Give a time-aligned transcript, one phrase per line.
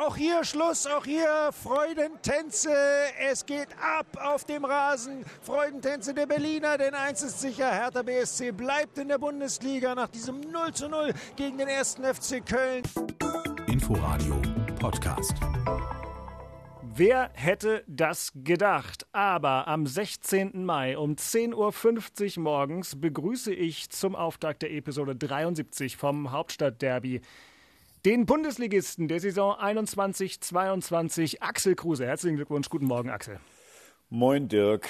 [0.00, 2.74] auch hier Schluss, auch hier Freudentänze.
[3.18, 5.24] Es geht ab auf dem Rasen.
[5.42, 10.40] Freudentänze der Berliner, denn eins ist sicher, Hertha BSC bleibt in der Bundesliga nach diesem
[10.40, 12.82] 0 zu 0 gegen den ersten FC Köln.
[13.66, 14.40] Inforadio
[14.78, 15.34] Podcast.
[16.82, 19.06] Wer hätte das gedacht?
[19.12, 20.64] Aber am 16.
[20.64, 27.20] Mai um 10.50 Uhr morgens begrüße ich zum Auftakt der Episode 73 vom Hauptstadtderby
[28.04, 32.06] den Bundesligisten der Saison 21-22, Axel Kruse.
[32.06, 32.68] Herzlichen Glückwunsch.
[32.68, 33.40] Guten Morgen, Axel.
[34.08, 34.88] Moin, Dirk.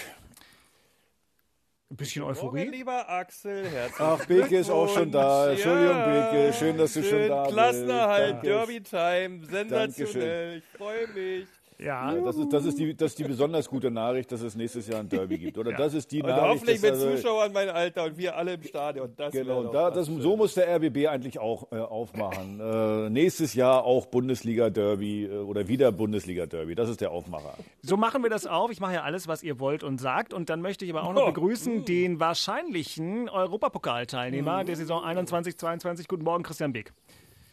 [1.90, 2.60] Ein bisschen Euphorie.
[2.60, 5.50] Morgen, lieber Axel, herzlich Ach, Beke ist auch schon da.
[5.50, 6.30] Entschuldigung, ja.
[6.30, 6.52] Beke.
[6.52, 7.52] Schön, dass du Schön, schon da bist.
[7.54, 8.46] Klassenerhalt, Danke.
[8.46, 9.68] Derby-Time, sensationell.
[9.68, 10.58] Dankeschön.
[10.58, 11.48] Ich freue mich.
[11.82, 14.86] Ja, Das ist, das, ist die, das ist die besonders gute Nachricht, dass es nächstes
[14.86, 15.56] Jahr ein Derby gibt.
[15.56, 16.46] Oder das ist die Und Nachricht.
[16.48, 19.12] hoffentlich mit also- Zuschauern mein Alter und wir alle im Stadion.
[19.16, 22.60] Das Genau, da, das, so muss der RBB eigentlich auch äh, aufmachen.
[22.70, 26.74] Äh, nächstes Jahr auch Bundesliga-Derby äh, oder wieder Bundesliga-Derby.
[26.74, 27.54] Das ist der Aufmacher.
[27.82, 28.70] so machen wir das auf.
[28.70, 30.34] Ich mache ja alles, was ihr wollt und sagt.
[30.34, 31.26] Und dann möchte ich aber auch noch Oh.
[31.26, 36.06] begrüßen den wahrscheinlichen Europapokalteilnehmer der Saison 21-22.
[36.08, 36.92] Guten Morgen, Christian Beck.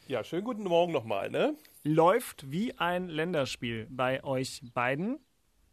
[0.07, 1.55] Ja, schönen guten Morgen nochmal, ne?
[1.87, 5.19] Läuft wie ein Länderspiel bei euch beiden.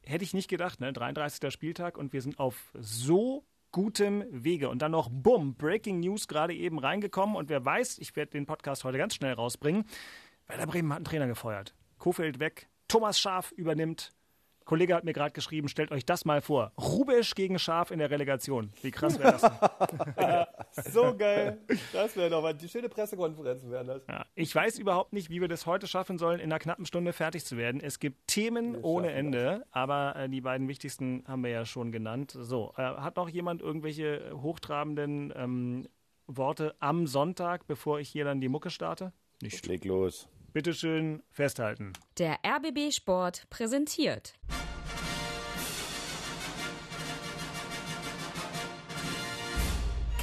[0.02, 0.92] Hätte ich nicht gedacht, ne?
[0.92, 1.52] 33.
[1.52, 4.68] Spieltag und wir sind auf so gutem Wege.
[4.68, 7.34] Und dann noch, bumm, Breaking News gerade eben reingekommen.
[7.34, 9.84] Und wer weiß, ich werde den Podcast heute ganz schnell rausbringen.
[10.46, 11.74] Werder Bremen hat einen Trainer gefeuert.
[11.98, 14.12] Kofeld weg, Thomas Schaf übernimmt.
[14.64, 16.72] Kollege hat mir gerade geschrieben, stellt euch das mal vor.
[16.78, 18.72] Rubesch gegen Schaf in der Relegation.
[18.82, 19.44] Wie krass wäre das?
[20.92, 21.58] So geil.
[21.92, 22.56] Das wäre doch was.
[22.56, 24.02] Die schöne Pressekonferenzen wären das.
[24.08, 27.12] Ja, ich weiß überhaupt nicht, wie wir das heute schaffen sollen, in einer knappen Stunde
[27.12, 27.80] fertig zu werden.
[27.80, 31.92] Es gibt Themen ohne schaffen Ende, aber äh, die beiden wichtigsten haben wir ja schon
[31.92, 32.36] genannt.
[32.36, 35.88] So, äh, hat noch jemand irgendwelche hochtrabenden ähm,
[36.26, 39.12] Worte am Sonntag, bevor ich hier dann die Mucke starte?
[39.42, 39.66] Nicht.
[39.66, 40.28] Leg los.
[40.54, 41.94] Bitteschön festhalten.
[42.16, 44.34] Der RBB Sport präsentiert.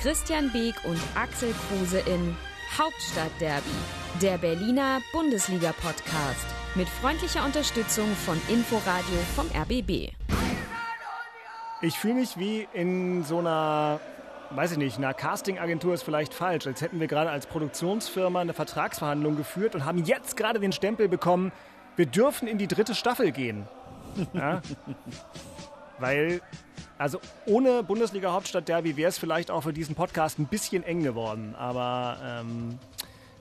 [0.01, 2.37] Christian Beek und Axel Kruse in
[2.77, 3.69] Hauptstadtderby,
[4.21, 6.47] der Berliner Bundesliga-Podcast.
[6.75, 10.13] Mit freundlicher Unterstützung von Inforadio vom RBB.
[11.81, 13.99] Ich fühle mich wie in so einer,
[14.55, 18.53] weiß ich nicht, einer Casting-Agentur ist vielleicht falsch, als hätten wir gerade als Produktionsfirma eine
[18.53, 21.51] Vertragsverhandlung geführt und haben jetzt gerade den Stempel bekommen,
[21.95, 23.67] wir dürfen in die dritte Staffel gehen.
[24.33, 24.61] Ja?
[25.99, 26.41] Weil,
[26.97, 31.55] also ohne Bundesliga-Hauptstadt-Derby wäre es vielleicht auch für diesen Podcast ein bisschen eng geworden.
[31.55, 32.77] Aber, ähm,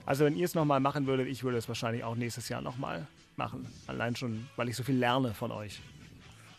[0.05, 3.05] also wenn ihr es nochmal machen würdet, ich würde es wahrscheinlich auch nächstes Jahr nochmal
[3.35, 3.67] machen.
[3.87, 5.81] Allein schon, weil ich so viel lerne von euch.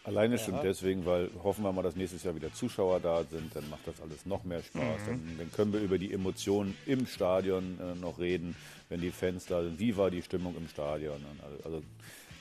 [0.04, 3.68] Alleine schon deswegen, weil hoffen wir mal, dass nächstes Jahr wieder Zuschauer da sind, dann
[3.70, 5.06] macht das alles noch mehr Spaß.
[5.06, 8.56] Dann, dann können wir über die Emotionen im Stadion äh, noch reden,
[8.88, 9.78] wenn die Fans da sind.
[9.78, 11.24] Wie war die Stimmung im Stadion?
[11.44, 11.82] Also, also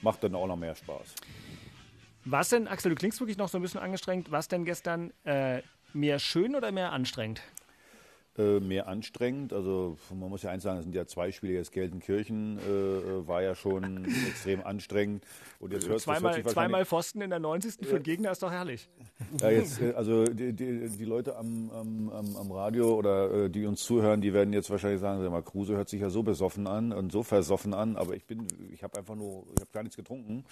[0.01, 1.13] macht dann auch noch mehr Spaß.
[2.25, 4.31] Was denn, Axel, du klingst wirklich noch so ein bisschen angestrengt.
[4.31, 5.61] Was denn gestern äh,
[5.93, 7.41] mehr schön oder mehr anstrengend?
[8.37, 9.51] Äh, mehr anstrengend.
[9.51, 11.51] Also man muss ja eins sagen, es sind ja zwei Spiele.
[11.51, 15.25] Jetzt Gelsenkirchen äh, äh, war ja schon extrem anstrengend.
[15.59, 17.85] Und jetzt hört Zweimal, zweimal Pfosten in der 90.
[17.85, 18.87] für den Gegner ist doch herrlich.
[19.41, 23.83] Ja, jetzt, äh, also die, die, die Leute am, am, am, Radio oder die uns
[23.83, 26.93] zuhören, die werden jetzt wahrscheinlich sagen, sag mal, Kruse hört sich ja so besoffen an
[26.93, 29.97] und so versoffen an, aber ich bin, ich habe einfach nur, ich habe gar nichts
[29.97, 30.45] getrunken.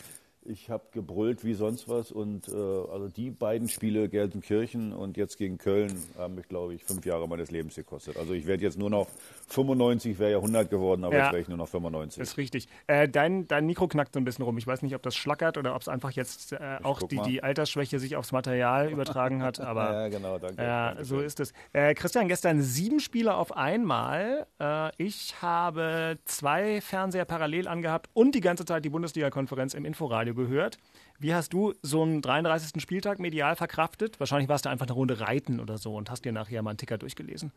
[0.46, 5.38] Ich habe gebrüllt wie sonst was und äh, also die beiden Spiele Gelsenkirchen und jetzt
[5.38, 8.16] gegen Köln haben mich, glaube ich, fünf Jahre meines Lebens gekostet.
[8.18, 9.08] Also ich werde jetzt nur noch
[9.50, 11.24] 95, wäre ja 100 geworden, aber Ja.
[11.26, 12.22] jetzt wäre ich nur noch 95.
[12.24, 12.68] Ist richtig.
[12.88, 14.58] Äh, dein, dein Mikro knackt so ein bisschen rum.
[14.58, 17.28] Ich weiß nicht, ob das schlackert oder ob es einfach jetzt äh, auch die, mal.
[17.28, 19.60] die Altersschwäche sich aufs Material übertragen hat.
[19.60, 20.56] Aber ja, genau, danke.
[20.56, 21.06] Dankeschön.
[21.06, 21.54] so ist es.
[21.74, 24.48] Äh, Christian, gestern sieben Spiele auf einmal.
[24.60, 30.29] Äh, ich habe zwei Fernseher parallel angehabt und die ganze Zeit die Bundesliga-Konferenz im Inforadio
[30.34, 30.78] gehört.
[31.20, 32.82] Wie hast du so einen 33.
[32.82, 34.20] Spieltag medial verkraftet?
[34.20, 36.78] Wahrscheinlich warst du einfach eine Runde reiten oder so und hast dir nachher mal einen
[36.78, 37.52] Ticker durchgelesen.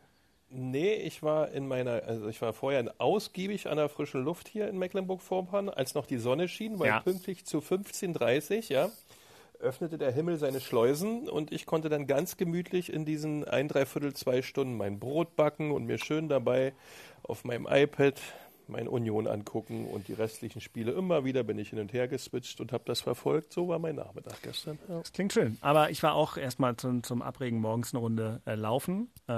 [0.49, 4.67] Nee, ich war in meiner, also ich war vorher ausgiebig an der frischen Luft hier
[4.67, 6.99] in Mecklenburg-Vorpommern, als noch die Sonne schien, weil Ja.
[6.99, 8.89] pünktlich zu 15.30 ja,
[9.59, 14.13] öffnete der Himmel seine Schleusen und ich konnte dann ganz gemütlich in diesen ein, dreiviertel,
[14.13, 16.73] zwei Stunden mein Brot backen und mir schön dabei
[17.23, 18.19] auf meinem iPad
[18.69, 22.61] mein Union angucken und die restlichen Spiele immer wieder bin ich hin und her geswitcht
[22.61, 23.53] und habe das verfolgt.
[23.53, 24.79] So war mein Nachmittag gestern.
[24.87, 24.99] Ja.
[24.99, 25.57] Das klingt schön.
[25.61, 29.09] Aber ich war auch erstmal zum, zum Abregen morgens eine Runde äh, laufen.
[29.27, 29.33] Äh,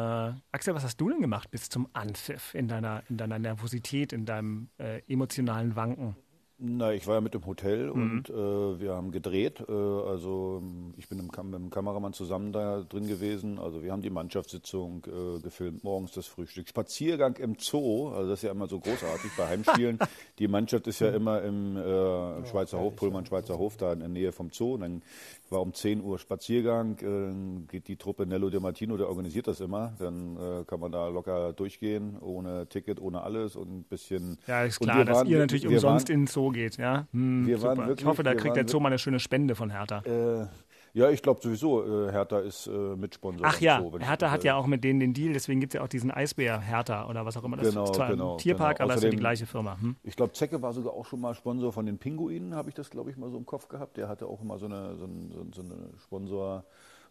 [0.51, 4.25] Axel, was hast du denn gemacht bis zum Anpfiff in deiner, in deiner Nervosität, in
[4.25, 6.16] deinem äh, emotionalen Wanken?
[6.57, 8.02] Na, ich war ja mit im Hotel mhm.
[8.02, 9.60] und äh, wir haben gedreht.
[9.68, 10.63] Äh, also
[10.96, 13.60] ich bin im mit dem Kameramann zusammen da drin gewesen.
[13.60, 16.69] Also wir haben die Mannschaftssitzung äh, gefilmt, morgens das Frühstück.
[16.69, 20.00] Spaziergang im Zoo, also das ist ja immer so großartig bei Heimspielen.
[20.40, 24.10] die Mannschaft ist ja immer im äh, Schweizer Hof, Pullmann Schweizer Hof, da in der
[24.10, 24.75] Nähe vom Zoo.
[24.75, 25.02] Und dann
[25.51, 29.59] war um 10 Uhr Spaziergang, äh, geht die Truppe Nello De Martino, der organisiert das
[29.59, 29.94] immer.
[30.00, 34.38] Dann äh, kann man da locker durchgehen, ohne Ticket, ohne alles und ein bisschen.
[34.47, 36.77] Ja, ist klar, dass waren, ihr natürlich umsonst waren, in den Zoo geht.
[36.77, 37.07] Ja?
[37.12, 39.69] Hm, wir waren wirklich, ich hoffe, da kriegt der Zoo mal eine schöne Spende von
[39.69, 40.00] Hertha.
[40.00, 40.47] Äh,
[40.95, 43.45] ja, ich glaube sowieso, äh, Hertha ist äh, Mitsponsor.
[43.45, 45.83] Ach ja, Zoo, Hertha hat ja auch mit denen den Deal, deswegen gibt es ja
[45.83, 47.57] auch diesen Eisbär Hertha oder was auch immer.
[47.57, 48.86] Das genau, ist zwar genau, ein Tierpark, genau.
[48.86, 49.77] aber es ist ja die gleiche Firma.
[49.80, 49.97] Hm?
[50.03, 52.89] Ich glaube, Zecke war sogar auch schon mal Sponsor von den Pinguinen, habe ich das,
[52.89, 53.97] glaube ich, mal so im Kopf gehabt.
[53.97, 56.63] Der hatte auch immer so eine, so, ein, so eine Sponsor-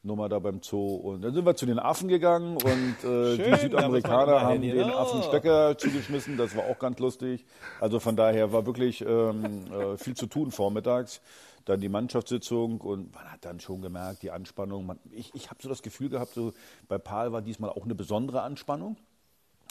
[0.05, 0.97] Nummer da beim Zoo.
[0.97, 4.91] Und dann sind wir zu den Affen gegangen und äh, Schön, die Südamerikaner haben den
[4.91, 4.97] oh.
[4.97, 6.37] Affen Stöcker zugeschmissen.
[6.37, 7.45] Das war auch ganz lustig.
[7.81, 11.21] Also von daher war wirklich ähm, äh, viel zu tun vormittags.
[11.65, 14.87] Dann die Mannschaftssitzung und man hat dann schon gemerkt, die Anspannung.
[14.87, 16.53] Man, ich ich habe so das Gefühl gehabt, so
[16.89, 18.97] bei Paul war diesmal auch eine besondere Anspannung.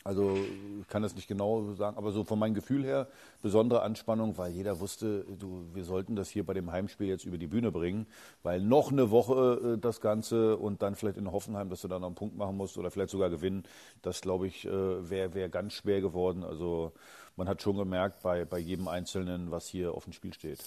[0.05, 0.35] Also
[0.81, 3.07] ich kann das nicht genau sagen, aber so von meinem Gefühl her
[3.41, 7.37] besondere Anspannung, weil jeder wusste, du, wir sollten das hier bei dem Heimspiel jetzt über
[7.37, 8.05] die Bühne bringen,
[8.43, 11.99] weil noch eine Woche äh, das Ganze und dann vielleicht in Hoffenheim, dass du da
[11.99, 13.63] noch einen Punkt machen musst oder vielleicht sogar gewinnen,
[14.01, 16.43] das glaube ich äh, wäre wär ganz schwer geworden.
[16.43, 16.91] Also
[17.37, 20.59] man hat schon gemerkt bei, bei jedem Einzelnen, was hier auf dem Spiel steht.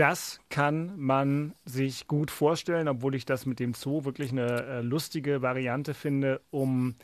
[0.00, 4.80] Das kann man sich gut vorstellen, obwohl ich das mit dem Zoo wirklich eine äh,
[4.80, 6.94] lustige Variante finde, um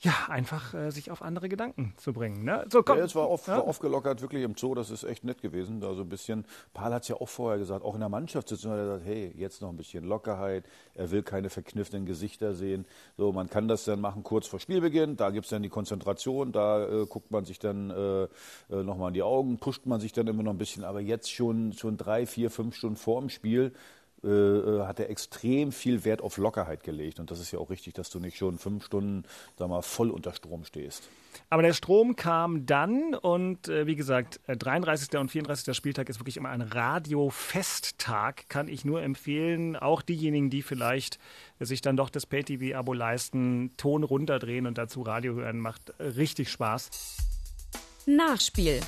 [0.00, 2.44] ja, einfach äh, sich auf andere Gedanken zu bringen.
[2.44, 2.66] Ne?
[2.70, 2.98] So, komm.
[2.98, 3.56] Ja, es war, oft, ja?
[3.56, 5.80] war aufgelockert, wirklich im Zoo, das ist echt nett gewesen.
[5.80, 6.44] Da so ein bisschen,
[6.74, 9.32] Paul hat es ja auch vorher gesagt, auch in der Mannschaftssitzung hat er gesagt, hey,
[9.36, 10.64] jetzt noch ein bisschen Lockerheit,
[10.94, 12.84] er will keine verkniffenen Gesichter sehen.
[13.16, 16.52] So, man kann das dann machen kurz vor Spielbeginn, da gibt es dann die Konzentration,
[16.52, 18.28] da äh, guckt man sich dann äh, äh,
[18.68, 21.72] nochmal in die Augen, pusht man sich dann immer noch ein bisschen, aber jetzt schon,
[21.72, 23.72] schon drei, vier, fünf Stunden vor dem Spiel,
[24.22, 27.20] hat er extrem viel Wert auf Lockerheit gelegt.
[27.20, 29.24] Und das ist ja auch richtig, dass du nicht schon fünf Stunden
[29.56, 31.08] sag mal, voll unter Strom stehst.
[31.50, 35.12] Aber der Strom kam dann und äh, wie gesagt, 33.
[35.12, 35.76] Äh, und 34.
[35.76, 39.76] Spieltag ist wirklich immer ein Radiofesttag, kann ich nur empfehlen.
[39.76, 41.18] Auch diejenigen, die vielleicht
[41.60, 46.90] sich dann doch das Pay-TV-Abo leisten, Ton runterdrehen und dazu Radio hören, macht richtig Spaß.
[48.06, 48.80] Nachspiel.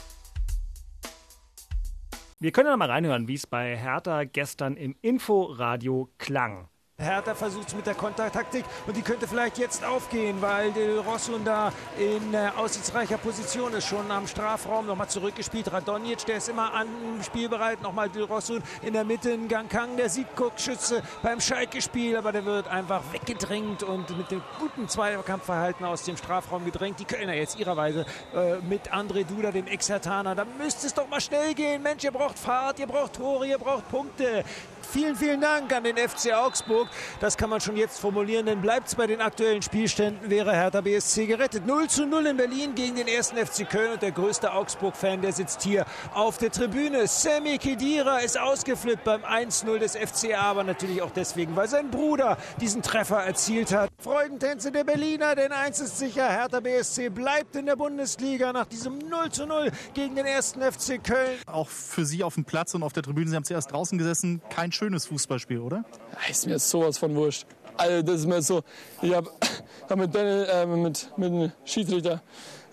[2.40, 6.69] Wir können ja mal reinhören, wie es bei Hertha gestern im Inforadio klang.
[7.00, 11.45] Hertha versucht es mit der Kontertaktik und die könnte vielleicht jetzt aufgehen, weil Del Rossun
[11.45, 15.73] da in äh, aussichtsreicher Position ist, schon am Strafraum nochmal zurückgespielt.
[15.73, 16.89] Radonjic, der ist immer an
[17.25, 22.45] spielbereit, nochmal Del Rossun in der Mitte, in Kang, der Siegguckschütze beim Schalke-Spiel, aber der
[22.45, 26.99] wird einfach weggedrängt und mit dem guten Zweikampfverhalten aus dem Strafraum gedrängt.
[26.99, 31.21] Die Kölner jetzt ihrerweise äh, mit André Duda, dem Ex-Hertaner, da müsste es doch mal
[31.21, 31.81] schnell gehen.
[31.81, 34.43] Mensch, ihr braucht Fahrt, ihr braucht Tore, ihr braucht Punkte.
[34.91, 36.88] Vielen, vielen Dank an den FC Augsburg.
[37.20, 40.81] Das kann man schon jetzt formulieren, denn bleibt es bei den aktuellen Spielständen, wäre Hertha
[40.81, 41.67] BSC gerettet.
[41.67, 45.32] 0 zu 0 in Berlin gegen den ersten FC Köln und der größte Augsburg-Fan, der
[45.32, 47.06] sitzt hier auf der Tribüne.
[47.06, 52.37] Sammy Kedira ist ausgeflippt beim 1-0 des FCA, aber natürlich auch deswegen, weil sein Bruder
[52.61, 53.90] diesen Treffer erzielt hat.
[53.99, 58.99] Freudentänze der Berliner, denn eins ist sicher, Hertha BSC bleibt in der Bundesliga nach diesem
[58.99, 61.38] 0 zu 0 gegen den ersten FC Köln.
[61.46, 64.40] Auch für Sie auf dem Platz und auf der Tribüne, Sie haben zuerst draußen gesessen,
[64.50, 65.85] kein schönes Fußballspiel, oder?
[66.29, 67.46] Ist mir sowas von wurscht.
[67.76, 68.62] Also das ist mir so,
[69.02, 69.30] ich habe
[69.88, 72.22] hab mit, äh, mit, mit dem Schiedsrichter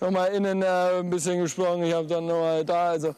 [0.00, 3.14] nochmal innen äh, ein bisschen gesprochen, ich habe dann nochmal da, also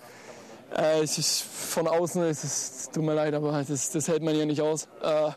[0.77, 4.61] äh, ist von außen, es tut mir leid, aber das, das hält man hier nicht
[4.61, 4.89] aus.
[5.03, 5.31] Äh,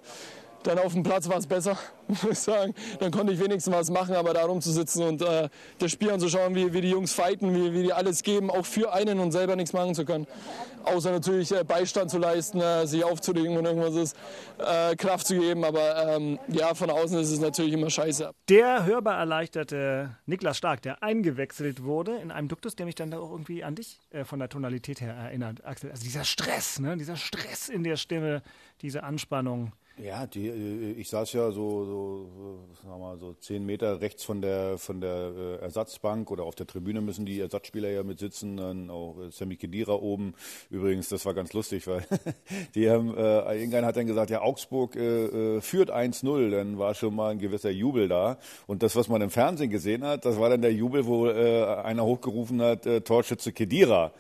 [0.64, 1.78] dann auf dem Platz war es besser,
[2.08, 2.74] muss ich sagen.
[3.00, 5.50] Dann konnte ich wenigstens was machen, aber da rumzusitzen und äh,
[5.80, 8.94] das Spiel anzuschauen, wie, wie die Jungs fighten, wie, wie die alles geben, auch für
[8.94, 10.28] einen und selber nichts machen zu können.
[10.84, 14.18] Außer natürlich äh, Beistand zu leisten, äh, sich aufzulegen und irgendwas ist,
[14.58, 15.64] äh, Kraft zu geben.
[15.64, 18.32] Aber ähm, ja, von außen ist es natürlich immer scheiße.
[18.50, 23.20] Der hörbar erleichterte Niklas Stark, der eingewechselt wurde in einem Duktus, der mich dann da
[23.20, 25.92] auch irgendwie an dich äh, von der Tonalität her erinnert, Axel.
[25.92, 26.98] Also dieser Stress, ne?
[26.98, 28.42] dieser Stress in der Stimme,
[28.82, 29.74] diese Anspannung.
[29.98, 32.30] Ja, die, äh, ich saß ja so, so,
[32.82, 36.56] sagen wir mal, so zehn Meter rechts von der, von der äh, Ersatzbank oder auf
[36.56, 40.34] der Tribüne müssen die Ersatzspieler ja mit sitzen, dann auch äh, Sammy Kedira oben.
[40.70, 42.04] Übrigens, das war ganz lustig, weil
[42.76, 47.14] die haben, äh, irgendeiner hat dann gesagt, ja, Augsburg äh, führt 1-0, dann war schon
[47.14, 48.38] mal ein gewisser Jubel da.
[48.68, 51.66] Und das, was man im Fernsehen gesehen hat, das war dann der Jubel, wo äh,
[51.84, 54.14] einer hochgerufen hat, äh, Torschütze Kedira.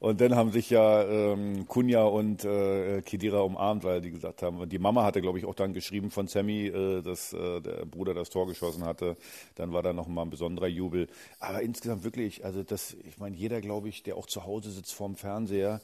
[0.00, 4.68] Und dann haben sich ja ähm, Kunja und äh, Kedira umarmt, weil die gesagt haben,
[4.68, 8.14] die Mama hatte, glaube ich, auch dann geschrieben von Sammy, äh, dass äh, der Bruder
[8.14, 9.16] das Tor geschossen hatte.
[9.56, 11.08] Dann war da noch mal ein besonderer Jubel.
[11.40, 14.94] Aber insgesamt wirklich, also das, ich meine, jeder, glaube ich, der auch zu Hause sitzt
[14.94, 15.80] vorm Fernseher,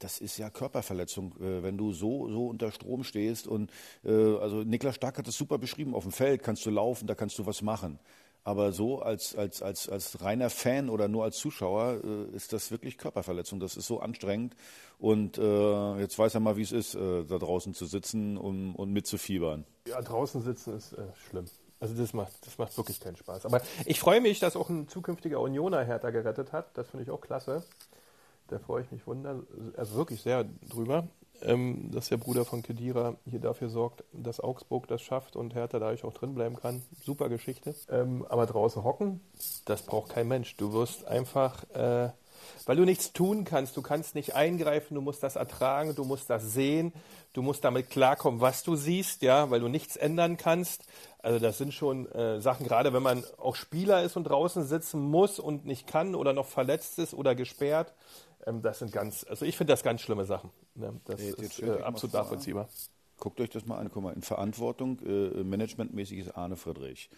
[0.00, 3.46] das ist ja Körperverletzung, äh, wenn du so, so unter Strom stehst.
[3.46, 3.70] Und
[4.04, 5.94] äh, also Niklas Stark hat das super beschrieben.
[5.94, 8.00] Auf dem Feld kannst du laufen, da kannst du was machen.
[8.44, 12.70] Aber so als, als, als, als reiner Fan oder nur als Zuschauer äh, ist das
[12.72, 13.60] wirklich Körperverletzung.
[13.60, 14.56] Das ist so anstrengend.
[14.98, 18.74] Und äh, jetzt weiß er mal, wie es ist, äh, da draußen zu sitzen und,
[18.74, 19.64] und mitzufiebern.
[19.86, 21.44] Ja, draußen sitzen ist äh, schlimm.
[21.78, 23.46] Also das macht, das macht wirklich keinen Spaß.
[23.46, 26.76] Aber ich freue mich, dass auch ein zukünftiger Unioner Hertha gerettet hat.
[26.76, 27.64] Das finde ich auch klasse.
[28.48, 29.40] Da freue ich mich wunder,
[29.76, 31.08] also wirklich sehr drüber
[31.44, 35.78] ähm, dass der Bruder von Kedira hier dafür sorgt, dass Augsburg das schafft und Hertha
[35.78, 36.82] dadurch auch drin bleiben kann.
[37.04, 37.74] Super Geschichte.
[37.90, 39.20] Ähm, aber draußen hocken,
[39.64, 40.56] das braucht kein Mensch.
[40.56, 42.10] Du wirst einfach, äh,
[42.66, 46.30] weil du nichts tun kannst, du kannst nicht eingreifen, du musst das ertragen, du musst
[46.30, 46.92] das sehen,
[47.32, 50.84] du musst damit klarkommen, was du siehst, ja, weil du nichts ändern kannst.
[51.18, 55.00] Also das sind schon äh, Sachen, gerade wenn man auch Spieler ist und draußen sitzen
[55.00, 57.94] muss und nicht kann oder noch verletzt ist oder gesperrt,
[58.46, 60.50] ähm, das sind ganz, also ich finde das ganz schlimme Sachen.
[60.74, 61.00] Ne?
[61.04, 62.68] Das jetzt, ist äh, absolut nachvollziehbar.
[63.18, 63.88] Guckt euch das mal an.
[63.92, 67.08] Guck mal, in Verantwortung, äh, managementmäßig ist Arne Friedrich.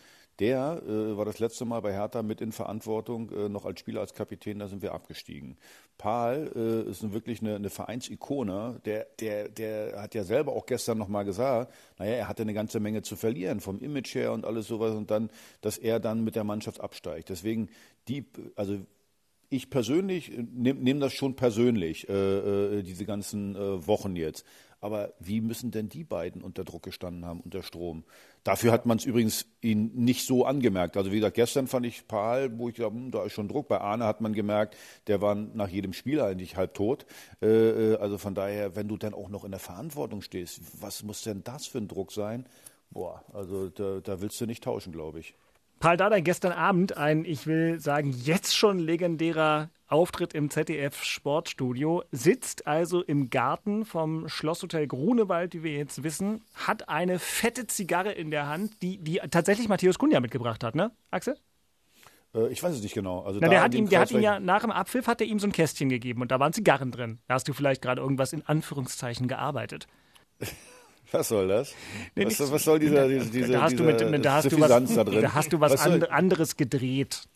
[0.41, 4.01] Der äh, war das letzte Mal bei Hertha mit in Verantwortung, äh, noch als Spieler,
[4.01, 5.57] als Kapitän, da sind wir abgestiegen.
[5.97, 8.81] Paul äh, ist wirklich eine, eine Vereinsikone.
[8.85, 12.81] Der, der, der hat ja selber auch gestern nochmal gesagt, naja, er hatte eine ganze
[12.81, 16.35] Menge zu verlieren, vom Image her und alles sowas und dann, dass er dann mit
[16.35, 17.29] der Mannschaft absteigt.
[17.29, 17.69] Deswegen,
[18.09, 18.27] die,
[18.57, 18.79] also
[19.51, 24.45] ich persönlich nehme nehm das schon persönlich, äh, äh, diese ganzen äh, Wochen jetzt.
[24.85, 28.05] Aber wie müssen denn die beiden unter Druck gestanden haben, unter Strom?
[28.43, 30.99] Dafür hat man es übrigens ihnen nicht so angemerkt.
[30.99, 33.67] Also wie gesagt, gestern fand ich Paul, wo ich dachte, hm, da ist schon Druck.
[33.67, 34.77] Bei Arne hat man gemerkt,
[35.07, 37.07] der war nach jedem Spiel eigentlich halb tot.
[37.41, 41.03] Äh, äh, also von daher, wenn du dann auch noch in der Verantwortung stehst, was
[41.03, 42.45] muss denn das für ein Druck sein?
[42.91, 45.35] Boah, also da, da willst du nicht tauschen, glaube ich.
[45.85, 52.05] Paul Dardai gestern Abend ein, ich will sagen, jetzt schon legendärer Auftritt im ZDF Sportstudio,
[52.11, 58.13] sitzt also im Garten vom Schlosshotel Grunewald, wie wir jetzt wissen, hat eine fette Zigarre
[58.13, 61.37] in der Hand, die, die tatsächlich Matthäus Kunja mitgebracht hat, ne, Axel?
[62.35, 63.21] Äh, ich weiß es nicht genau.
[63.21, 65.39] Also Na, der hat, ihm, der hat ihm ja nach dem Abpfiff hat er ihm
[65.39, 67.19] so ein Kästchen gegeben und da waren Zigarren drin.
[67.29, 69.87] Da hast du vielleicht gerade irgendwas in Anführungszeichen gearbeitet.
[71.15, 71.75] Was soll das?
[72.17, 74.95] Nee, was, was, soll dieser, diese, diese, da hast, du mit, da, hast du was,
[74.95, 77.29] da, da hast du was, was and, anderes gedreht.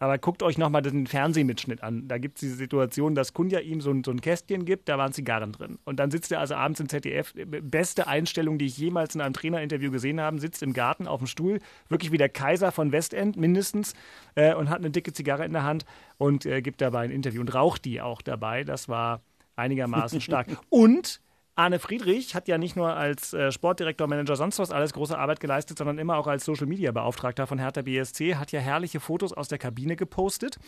[0.00, 2.08] Aber guckt euch nochmal den Fernsehmitschnitt an.
[2.08, 4.98] Da gibt es diese Situation, dass Kunja ihm so ein, so ein Kästchen gibt, da
[4.98, 5.78] waren Zigarren drin.
[5.84, 9.32] Und dann sitzt er also abends im ZDF, beste Einstellung, die ich jemals in einem
[9.32, 13.36] Trainerinterview gesehen habe, sitzt im Garten auf dem Stuhl, wirklich wie der Kaiser von Westend
[13.36, 13.94] mindestens,
[14.34, 15.86] äh, und hat eine dicke Zigarre in der Hand
[16.18, 18.64] und äh, gibt dabei ein Interview und raucht die auch dabei.
[18.64, 19.22] Das war
[19.56, 20.48] einigermaßen stark.
[20.68, 21.20] Und
[21.56, 25.38] Arne Friedrich hat ja nicht nur als äh, Sportdirektor, Manager, sonst was alles große Arbeit
[25.38, 29.32] geleistet, sondern immer auch als Social Media Beauftragter von Hertha BSC, hat ja herrliche Fotos
[29.32, 30.58] aus der Kabine gepostet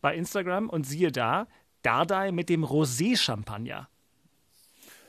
[0.00, 1.48] bei Instagram und siehe da,
[1.82, 3.88] Dardai mit dem Rosé-Champagner.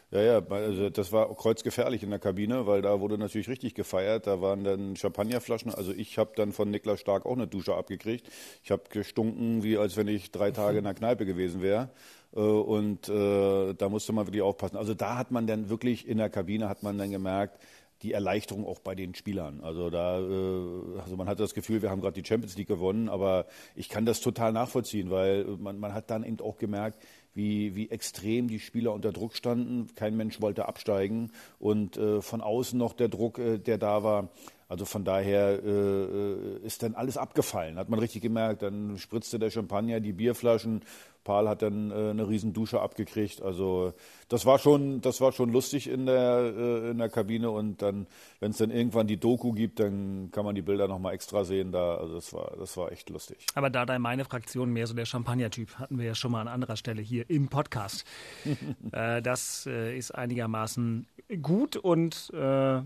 [0.09, 4.25] Ja, ja, also das war kreuzgefährlich in der Kabine, weil da wurde natürlich richtig gefeiert.
[4.25, 5.73] Da waren dann Champagnerflaschen.
[5.75, 8.29] Also ich habe dann von Niklas Stark auch eine Dusche abgekriegt.
[8.63, 11.89] Ich habe gestunken, wie als wenn ich drei Tage in der Kneipe gewesen wäre.
[12.33, 14.77] Äh, und äh, da musste man wirklich aufpassen.
[14.77, 17.59] Also da hat man dann wirklich in der Kabine hat man dann gemerkt,
[18.03, 19.59] die Erleichterung auch bei den Spielern.
[19.61, 23.09] Also da, äh, also man hatte das Gefühl, wir haben gerade die Champions League gewonnen,
[23.09, 23.45] aber
[23.75, 26.99] ich kann das total nachvollziehen, weil man, man hat dann eben auch gemerkt,
[27.37, 29.87] wie, wie extrem die Spieler unter Druck standen.
[29.95, 34.29] Kein Mensch wollte absteigen und äh, von außen noch der Druck, äh, der da war.
[34.67, 38.63] Also von daher äh, ist dann alles abgefallen, hat man richtig gemerkt.
[38.63, 40.81] Dann spritzte der Champagner, die Bierflaschen
[41.27, 43.41] Paul hat dann äh, eine riesen Dusche abgekriegt.
[43.41, 43.93] Also
[44.29, 47.51] das war schon, das war schon lustig in der, äh, in der Kabine.
[47.51, 48.07] Und dann,
[48.39, 51.73] wenn es dann irgendwann die Doku gibt, dann kann man die Bilder nochmal extra sehen.
[51.73, 53.45] Da, also das war, das war echt lustig.
[53.55, 56.47] Aber da da meine Fraktion mehr so der Champagner-Typ, hatten wir ja schon mal an
[56.47, 58.05] anderer Stelle hier im Podcast.
[58.93, 61.07] äh, das äh, ist einigermaßen
[61.41, 62.81] gut und äh,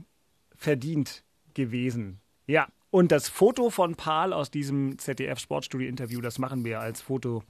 [0.55, 2.21] verdient gewesen.
[2.47, 7.43] Ja, und das Foto von Paul aus diesem ZDF-Sportstudio-Interview, das machen wir als Foto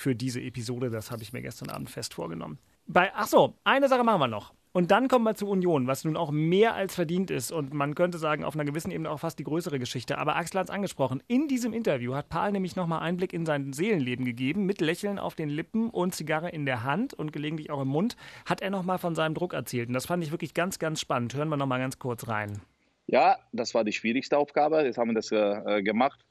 [0.00, 0.90] für diese Episode.
[0.90, 2.58] Das habe ich mir gestern Abend fest vorgenommen.
[2.86, 4.52] Bei, ach so, eine Sache machen wir noch.
[4.72, 7.96] Und dann kommen wir zu Union, was nun auch mehr als verdient ist und man
[7.96, 10.16] könnte sagen, auf einer gewissen Ebene auch fast die größere Geschichte.
[10.18, 11.20] Aber Axel hat es angesprochen.
[11.26, 14.66] In diesem Interview hat Paul nämlich nochmal Einblick in sein Seelenleben gegeben.
[14.66, 18.16] Mit Lächeln auf den Lippen und Zigarre in der Hand und gelegentlich auch im Mund
[18.46, 19.88] hat er nochmal von seinem Druck erzählt.
[19.88, 21.34] Und das fand ich wirklich ganz, ganz spannend.
[21.34, 22.60] Hören wir nochmal ganz kurz rein.
[23.08, 24.82] Ja, das war die schwierigste Aufgabe.
[24.82, 26.24] Jetzt haben wir das äh, gemacht.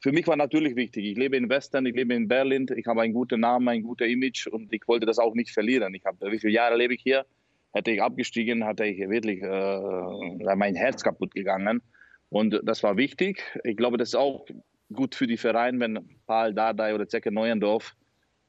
[0.00, 1.04] Für mich war natürlich wichtig.
[1.04, 4.08] Ich lebe in Western, ich lebe in Berlin, ich habe einen guten Namen, ein gutes
[4.08, 5.94] Image und ich wollte das auch nicht verlieren.
[5.94, 7.24] Ich habe, wie viele Jahre lebe ich hier?
[7.72, 11.82] Hätte ich abgestiegen, hatte ich wirklich äh, mein Herz kaputt gegangen.
[12.28, 13.42] Und das war wichtig.
[13.64, 14.46] Ich glaube, das ist auch
[14.92, 17.94] gut für die Vereine, wenn Paul Dardai oder Zecke Neuendorf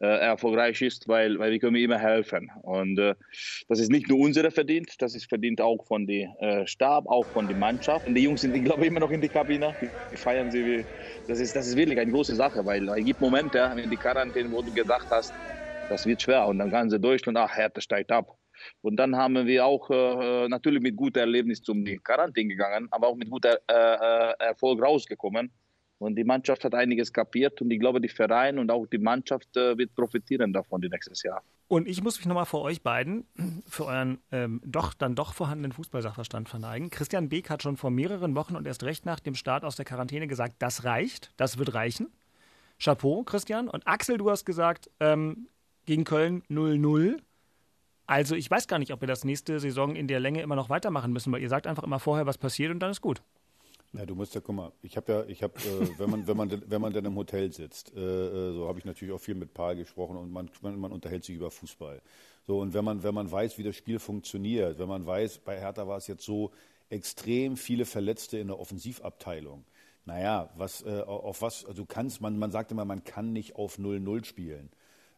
[0.06, 2.52] erfolgreich ist, weil, weil wir können immer helfen.
[2.62, 3.16] Und äh,
[3.68, 7.30] das ist nicht nur unsere verdient, das ist verdient auch von dem äh, Stab, auch
[7.32, 8.08] von der Mannschaft.
[8.08, 9.76] Und die Jungs sind, ich glaube, immer noch in die Kabine.
[9.82, 10.66] Die feiern sie.
[10.66, 10.88] Wie,
[11.28, 14.50] das, ist, das ist wirklich eine große Sache, weil es gibt Momente in die Quarantäne,
[14.52, 15.36] wo du gedacht hast,
[15.88, 16.48] das wird schwer.
[16.48, 18.38] Und dann ganze Deutschland, ach, Härte steigt ab.
[18.82, 23.16] Und dann haben wir auch äh, natürlich mit gutem Erlebnis zum Quarantäne gegangen, aber auch
[23.16, 25.52] mit gutem äh, äh, Erfolg rausgekommen.
[26.00, 29.58] Und die Mannschaft hat einiges kapiert und ich glaube, die Verein und auch die Mannschaft
[29.58, 31.42] äh, wird profitieren davon nächstes Jahr.
[31.68, 33.26] Und ich muss mich nochmal vor euch beiden
[33.68, 36.92] für euren ähm, doch dann doch vorhandenen Fußballsachverstand verneigen.
[36.92, 39.86] Christian Beek hat schon vor mehreren Wochen und erst recht nach dem Start aus der
[39.86, 42.12] Quarantäne gesagt, das reicht, das wird reichen.
[42.80, 43.68] Chapeau, Christian.
[43.68, 45.48] Und Axel, du hast gesagt, ähm,
[45.86, 47.18] gegen Köln 0-0.
[48.06, 50.70] Also ich weiß gar nicht, ob wir das nächste Saison in der Länge immer noch
[50.70, 53.22] weitermachen müssen, weil ihr sagt einfach immer vorher, was passiert und dann ist gut.
[53.98, 56.38] Na, du musst ja, guck mal, ich habe ja, ich habe, äh, wenn man, wenn
[56.38, 59.34] man, wenn man dann im Hotel sitzt, äh, äh so habe ich natürlich auch viel
[59.34, 62.00] mit Paul gesprochen und man, man, man, unterhält sich über Fußball.
[62.46, 65.60] So und wenn man, wenn man weiß, wie das Spiel funktioniert, wenn man weiß, bei
[65.60, 66.52] Hertha war es jetzt so
[66.90, 69.66] extrem viele Verletzte in der Offensivabteilung.
[70.06, 73.80] Naja, was, äh, auf was, also kannst, man, man sagt immer, man kann nicht auf
[73.80, 74.70] 0-0 spielen.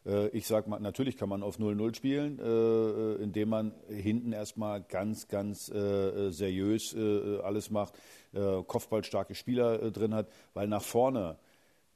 [0.06, 4.80] Äh, ich sage mal, natürlich kann man auf 0-0 spielen, äh, indem man hinten erstmal
[4.80, 7.94] ganz, ganz seriös alles macht,
[8.32, 11.36] kopfballstarke Spieler drin hat, weil nach vorne,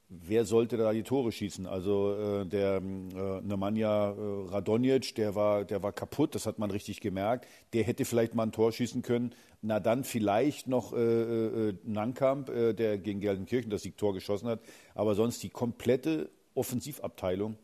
[0.09, 1.65] wer sollte da die Tore schießen?
[1.65, 4.13] Also der Nemanja
[4.49, 7.47] Radonjic, der war, der war kaputt, das hat man richtig gemerkt.
[7.73, 9.33] Der hätte vielleicht mal ein Tor schießen können.
[9.61, 14.59] Na dann vielleicht noch Nankamp, der gegen Gelsenkirchen das Siegtor geschossen hat.
[14.93, 17.57] Aber sonst die komplette Offensivabteilung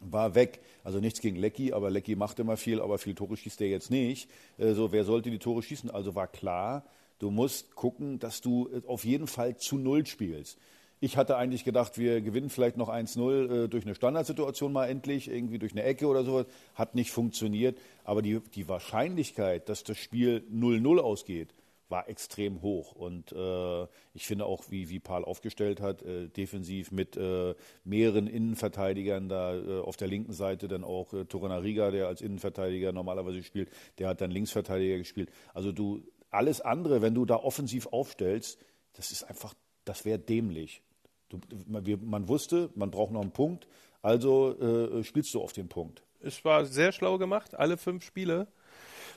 [0.00, 0.60] war weg.
[0.84, 3.90] Also nichts gegen Lecky, aber Lecky macht immer viel, aber viel Tore schießt er jetzt
[3.90, 4.30] nicht.
[4.58, 5.90] Äh, so, wer sollte die Tore schießen?
[5.90, 6.84] Also war klar,
[7.18, 10.58] du musst gucken, dass du äh, auf jeden Fall zu Null spielst.
[10.98, 15.28] Ich hatte eigentlich gedacht, wir gewinnen vielleicht noch 1-0 äh, durch eine Standardsituation mal endlich,
[15.28, 16.46] irgendwie durch eine Ecke oder sowas.
[16.74, 17.78] Hat nicht funktioniert.
[18.04, 21.52] Aber die, die Wahrscheinlichkeit, dass das Spiel 0-0 ausgeht,
[21.88, 22.92] war extrem hoch.
[22.92, 27.54] Und äh, ich finde auch, wie, wie Paul aufgestellt hat, äh, defensiv mit äh,
[27.84, 32.92] mehreren Innenverteidigern da äh, auf der linken Seite, dann auch äh, Torunariga, der als Innenverteidiger
[32.92, 35.30] normalerweise spielt, der hat dann Linksverteidiger gespielt.
[35.54, 36.02] Also du,
[36.36, 38.58] alles andere, wenn du da offensiv aufstellst,
[38.94, 40.82] das ist einfach, das wäre dämlich.
[41.28, 43.66] Du, man, wir, man, wusste, man braucht noch einen Punkt,
[44.02, 46.02] also äh, spielst du auf den Punkt.
[46.20, 48.48] Es war sehr schlau gemacht, alle fünf Spiele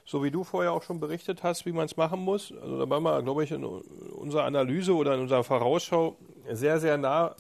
[0.10, 2.52] so wie du vorher auch schon berichtet hast, wie man es machen muss.
[2.52, 6.18] Also da waren wir, glaube ich, in unserer Analyse oder in unserer Vorausschau
[6.52, 7.36] sehr, sehr nah,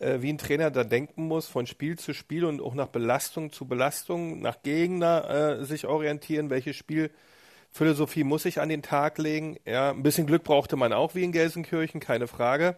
[0.00, 3.52] äh, wie ein Trainer da denken muss, von Spiel zu Spiel und auch nach Belastung
[3.52, 6.72] zu Belastung, nach Gegner äh, sich orientieren, welche
[7.76, 9.58] Spielphilosophie muss ich an den Tag legen.
[9.66, 12.76] Ja, ein bisschen Glück brauchte man auch wie in Gelsenkirchen, keine Frage.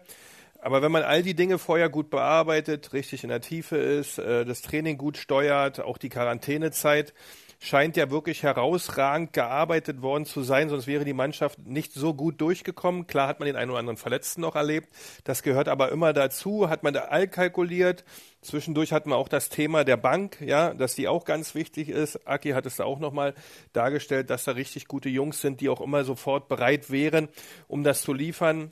[0.61, 4.43] Aber wenn man all die Dinge vorher gut bearbeitet, richtig in der Tiefe ist, äh,
[4.43, 7.13] das Training gut steuert, auch die Quarantänezeit,
[7.59, 12.39] scheint ja wirklich herausragend gearbeitet worden zu sein, sonst wäre die Mannschaft nicht so gut
[12.39, 13.05] durchgekommen.
[13.05, 14.89] Klar hat man den einen oder anderen Verletzten noch erlebt,
[15.25, 18.05] das gehört aber immer dazu, hat man da all kalkuliert.
[18.41, 22.25] Zwischendurch hatten wir auch das Thema der Bank, ja, dass die auch ganz wichtig ist.
[22.25, 23.33] Aki hat es da auch nochmal
[23.73, 27.27] dargestellt, dass da richtig gute Jungs sind, die auch immer sofort bereit wären,
[27.67, 28.71] um das zu liefern.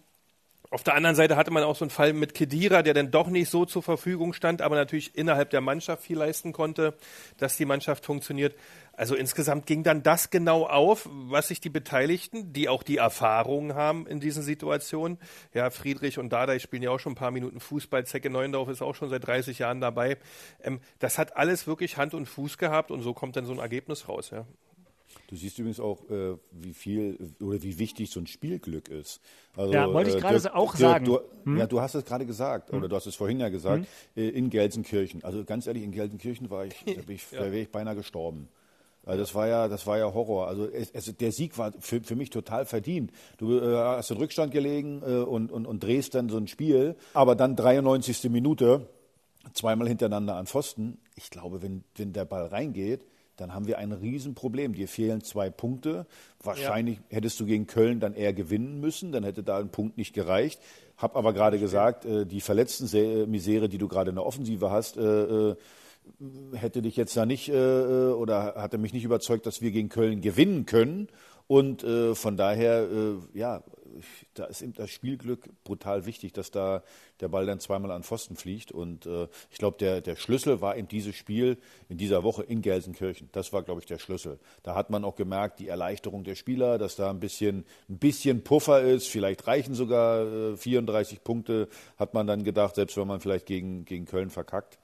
[0.69, 3.27] Auf der anderen Seite hatte man auch so einen Fall mit Kedira, der dann doch
[3.27, 6.93] nicht so zur Verfügung stand, aber natürlich innerhalb der Mannschaft viel leisten konnte,
[7.37, 8.53] dass die Mannschaft funktioniert.
[8.91, 13.75] Also insgesamt ging dann das genau auf, was sich die Beteiligten, die auch die Erfahrungen
[13.75, 15.19] haben in diesen Situationen,
[15.53, 18.67] ja, Friedrich und Dada, ich spielen ja auch schon ein paar Minuten Fußball, Zecke Neuendorf
[18.67, 20.17] ist auch schon seit 30 Jahren dabei.
[20.61, 23.59] Ähm, das hat alles wirklich Hand und Fuß gehabt und so kommt dann so ein
[23.59, 24.45] Ergebnis raus, ja.
[25.27, 29.19] Du siehst übrigens auch, äh, wie viel oder wie wichtig so ein Spielglück ist.
[29.55, 31.05] Also, ja, wollte ich äh, gerade auch Dirk, sagen.
[31.05, 31.57] Du, hm?
[31.57, 32.77] Ja, du hast es gerade gesagt, hm?
[32.77, 34.23] oder du hast es vorhin ja gesagt, hm?
[34.23, 35.23] Äh, in Gelsenkirchen.
[35.23, 37.39] Also ganz ehrlich, in Gelsenkirchen war ich, da, ich, ja.
[37.39, 38.47] da wäre ich beinahe gestorben.
[39.07, 40.47] Also das war ja, das war ja Horror.
[40.47, 43.11] Also es, es, der Sieg war für, für mich total verdient.
[43.37, 46.95] Du äh, hast in Rückstand gelegen äh, und, und, und drehst dann so ein Spiel,
[47.13, 48.29] aber dann 93.
[48.29, 48.89] Minute,
[49.53, 50.99] zweimal hintereinander an Pfosten.
[51.15, 53.05] Ich glaube, wenn, wenn der Ball reingeht,
[53.37, 54.73] dann haben wir ein Riesenproblem.
[54.73, 56.05] Dir fehlen zwei Punkte.
[56.43, 57.17] Wahrscheinlich ja.
[57.17, 60.59] hättest du gegen Köln dann eher gewinnen müssen, dann hätte da ein Punkt nicht gereicht.
[60.97, 64.97] Hab aber gerade gesagt, äh, die verletzten Misere, die du gerade in der Offensive hast,
[64.97, 65.55] äh, äh,
[66.53, 70.65] hätte dich jetzt da nicht oder hatte mich nicht überzeugt, dass wir gegen Köln gewinnen
[70.65, 71.09] können.
[71.47, 72.87] Und von daher,
[73.33, 73.61] ja,
[74.33, 76.83] da ist eben das Spielglück brutal wichtig, dass da
[77.19, 78.71] der Ball dann zweimal an Pfosten fliegt.
[78.71, 81.57] Und äh, ich glaube, der, der Schlüssel war eben dieses Spiel
[81.89, 83.29] in dieser Woche in Gelsenkirchen.
[83.31, 84.39] Das war, glaube ich, der Schlüssel.
[84.63, 88.43] Da hat man auch gemerkt, die Erleichterung der Spieler, dass da ein bisschen, ein bisschen
[88.43, 89.07] Puffer ist.
[89.07, 93.85] Vielleicht reichen sogar äh, 34 Punkte, hat man dann gedacht, selbst wenn man vielleicht gegen,
[93.85, 94.79] gegen Köln verkackt.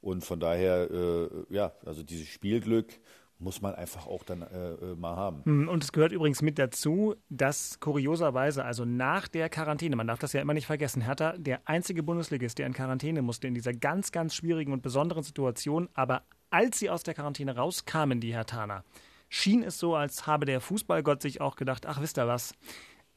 [0.00, 3.00] Und von daher, äh, ja, also dieses Spielglück
[3.44, 5.42] muss man einfach auch dann äh, äh, mal haben.
[5.44, 10.18] Hm, und es gehört übrigens mit dazu, dass kurioserweise, also nach der Quarantäne, man darf
[10.18, 13.72] das ja immer nicht vergessen, Hertha der einzige Bundesligist, der in Quarantäne musste, in dieser
[13.72, 15.88] ganz, ganz schwierigen und besonderen Situation.
[15.94, 18.82] Aber als sie aus der Quarantäne rauskamen, die Hertaner,
[19.28, 22.54] schien es so, als habe der Fußballgott sich auch gedacht, ach, wisst ihr was,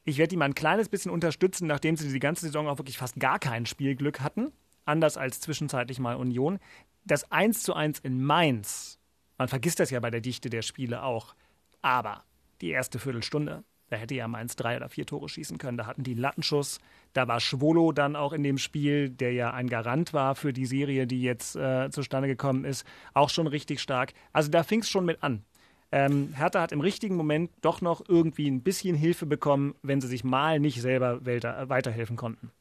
[0.04, 2.98] ich werde die mal ein kleines bisschen unterstützen, nachdem sie die ganze Saison auch wirklich
[2.98, 4.52] fast gar kein Spielglück hatten,
[4.86, 6.60] anders als zwischenzeitlich mal Union.
[7.06, 9.00] Das 1 zu 1 in Mainz
[9.38, 11.36] man vergisst das ja bei der Dichte der Spiele auch.
[11.82, 12.24] Aber
[12.62, 15.78] die erste Viertelstunde, da hätte ja Mainz drei oder vier Tore schießen können.
[15.78, 16.80] Da hatten die Lattenschuss.
[17.14, 20.66] Da war Schwolo dann auch in dem Spiel, der ja ein Garant war für die
[20.66, 24.14] Serie, die jetzt äh, zustande gekommen ist, auch schon richtig stark.
[24.34, 25.44] Also da fing es schon mit an.
[25.92, 30.08] Ähm, Hertha hat im richtigen Moment doch noch irgendwie ein bisschen Hilfe bekommen, wenn sie
[30.08, 32.52] sich mal nicht selber weiterhelfen konnten.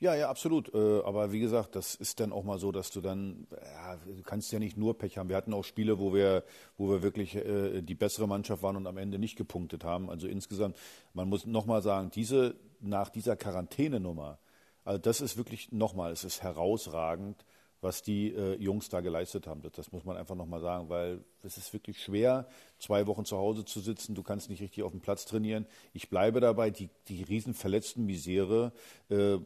[0.00, 0.74] Ja, ja, absolut.
[0.74, 4.22] Äh, aber wie gesagt, das ist dann auch mal so, dass du dann, ja, du
[4.22, 5.28] kannst ja nicht nur Pech haben.
[5.28, 6.44] Wir hatten auch Spiele, wo wir,
[6.76, 10.10] wo wir wirklich äh, die bessere Mannschaft waren und am Ende nicht gepunktet haben.
[10.10, 10.76] Also insgesamt,
[11.14, 14.38] man muss nochmal sagen, diese, nach dieser Quarantänenummer,
[14.84, 17.44] also das ist wirklich nochmal, es ist herausragend,
[17.80, 19.62] was die äh, Jungs da geleistet haben.
[19.72, 23.64] Das, muss man einfach nochmal sagen, weil es ist wirklich schwer, zwei Wochen zu Hause
[23.64, 24.14] zu sitzen.
[24.14, 25.66] Du kannst nicht richtig auf dem Platz trainieren.
[25.92, 27.54] Ich bleibe dabei, die, die riesen
[27.96, 28.72] Misere
[29.10, 29.38] äh,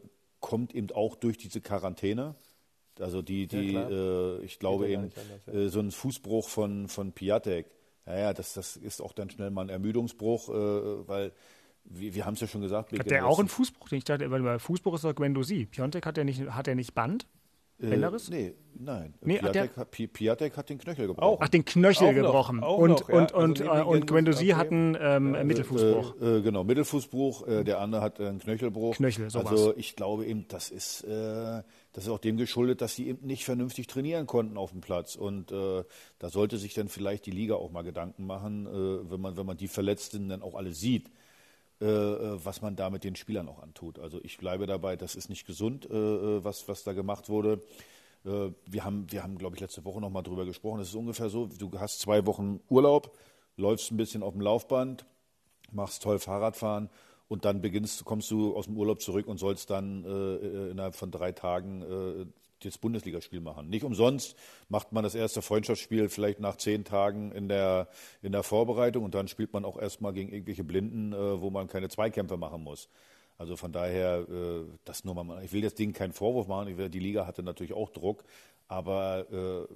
[0.49, 2.35] kommt eben auch durch diese Quarantäne.
[2.99, 5.53] Also die, die, ja, äh, ich glaube eben, anders, ja.
[5.53, 7.67] äh, so ein Fußbruch von, von Piatek,
[8.07, 11.33] naja, das, das ist auch dann schnell mal ein Ermüdungsbruch, äh, weil
[11.85, 12.99] wir, wir haben es ja schon gesagt.
[12.99, 13.93] Hat der auch einen Fußbruch?
[13.93, 15.67] Ich dachte, weil Fußbruch ist doch Guendouzi.
[15.67, 17.27] Piontek hat er nicht, hat er nicht Band?
[17.81, 17.97] Äh,
[18.31, 19.15] nee, nein.
[19.21, 21.39] Nee, Piatek, hat, Piatek hat den Knöchel gebrochen.
[21.41, 22.57] Ach, den Knöchel auch gebrochen.
[22.59, 23.37] Noch, und, noch, und, ja.
[23.37, 26.21] und, also und, und Guendouzi hat einen ähm, ja, Mittelfußbruch.
[26.21, 27.47] Äh, äh, genau, Mittelfußbruch.
[27.47, 28.97] Äh, der andere hat einen Knöchelbruch.
[28.97, 29.53] Knöchel, sowas.
[29.53, 31.63] Also ich glaube eben, das ist, äh,
[31.93, 35.15] das ist auch dem geschuldet, dass sie eben nicht vernünftig trainieren konnten auf dem Platz.
[35.15, 35.85] Und äh,
[36.19, 39.57] da sollte sich dann vielleicht die Liga auch mal Gedanken machen, wenn, man, wenn man
[39.57, 41.18] die Verletzten dann auch alle sieht äh, äh,
[41.81, 43.99] was man da mit den Spielern auch antut.
[43.99, 47.61] Also ich bleibe dabei, das ist nicht gesund, äh, was, was da gemacht wurde.
[48.25, 50.81] wir haben, wir haben glaube ich, letzte Woche noch mal drüber gesprochen.
[50.81, 53.17] Es ist ungefähr so, du hast zwei Wochen Urlaub,
[53.57, 55.07] läufst ein bisschen auf dem Laufband,
[55.71, 56.91] machst toll Fahrradfahren
[57.29, 61.11] und dann beginnst, kommst du aus dem Urlaub zurück und sollst dann äh, innerhalb von
[61.11, 62.27] drei Tagen äh,
[62.61, 63.69] das Bundesligaspiel machen.
[63.69, 64.37] Nicht umsonst
[64.69, 67.89] macht man das erste Freundschaftsspiel vielleicht nach zehn Tagen in der,
[68.23, 71.69] in der Vorbereitung und dann spielt man auch erstmal gegen irgendwelche Blinden, äh, wo man
[71.69, 72.89] keine Zweikämpfe machen muss.
[73.39, 76.89] Also von daher, äh, das nur mal, ich will das Ding keinen Vorwurf machen, will,
[76.89, 78.25] die Liga hatte natürlich auch Druck,
[78.67, 79.75] aber äh,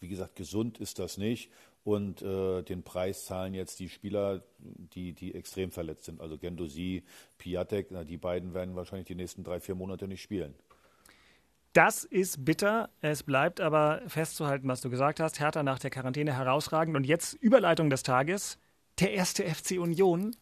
[0.00, 1.50] wie gesagt, gesund ist das nicht
[1.84, 6.20] und äh, den Preis zahlen jetzt die Spieler, die, die extrem verletzt sind.
[6.20, 7.02] Also Gendosi,
[7.38, 10.54] Piatek, na, die beiden werden wahrscheinlich die nächsten drei, vier Monate nicht spielen.
[11.72, 12.90] Das ist bitter.
[13.00, 15.40] Es bleibt aber festzuhalten, was du gesagt hast.
[15.40, 16.96] Hertha nach der Quarantäne herausragend.
[16.96, 18.58] Und jetzt Überleitung des Tages.
[19.00, 20.36] Der erste FC Union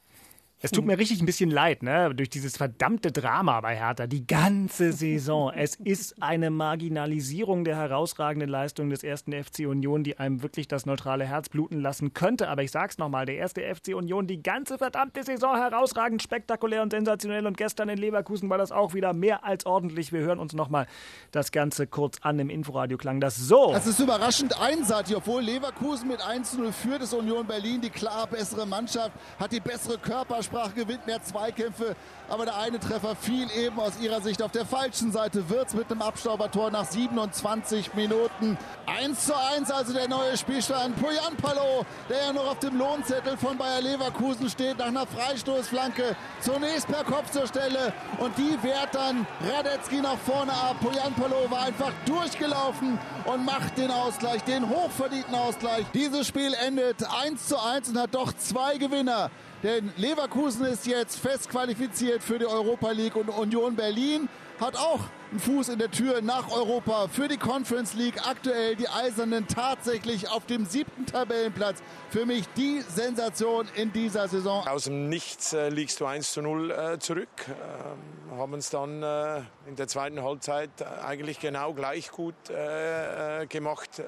[0.63, 2.15] es tut mir richtig ein bisschen leid, ne?
[2.15, 5.51] Durch dieses verdammte Drama bei Hertha, die ganze Saison.
[5.61, 10.87] Es ist eine Marginalisierung der herausragenden Leistung des ersten FC Union, die einem wirklich das
[10.87, 12.49] neutrale Herz bluten lassen könnte.
[12.49, 16.91] Aber ich sag's nochmal, der erste FC Union, die ganze verdammte Saison herausragend, spektakulär und
[16.93, 17.47] sensationell.
[17.47, 20.13] Und gestern in Leverkusen war das auch wieder mehr als ordentlich.
[20.13, 20.87] Wir hören uns nochmal
[21.31, 22.39] das Ganze kurz an.
[22.39, 23.73] Im Inforadio klang das so.
[23.75, 28.67] Es ist überraschend einseitig, obwohl Leverkusen mit 1-0 führt, ist Union Berlin die klar bessere
[28.67, 31.95] Mannschaft, hat die bessere Körpersprache Ansprache, gewinnt mehr Zweikämpfe.
[32.29, 35.49] Aber der eine Treffer fiel eben aus ihrer Sicht auf der falschen Seite.
[35.49, 38.59] Wirtz mit einem Abstaubertor nach 27 Minuten.
[38.87, 40.97] 1 zu 1 also der neue Spielstand.
[41.41, 46.17] Palo, der ja noch auf dem Lohnzettel von Bayer Leverkusen steht, nach einer Freistoßflanke.
[46.41, 50.77] Zunächst per Kopf zur Stelle und die wehrt dann Radetzky nach vorne ab.
[50.81, 55.85] Palo war einfach durchgelaufen und macht den Ausgleich, den hochverdienten Ausgleich.
[55.95, 59.31] Dieses Spiel endet 1 zu 1 und hat doch zwei Gewinner.
[59.63, 65.01] Denn Leverkusen ist jetzt fest qualifiziert für die Europa League und Union Berlin hat auch
[65.31, 68.27] einen Fuß in der Tür nach Europa für die Conference League.
[68.27, 71.83] Aktuell die Eisernen tatsächlich auf dem siebten Tabellenplatz.
[72.11, 74.67] Für mich die Sensation in dieser Saison.
[74.67, 77.29] Aus dem Nichts äh, liegst du 1 zu 0 äh, zurück.
[77.49, 83.43] Ähm, haben uns dann äh, in der zweiten Halbzeit äh, eigentlich genau gleich gut äh,
[83.43, 84.03] äh, gemacht.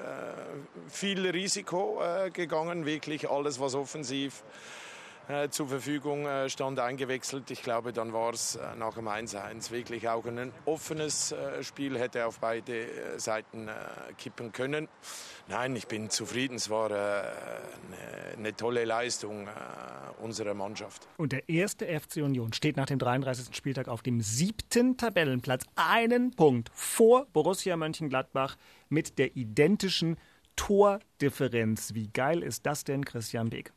[0.87, 2.01] viel Risiko
[2.33, 4.43] gegangen, wirklich alles was offensiv
[5.49, 7.49] zur Verfügung äh, stand, eingewechselt.
[7.49, 11.97] Ich glaube, dann war es äh, nach dem 1-1 wirklich auch ein offenes äh, Spiel,
[11.97, 13.69] hätte auf beide äh, Seiten
[14.17, 14.87] kippen können.
[15.47, 16.55] Nein, ich bin zufrieden.
[16.55, 17.23] Es war eine,
[18.37, 19.47] eine, tolle Leistung
[20.21, 21.07] unserer Mannschaft.
[21.17, 23.55] Und der erste FC Union steht nach dem 33.
[23.55, 28.55] Spieltag auf dem siebten Tabellenplatz, einen Punkt vor Borussia Mönchengladbach
[28.89, 30.17] mit der identischen
[30.55, 31.93] Tordifferenz.
[31.93, 33.73] Wie geil ist das denn, Christian Beek?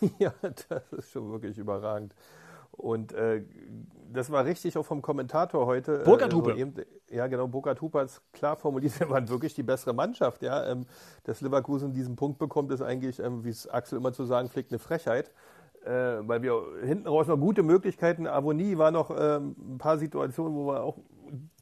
[0.18, 2.14] Ja, das ist schon wirklich überragend.
[2.72, 3.42] Und äh,
[4.12, 6.02] das war richtig auch vom Kommentator heute.
[6.02, 6.52] Äh, Burkhard Hupe.
[6.52, 10.42] Äh, ja, genau, Burkhard Hupe hat es klar formuliert, wir waren wirklich die bessere Mannschaft.
[10.42, 10.66] Ja?
[10.66, 10.86] Ähm,
[11.24, 14.72] dass Leverkusen diesen Punkt bekommt, ist eigentlich, ähm, wie es Axel immer zu sagen pflegt,
[14.72, 15.30] eine Frechheit.
[15.84, 20.56] Äh, weil wir hinten raus noch gute Möglichkeiten, Avonie war noch ähm, ein paar Situationen,
[20.56, 20.98] wo wir auch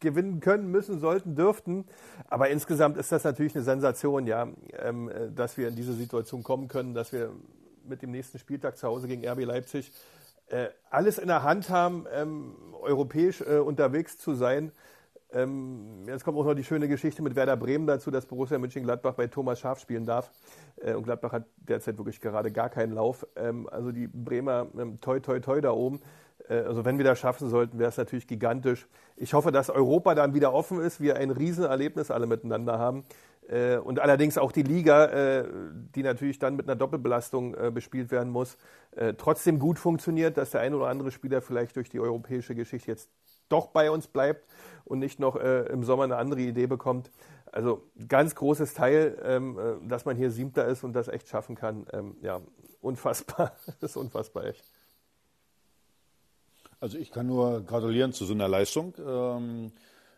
[0.01, 1.85] gewinnen können, müssen, sollten, dürften.
[2.29, 6.43] Aber insgesamt ist das natürlich eine Sensation, ja, ähm, äh, dass wir in diese Situation
[6.43, 7.31] kommen können, dass wir
[7.87, 9.93] mit dem nächsten Spieltag zu Hause gegen RB Leipzig
[10.49, 14.73] äh, alles in der Hand haben, ähm, europäisch äh, unterwegs zu sein.
[15.33, 19.15] Ähm, jetzt kommt auch noch die schöne Geschichte mit Werder Bremen dazu, dass Borussia Mönchengladbach
[19.15, 20.31] bei Thomas Schaf spielen darf.
[20.77, 23.27] Äh, und Gladbach hat derzeit wirklich gerade gar keinen Lauf.
[23.37, 26.01] Ähm, also die Bremer ähm, toi toi toi da oben.
[26.49, 28.87] Äh, also wenn wir das schaffen sollten, wäre es natürlich gigantisch.
[29.17, 33.05] Ich hoffe, dass Europa dann wieder offen ist, wir ein Riesenerlebnis alle miteinander haben.
[33.49, 35.45] Äh, und allerdings auch die Liga, äh,
[35.95, 38.57] die natürlich dann mit einer Doppelbelastung äh, bespielt werden muss,
[39.19, 43.11] trotzdem gut funktioniert, dass der ein oder andere Spieler vielleicht durch die europäische Geschichte jetzt
[43.49, 44.47] doch bei uns bleibt
[44.85, 47.11] und nicht noch im Sommer eine andere Idee bekommt.
[47.51, 51.87] Also ganz großes Teil, ähm, dass man hier Siebter ist und das echt schaffen kann.
[51.93, 52.41] Ähm, ja,
[52.81, 53.57] unfassbar.
[53.81, 54.63] das ist unfassbar echt.
[56.79, 58.95] Also ich kann nur gratulieren zu so einer Leistung.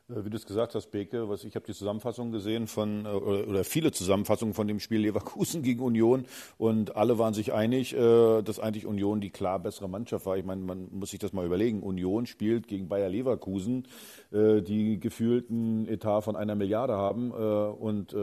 [0.08, 3.08] Äh, wie du es gesagt hast, Beke, was ich habe die Zusammenfassung gesehen von äh,
[3.08, 6.26] oder viele Zusammenfassungen von dem Spiel Leverkusen gegen Union
[6.58, 10.36] und alle waren sich einig, äh, dass eigentlich Union die klar bessere Mannschaft war.
[10.36, 11.82] Ich meine, man muss sich das mal überlegen.
[11.82, 13.86] Union spielt gegen Bayer Leverkusen,
[14.32, 18.14] die gefühlten Etat von einer Milliarde haben und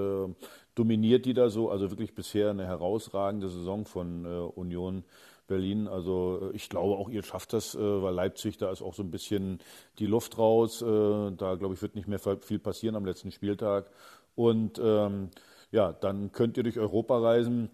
[0.75, 1.69] dominiert die da so.
[1.69, 5.03] Also wirklich bisher eine herausragende Saison von Union.
[5.47, 5.87] Berlin.
[5.87, 9.03] Also äh, ich glaube auch, ihr schafft das, äh, weil Leipzig, da ist auch so
[9.03, 9.59] ein bisschen
[9.99, 10.81] die Luft raus.
[10.81, 13.89] Äh, da, glaube ich, wird nicht mehr viel passieren am letzten Spieltag.
[14.35, 15.29] Und ähm,
[15.71, 17.69] ja, dann könnt ihr durch Europa reisen.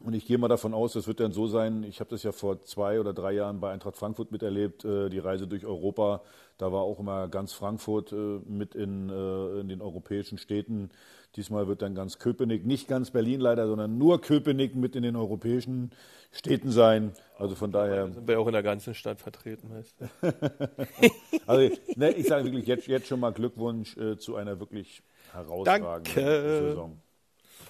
[0.00, 2.32] Und ich gehe mal davon aus, das wird dann so sein, ich habe das ja
[2.32, 6.20] vor zwei oder drei Jahren bei Eintracht Frankfurt miterlebt, die Reise durch Europa.
[6.58, 10.90] Da war auch immer ganz Frankfurt mit in, in den europäischen Städten.
[11.36, 15.16] Diesmal wird dann ganz Köpenick, nicht ganz Berlin leider, sondern nur Köpenick mit in den
[15.16, 15.90] europäischen
[16.30, 17.12] Städten sein.
[17.38, 18.12] Also von daher.
[18.12, 19.96] Sind wir auch in der ganzen Stadt vertreten, weißt
[21.46, 26.14] Also ne, ich sage wirklich jetzt, jetzt schon mal Glückwunsch äh, zu einer wirklich herausragenden
[26.14, 26.68] Danke.
[26.68, 27.00] Saison.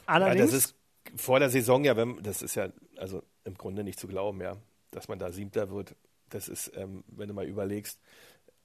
[0.06, 0.38] Allerdings.
[0.38, 0.74] Ja, das ist
[1.16, 4.56] vor der Saison ja, wenn, das ist ja also im Grunde nicht zu glauben, ja,
[4.90, 5.94] dass man da Siebter wird.
[6.30, 8.00] Das ist, ähm, wenn du mal überlegst,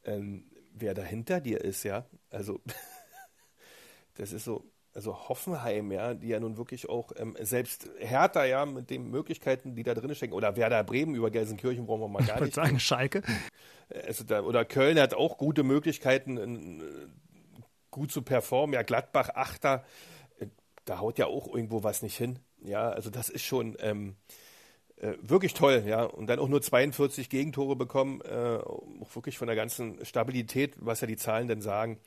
[0.05, 2.05] ähm, wer da hinter dir ist, ja.
[2.29, 2.59] Also
[4.15, 8.65] das ist so, also Hoffenheim, ja, die ja nun wirklich auch ähm, selbst Hertha, ja,
[8.65, 12.25] mit den Möglichkeiten, die da drin stecken, oder Werder Bremen über Gelsenkirchen brauchen wir mal
[12.25, 12.55] gar nicht.
[12.55, 13.21] sagen, Schalke.
[14.05, 16.83] Also da, oder Köln hat auch gute Möglichkeiten, in,
[17.91, 18.73] gut zu performen.
[18.73, 19.83] Ja, Gladbach, Achter,
[20.39, 20.47] äh,
[20.85, 22.39] da haut ja auch irgendwo was nicht hin.
[22.61, 24.15] Ja, also das ist schon ähm,
[24.97, 26.03] äh, wirklich toll, ja.
[26.03, 31.01] Und dann auch nur 42 Gegentore bekommen, äh, auch wirklich von der ganzen Stabilität, was
[31.01, 31.99] ja die Zahlen denn sagen.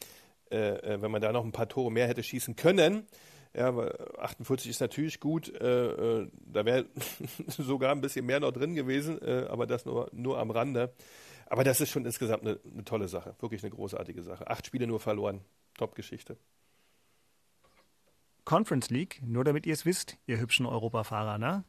[0.53, 3.07] Äh, äh, wenn man da noch ein paar Tore mehr hätte schießen können.
[3.55, 3.75] Ja,
[4.19, 5.49] 48 ist natürlich gut.
[5.61, 6.87] Äh, äh, da wäre
[7.47, 10.93] sogar ein bisschen mehr noch drin gewesen, äh, aber das nur, nur am Rande.
[11.47, 13.35] Aber das ist schon insgesamt eine, eine tolle Sache.
[13.41, 14.49] Wirklich eine großartige Sache.
[14.49, 15.41] Acht Spiele nur verloren.
[15.77, 16.37] Top-Geschichte.
[18.45, 21.65] Conference League, nur damit ihr es wisst, ihr hübschen Europafahrer, ne?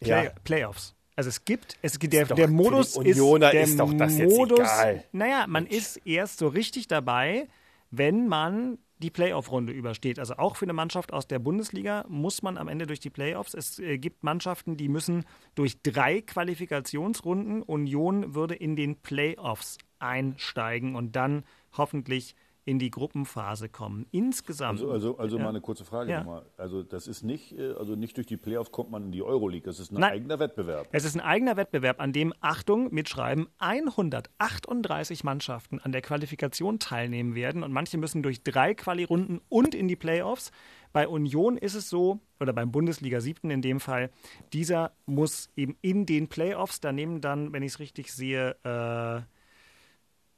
[0.00, 0.30] Play ja.
[0.44, 0.94] Playoffs.
[1.14, 4.80] Also es gibt, es gibt der, der Modus ist, der ist doch das Modus, jetzt
[4.80, 5.04] egal.
[5.12, 7.48] Naja, man ist erst so richtig dabei,
[7.90, 10.18] wenn man die Playoff-Runde übersteht.
[10.18, 13.52] Also auch für eine Mannschaft aus der Bundesliga muss man am Ende durch die Playoffs.
[13.54, 17.62] Es äh, gibt Mannschaften, die müssen durch drei Qualifikationsrunden.
[17.62, 21.44] Union würde in den Playoffs einsteigen und dann
[21.76, 22.34] hoffentlich
[22.66, 24.06] in die Gruppenphase kommen.
[24.10, 24.80] Insgesamt.
[24.80, 25.42] Also, also, also ja.
[25.44, 26.18] mal eine kurze Frage ja.
[26.18, 26.44] nochmal.
[26.56, 29.64] Also das ist nicht, äh, also nicht durch die Playoffs kommt man in die Euroleague.
[29.64, 30.12] Das ist ein Nein.
[30.12, 30.88] eigener Wettbewerb.
[30.90, 37.36] Es ist ein eigener Wettbewerb, an dem, Achtung, mitschreiben, 138 Mannschaften an der Qualifikation teilnehmen
[37.36, 40.50] werden und manche müssen durch drei Quali-Runden und in die Playoffs.
[40.92, 44.10] Bei Union ist es so, oder beim Bundesliga 7 in dem Fall,
[44.52, 49.22] dieser muss eben in den Playoffs, da nehmen dann, wenn ich es richtig sehe, äh,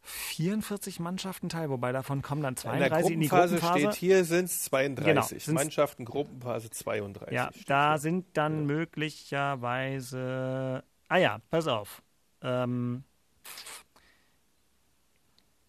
[0.08, 3.78] 44 Mannschaften teil, wobei davon kommen dann 32 in, in die Gruppenphase.
[3.78, 7.34] steht hier sind es 32 genau, Mannschaften, Gruppenphase 32.
[7.34, 8.74] Ja, da sind dann ja.
[8.74, 12.02] möglicherweise Ah ja, pass auf.
[12.42, 13.04] Ähm,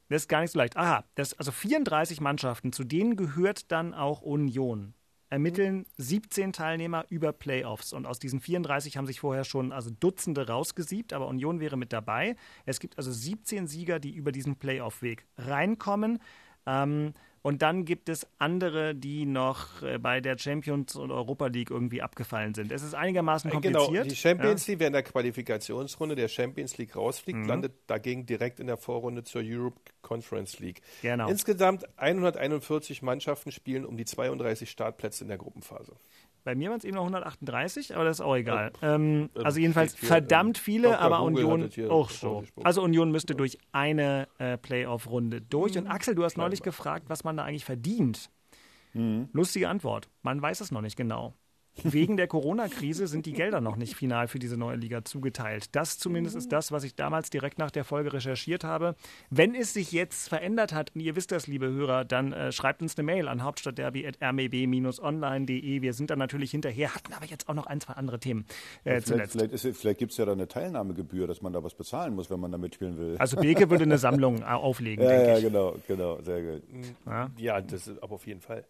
[0.09, 0.75] das ist gar nicht so leicht.
[0.75, 4.93] Aha, das, also 34 Mannschaften, zu denen gehört dann auch Union.
[5.29, 7.93] Ermitteln 17 Teilnehmer über Playoffs.
[7.93, 11.93] Und aus diesen 34 haben sich vorher schon also Dutzende rausgesiebt, aber Union wäre mit
[11.93, 12.35] dabei.
[12.65, 16.19] Es gibt also 17 Sieger, die über diesen Playoff-Weg reinkommen.
[16.65, 21.71] Ähm, und dann gibt es andere, die noch äh, bei der Champions und Europa League
[21.71, 22.71] irgendwie abgefallen sind.
[22.71, 23.87] Es ist einigermaßen kompliziert.
[23.87, 24.71] Genau, die Champions ja.
[24.71, 27.47] League, wer in der Qualifikationsrunde der Champions League rausfliegt, mhm.
[27.47, 30.81] landet dagegen direkt in der Vorrunde zur Europe Conference League.
[31.01, 31.29] Genau.
[31.29, 35.95] Insgesamt 141 Mannschaften spielen um die 32 Startplätze in der Gruppenphase.
[36.43, 38.71] Bei mir waren es eben noch 138, aber das ist auch egal.
[38.81, 40.99] Ähm, also jedenfalls verdammt viele, Dr.
[40.99, 42.43] aber Google Union auch so.
[42.63, 45.77] Also Union müsste durch eine äh, Playoff-Runde durch.
[45.77, 48.29] Und Axel, du hast neulich gefragt, was man da eigentlich verdient.
[48.93, 49.29] Mhm.
[49.33, 50.09] Lustige Antwort.
[50.21, 51.33] Man weiß es noch nicht genau.
[51.83, 55.75] Wegen der Corona-Krise sind die Gelder noch nicht final für diese neue Liga zugeteilt.
[55.75, 58.95] Das zumindest ist das, was ich damals direkt nach der Folge recherchiert habe.
[59.29, 62.81] Wenn es sich jetzt verändert hat, und ihr wisst das, liebe Hörer, dann äh, schreibt
[62.81, 65.81] uns eine Mail an hauptstadtderby.rmb-online.de.
[65.81, 68.45] Wir sind dann natürlich hinterher, hatten aber jetzt auch noch ein, zwei andere Themen
[68.85, 71.73] äh, ja, vielleicht, Vielleicht, vielleicht gibt es ja da eine Teilnahmegebühr, dass man da was
[71.73, 73.17] bezahlen muss, wenn man da mitspielen will.
[73.17, 75.43] Also Beke würde eine Sammlung auflegen, ja, denke ja, ich.
[75.43, 76.63] Ja, genau, genau, sehr gut.
[77.05, 78.65] Ja, ja das ist aber auf jeden Fall.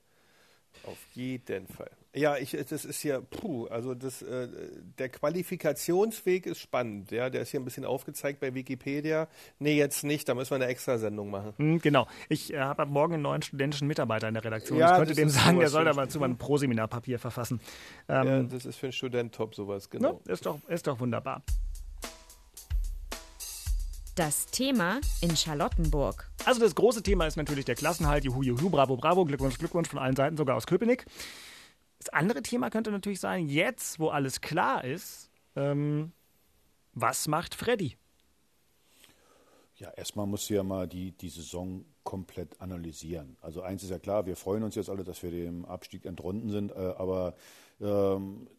[0.83, 1.91] Auf jeden Fall.
[2.15, 4.47] Ja, ich, das ist ja, puh, also das, äh,
[4.97, 9.27] der Qualifikationsweg ist spannend, ja, der ist hier ein bisschen aufgezeigt bei Wikipedia.
[9.59, 11.53] Nee, jetzt nicht, da müssen wir eine Extrasendung machen.
[11.57, 12.07] Hm, genau.
[12.27, 14.79] Ich äh, habe morgen einen neuen studentischen Mitarbeiter in der Redaktion.
[14.79, 17.61] Ja, ich könnte dem sagen, der soll da mal zu meinem Pro-Seminarpapier verfassen.
[18.07, 20.19] Ähm, ja, das ist für einen Student top, sowas, genau.
[20.25, 20.33] Ne?
[20.33, 21.43] Ist, doch, ist doch wunderbar.
[24.19, 26.29] Das Thema in Charlottenburg.
[26.43, 28.25] Also das große Thema ist natürlich der Klassenhalt.
[28.25, 29.23] Juhu, juhu, bravo, bravo.
[29.23, 31.05] Glückwunsch, Glückwunsch von allen Seiten, sogar aus Köpenick.
[31.99, 36.11] Das andere Thema könnte natürlich sein, jetzt, wo alles klar ist, ähm,
[36.91, 37.95] was macht Freddy?
[39.77, 43.37] Ja, erstmal musst du ja mal die, die Saison komplett analysieren.
[43.39, 46.49] Also eins ist ja klar, wir freuen uns jetzt alle, dass wir dem Abstieg entrunden
[46.49, 47.35] sind, äh, aber
[47.79, 48.49] ähm,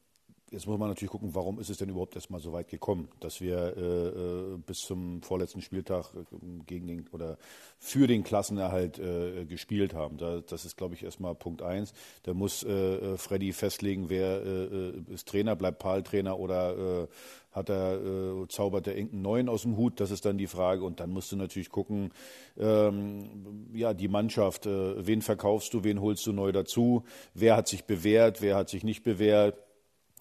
[0.51, 3.41] Jetzt muss man natürlich gucken, warum ist es denn überhaupt erstmal so weit gekommen, dass
[3.41, 6.25] wir äh, äh bis zum vorletzten Spieltag äh,
[6.67, 7.39] gegen den oder
[7.79, 10.17] für den Klassenerhalt äh, gespielt haben.
[10.17, 11.93] Da, das ist, glaube ich, erstmal Punkt eins.
[12.25, 17.09] Da muss äh, äh Freddy festlegen, wer äh, ist Trainer, bleibt Paul Trainer oder
[17.53, 20.01] hat er äh, zaubert der irgendeinen neuen aus dem Hut?
[20.01, 20.85] Das ist dann die Frage.
[20.85, 22.13] Und dann musst du natürlich gucken,
[22.59, 27.05] ähm, ja, die Mannschaft, wen verkaufst du, wen holst du neu dazu?
[27.35, 29.57] Wer hat sich bewährt, wer hat sich nicht bewährt?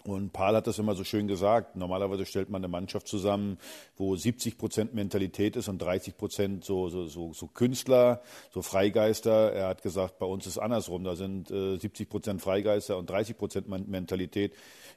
[0.06, 1.76] Und Paul hat das immer so schön gesagt.
[1.76, 3.58] Normalerweise stellt man eine Mannschaft zusammen,
[3.98, 9.52] wo 70 Prozent Mentalität ist und 30 Prozent so, so, so, so, Künstler, so Freigeister.
[9.52, 11.04] Er hat gesagt, bei uns ist andersrum.
[11.04, 14.54] Da sind äh, 70 Prozent Freigeister und 30 Prozent Mentalität.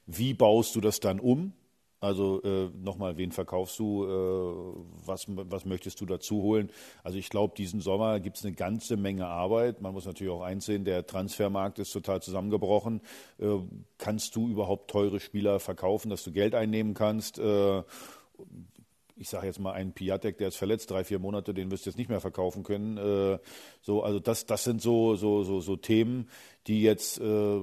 [0.06, 1.52] Wie baust du das dann um?
[2.02, 4.04] Also äh, nochmal, wen verkaufst du?
[4.04, 6.68] Äh, was, was möchtest du dazu holen?
[7.04, 9.80] Also ich glaube, diesen Sommer gibt es eine ganze Menge Arbeit.
[9.80, 13.02] Man muss natürlich auch einsehen, der Transfermarkt ist total zusammengebrochen.
[13.38, 13.58] Äh,
[13.98, 17.38] kannst du überhaupt teure Spieler verkaufen, dass du Geld einnehmen kannst?
[17.38, 17.84] Äh,
[19.14, 21.90] ich sage jetzt mal einen Piatek, der ist verletzt, drei, vier Monate, den wirst du
[21.90, 22.96] jetzt nicht mehr verkaufen können.
[22.96, 23.38] Äh,
[23.80, 26.28] so, also das, das sind so, so, so, so Themen,
[26.66, 27.60] die jetzt äh,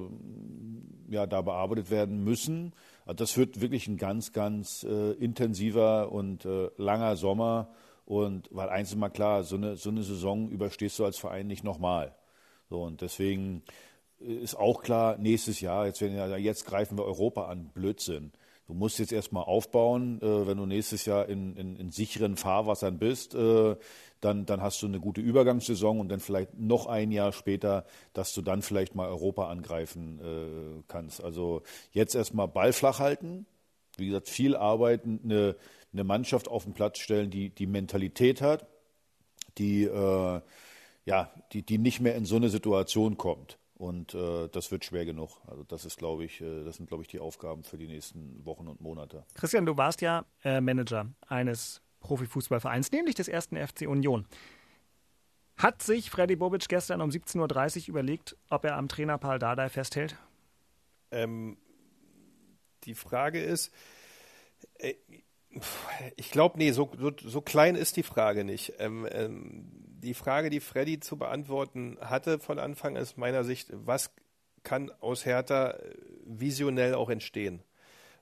[1.10, 2.72] ja, da bearbeitet werden müssen.
[3.10, 7.68] Also das wird wirklich ein ganz, ganz äh, intensiver und äh, langer Sommer.
[8.04, 11.48] Und weil eins ist mal klar, so eine, so eine Saison überstehst du als Verein
[11.48, 12.14] nicht nochmal.
[12.68, 13.64] So, und deswegen
[14.20, 18.30] ist auch klar, nächstes Jahr, jetzt, wenn, jetzt greifen wir Europa an, Blödsinn.
[18.70, 23.00] Du musst jetzt erstmal aufbauen, äh, wenn du nächstes Jahr in, in, in sicheren Fahrwassern
[23.00, 23.74] bist, äh,
[24.20, 28.32] dann, dann hast du eine gute Übergangssaison und dann vielleicht noch ein Jahr später, dass
[28.32, 31.20] du dann vielleicht mal Europa angreifen äh, kannst.
[31.20, 33.44] Also jetzt erstmal Ball flach halten,
[33.96, 35.56] wie gesagt, viel arbeiten, eine,
[35.92, 38.68] eine Mannschaft auf den Platz stellen, die die Mentalität hat,
[39.58, 40.40] die, äh,
[41.06, 43.58] ja, die, die nicht mehr in so eine Situation kommt.
[43.80, 45.40] Und äh, das wird schwer genug.
[45.46, 48.44] Also das ist, glaube ich, äh, das sind, glaube ich, die Aufgaben für die nächsten
[48.44, 49.24] Wochen und Monate.
[49.32, 54.26] Christian, du warst ja äh, Manager eines Profifußballvereins, nämlich des ersten FC Union.
[55.56, 59.70] Hat sich Freddy Bobic gestern um 17.30 Uhr überlegt, ob er am Trainer Paul Dardai
[59.70, 60.14] festhält?
[61.10, 61.56] Ähm,
[62.84, 63.72] die Frage ist,
[64.76, 64.92] äh,
[66.16, 68.74] ich glaube, nee, so, so, so, klein ist die Frage nicht.
[68.78, 74.10] Ähm, ähm, die Frage, die Freddy zu beantworten hatte von Anfang ist meiner Sicht, was
[74.62, 77.62] kann aus Hertha äh, visionell auch entstehen?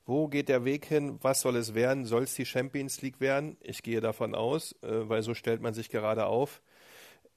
[0.07, 1.19] Wo geht der Weg hin?
[1.21, 2.07] Was soll es werden?
[2.07, 3.57] Soll es die Champions League werden?
[3.61, 6.63] Ich gehe davon aus, äh, weil so stellt man sich gerade auf.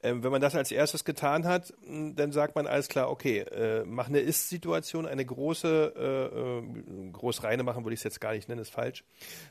[0.04, 3.84] Ähm, wenn man das als erstes getan hat, dann sagt man alles klar, okay, äh,
[3.86, 8.34] mach eine Ist-Situation, eine große, äh, äh, groß reine machen würde ich es jetzt gar
[8.34, 9.04] nicht nennen, ist falsch,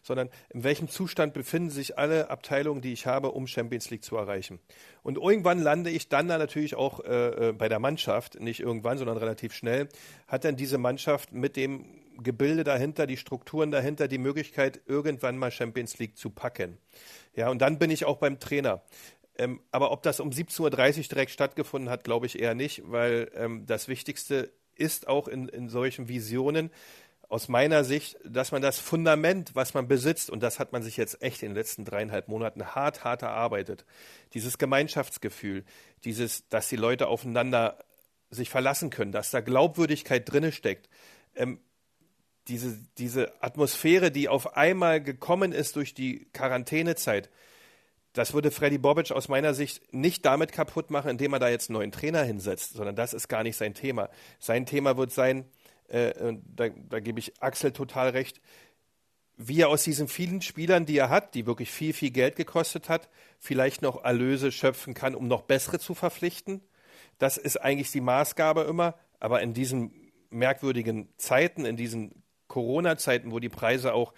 [0.03, 4.17] sondern in welchem Zustand befinden sich alle Abteilungen, die ich habe, um Champions League zu
[4.17, 4.59] erreichen.
[5.03, 8.99] Und irgendwann lande ich dann da natürlich auch äh, äh, bei der Mannschaft, nicht irgendwann,
[8.99, 9.89] sondern relativ schnell,
[10.27, 11.85] hat dann diese Mannschaft mit dem
[12.23, 16.79] Gebilde dahinter, die Strukturen dahinter, die Möglichkeit, irgendwann mal Champions League zu packen.
[17.35, 18.83] Ja, und dann bin ich auch beim Trainer.
[19.41, 20.61] Ähm, aber ob das um 17.30
[20.99, 25.49] Uhr direkt stattgefunden hat, glaube ich eher nicht, weil ähm, das Wichtigste ist auch in,
[25.49, 26.71] in solchen Visionen
[27.31, 30.99] aus meiner Sicht, dass man das Fundament, was man besitzt, und das hat man sich
[30.99, 33.87] jetzt echt in den letzten dreieinhalb Monaten hart, hart erarbeitet,
[34.35, 35.65] dieses Gemeinschaftsgefühl,
[36.05, 37.79] dieses, dass die Leute aufeinander
[38.29, 40.91] sich verlassen können, dass da Glaubwürdigkeit drinne steckt,
[41.35, 41.61] ähm,
[42.49, 47.31] diese, diese Atmosphäre, die auf einmal gekommen ist durch die Quarantänezeit,
[48.13, 51.71] das würde Freddy Bobic aus meiner Sicht nicht damit kaputt machen, indem er da jetzt
[51.71, 54.09] einen neuen Trainer hinsetzt, sondern das ist gar nicht sein Thema.
[54.39, 55.45] Sein Thema wird sein,
[55.89, 58.41] äh, da, da gebe ich Axel total recht,
[59.37, 62.89] wie er aus diesen vielen Spielern, die er hat, die wirklich viel, viel Geld gekostet
[62.89, 63.09] hat,
[63.39, 66.61] vielleicht noch Erlöse schöpfen kann, um noch bessere zu verpflichten.
[67.19, 68.97] Das ist eigentlich die Maßgabe immer.
[69.19, 74.13] Aber in diesen merkwürdigen Zeiten, in diesen Corona-Zeiten, wo die Preise auch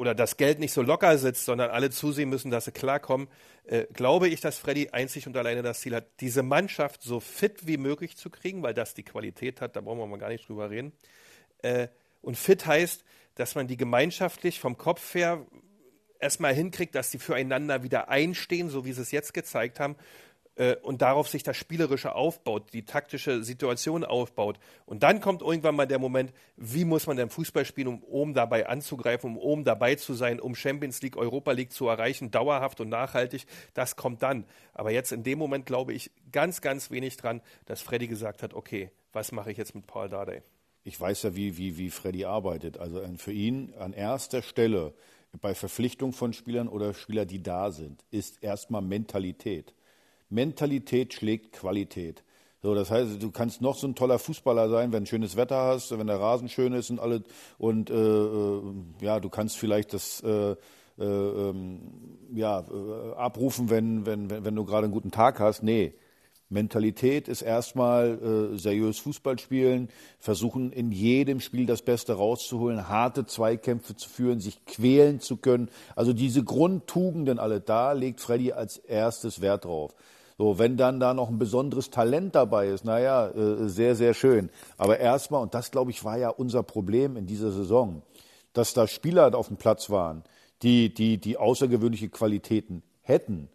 [0.00, 3.28] oder das Geld nicht so locker sitzt, sondern alle zusehen müssen, dass sie klarkommen,
[3.64, 7.66] äh, glaube ich, dass Freddy einzig und alleine das Ziel hat, diese Mannschaft so fit
[7.66, 10.48] wie möglich zu kriegen, weil das die Qualität hat, da brauchen wir mal gar nicht
[10.48, 10.94] drüber reden.
[11.58, 11.88] Äh,
[12.22, 15.44] und fit heißt, dass man die gemeinschaftlich vom Kopf her
[16.18, 19.96] erstmal hinkriegt, dass die füreinander wieder einstehen, so wie sie es jetzt gezeigt haben,
[20.60, 24.60] äh, und darauf sich das Spielerische aufbaut, die taktische Situation aufbaut.
[24.84, 28.34] Und dann kommt irgendwann mal der Moment, wie muss man denn Fußball spielen, um oben
[28.34, 32.80] dabei anzugreifen, um oben dabei zu sein, um Champions League, Europa League zu erreichen, dauerhaft
[32.80, 33.46] und nachhaltig.
[33.72, 34.44] Das kommt dann.
[34.74, 38.52] Aber jetzt in dem Moment glaube ich ganz, ganz wenig dran, dass Freddy gesagt hat,
[38.52, 40.42] okay, was mache ich jetzt mit Paul Dardai?
[40.84, 42.76] Ich weiß ja, wie, wie, wie Freddy arbeitet.
[42.76, 44.92] Also für ihn an erster Stelle
[45.40, 49.74] bei Verpflichtung von Spielern oder Spieler, die da sind, ist erstmal Mentalität.
[50.30, 52.22] Mentalität schlägt Qualität.
[52.62, 55.96] So, das heißt, du kannst noch so ein toller Fußballer sein, wenn schönes Wetter hast,
[55.96, 57.22] wenn der Rasen schön ist und alle
[57.58, 58.62] und äh, äh,
[59.00, 60.56] ja, du kannst vielleicht das äh,
[60.98, 61.80] äh, ähm,
[62.34, 65.62] ja, äh, abrufen, wenn, wenn, wenn, wenn du gerade einen guten Tag hast.
[65.62, 65.94] Nee,
[66.50, 73.24] Mentalität ist erstmal äh, seriös Fußball spielen, versuchen in jedem Spiel das Beste rauszuholen, harte
[73.24, 75.70] Zweikämpfe zu führen, sich quälen zu können.
[75.96, 79.94] Also diese Grundtugenden alle, da legt Freddy als erstes Wert drauf.
[80.40, 84.48] So, wenn dann da noch ein besonderes Talent dabei ist, naja, äh, sehr, sehr schön.
[84.78, 88.00] Aber erstmal, und das glaube ich war ja unser Problem in dieser Saison,
[88.54, 90.24] dass da Spieler auf dem Platz waren,
[90.62, 93.50] die, die, die außergewöhnliche Qualitäten hätten.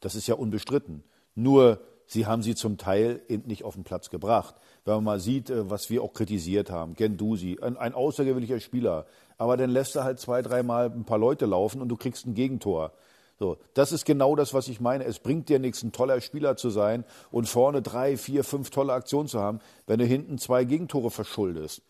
[0.00, 1.04] Das ist ja unbestritten.
[1.34, 4.56] Nur, sie haben sie zum Teil eben nicht auf den Platz gebracht.
[4.84, 9.06] Wenn man mal sieht, äh, was wir auch kritisiert haben, Gendusi, ein, ein außergewöhnlicher Spieler,
[9.38, 12.34] aber dann lässt er halt zwei, dreimal ein paar Leute laufen und du kriegst ein
[12.34, 12.92] Gegentor.
[13.38, 15.04] So, das ist genau das, was ich meine.
[15.04, 18.94] Es bringt dir nichts, ein toller Spieler zu sein und vorne drei, vier, fünf tolle
[18.94, 21.82] Aktionen zu haben, wenn du hinten zwei Gegentore verschuldest.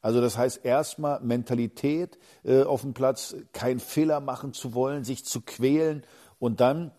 [0.00, 5.24] Also das heißt erstmal Mentalität äh, auf dem Platz, keinen Fehler machen zu wollen, sich
[5.24, 6.04] zu quälen
[6.38, 6.90] und dann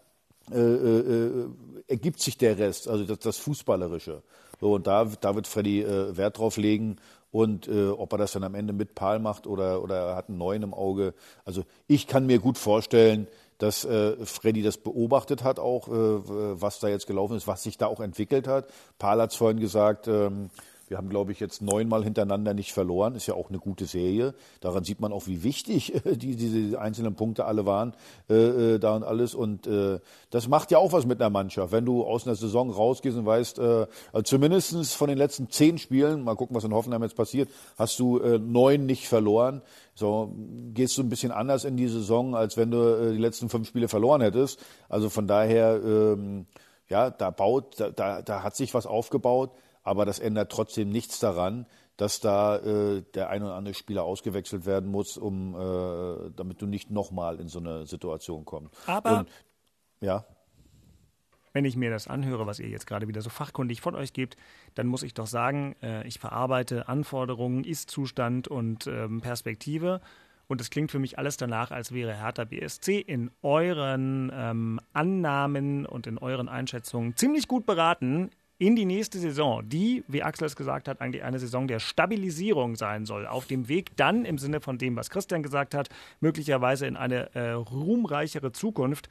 [0.51, 1.49] äh, äh,
[1.88, 4.22] ergibt sich der Rest, also das, das Fußballerische.
[4.60, 6.97] So, und da, da wird Freddy äh, Wert drauf legen.
[7.32, 10.30] Und äh, ob er das dann am Ende mit Paul macht oder, oder er hat
[10.30, 11.14] einen neuen im Auge.
[11.43, 13.28] Also ich kann mir gut vorstellen,
[13.58, 17.78] dass äh, Freddy das beobachtet hat, auch äh, was da jetzt gelaufen ist, was sich
[17.78, 18.68] da auch entwickelt hat.
[18.99, 20.49] Paul hat es vorhin gesagt, ähm,
[20.88, 23.15] wir haben, glaube ich, jetzt neunmal hintereinander nicht verloren.
[23.15, 24.36] Ist ja auch eine gute Serie.
[24.61, 27.93] Daran sieht man auch, wie wichtig die, diese einzelnen Punkte alle waren,
[28.29, 29.33] äh, äh, da und alles.
[29.33, 31.71] Und äh, das macht ja auch was mit einer Mannschaft.
[31.71, 35.77] Wenn du aus einer Saison rausgehst und weißt, äh, also zumindest von den letzten zehn
[35.77, 39.61] Spielen, mal gucken, was in Hoffenheim jetzt passiert, hast du äh, neun nicht verloren.
[39.95, 40.36] So
[40.73, 43.67] gehst du ein bisschen anders in die Saison, als wenn du äh, die letzten fünf
[43.67, 44.59] Spiele verloren hättest.
[44.88, 46.45] Also von daher, ähm,
[46.88, 49.51] ja, da baut, da, da, da hat sich was aufgebaut.
[49.86, 54.65] Aber das ändert trotzdem nichts daran, dass da äh, der ein oder andere Spieler ausgewechselt
[54.65, 58.73] werden muss, um äh, damit du nicht nochmal in so eine Situation kommst.
[58.88, 59.29] Aber Und,
[60.01, 60.25] ja.
[61.53, 64.36] Wenn ich mir das anhöre, was ihr jetzt gerade wieder so fachkundig von euch gebt,
[64.73, 70.01] dann muss ich doch sagen, äh, ich verarbeite Anforderungen, Ist-Zustand und ähm, Perspektive.
[70.47, 75.86] Und es klingt für mich alles danach, als wäre Hertha BSC in euren ähm, Annahmen
[75.86, 80.56] und in euren Einschätzungen ziemlich gut beraten, in die nächste Saison, die, wie Axel es
[80.56, 83.28] gesagt hat, eigentlich eine Saison der Stabilisierung sein soll.
[83.28, 85.89] Auf dem Weg dann, im Sinne von dem, was Christian gesagt hat,
[86.22, 89.10] möglicherweise in eine äh, ruhmreichere Zukunft.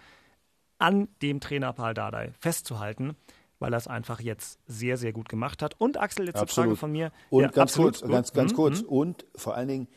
[0.79, 3.17] an dem Trainer Paul Dardai festzuhalten,
[3.61, 5.81] weil er es einfach jetzt sehr, sehr gut gemacht hat.
[5.81, 6.67] Und Axel, jetzt absolut.
[6.71, 7.13] Frage von mir.
[7.31, 8.01] Und Ja, ganz absolut.
[8.01, 8.83] kurz, ganz, ganz Mhm, kurz.
[8.83, 8.89] mhm.
[8.89, 9.89] Und vor allen Dingen,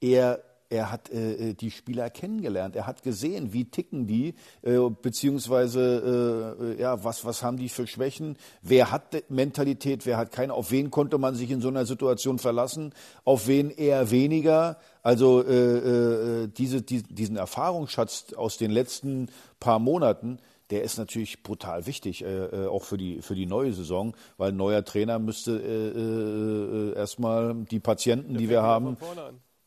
[0.00, 0.42] er,
[0.72, 2.74] er hat äh, die Spieler kennengelernt.
[2.76, 7.86] Er hat gesehen, wie ticken die, äh, beziehungsweise äh, ja, was, was haben die für
[7.86, 8.36] Schwächen?
[8.62, 10.54] Wer hat Mentalität, wer hat keine?
[10.54, 12.94] Auf wen konnte man sich in so einer Situation verlassen?
[13.24, 14.78] Auf wen eher weniger?
[15.02, 19.28] Also äh, äh, diese, die, diesen Erfahrungsschatz aus den letzten
[19.60, 20.38] paar Monaten,
[20.70, 24.52] der ist natürlich brutal wichtig, äh, äh, auch für die, für die neue Saison, weil
[24.52, 28.96] ein neuer Trainer müsste äh, äh, erstmal die Patienten, die wir haben,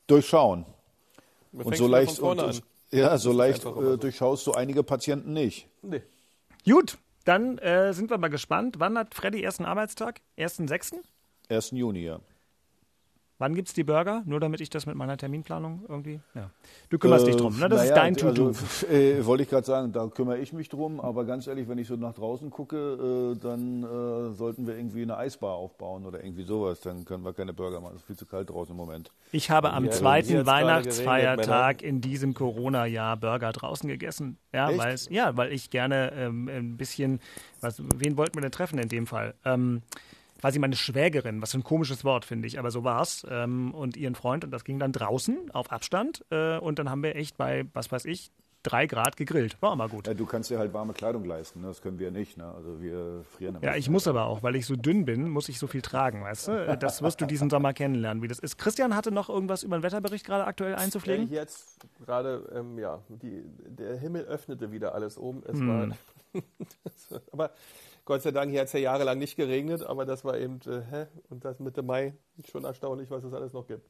[0.08, 0.66] durchschauen.
[1.64, 2.60] Und so leicht, und, an.
[2.91, 3.97] ja, so leicht äh, so.
[3.97, 5.68] durchschaust du einige Patienten nicht.
[5.82, 6.01] Nee.
[6.66, 8.76] Gut, dann äh, sind wir mal gespannt.
[8.80, 10.22] Wann hat Freddy ersten Arbeitstag?
[10.38, 10.97] 1.6.?
[11.49, 11.72] 1.
[11.72, 12.20] Juni, ja.
[13.38, 14.24] Wann gibt's die Burger?
[14.26, 16.22] Nur damit ich das mit meiner Terminplanung irgendwie.
[16.36, 16.52] Ja.
[16.90, 17.68] Du kümmerst dich drum, ne?
[17.68, 18.48] Das ist naja, dein To-Do.
[18.48, 21.78] Also, äh, wollte ich gerade sagen, da kümmere ich mich drum, aber ganz ehrlich, wenn
[21.78, 26.24] ich so nach draußen gucke, äh, dann äh, sollten wir irgendwie eine Eisbar aufbauen oder
[26.24, 26.80] irgendwie sowas.
[26.80, 27.96] Dann können wir keine Burger machen.
[27.96, 29.12] Es ist viel zu kalt draußen im Moment.
[29.34, 34.38] Ich habe am Hier- hier zweiten Weihnachtsfeiertag in diesem Corona-Jahr Burger draußen gegessen.
[34.54, 37.20] Ja, es, ja, weil ich gerne ähm, ein bisschen,
[37.60, 39.34] was, wen wollten wir denn treffen in dem Fall?
[39.44, 39.82] Ähm,
[40.46, 43.26] quasi meine Schwägerin, was für ein komisches Wort, finde ich, aber so war's.
[43.28, 47.02] Ähm, und ihren Freund und das ging dann draußen auf Abstand äh, und dann haben
[47.02, 48.30] wir echt bei, was weiß ich,
[48.62, 49.60] drei Grad gegrillt.
[49.64, 50.06] War immer gut.
[50.06, 51.68] Ja, du kannst dir halt warme Kleidung leisten, ne?
[51.70, 52.38] das können wir nicht.
[52.38, 52.46] Ne?
[52.46, 55.58] Also wir frieren Ja, ich muss aber auch, weil ich so dünn bin, muss ich
[55.58, 56.78] so viel tragen, weißt du?
[56.80, 58.60] Das wirst du diesen Sommer kennenlernen, wie das ist.
[58.60, 61.28] Christian hatte noch irgendwas über den Wetterbericht gerade aktuell einzupflegen?
[61.30, 65.41] Ja, jetzt gerade, ähm, ja, die, der Himmel öffnete wieder alles oben.
[65.48, 65.68] Es Hm.
[65.68, 66.41] war,
[67.32, 67.52] aber
[68.06, 70.82] Gott sei Dank, hier hat es ja jahrelang nicht geregnet, aber das war eben, äh,
[70.91, 71.06] hä?
[71.30, 72.14] Und das Mitte Mai,
[72.49, 73.84] schon erstaunlich, was es alles noch gibt.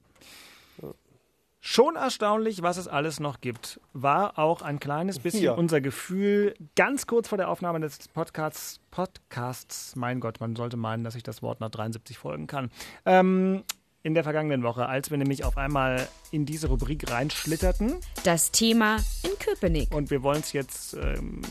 [1.59, 5.53] Schon erstaunlich, was es alles noch gibt, war auch ein kleines bisschen Ja.
[5.53, 8.80] unser Gefühl ganz kurz vor der Aufnahme des Podcasts.
[8.91, 12.70] Podcasts, mein Gott, man sollte meinen, dass ich das Wort nach 73 folgen kann.
[13.03, 13.63] Ähm,
[14.06, 17.95] in der vergangenen Woche, als wir nämlich auf einmal in diese Rubrik reinschlitterten.
[18.24, 19.91] Das Thema in Köpenick.
[19.95, 21.41] Und wir wollen es jetzt ähm,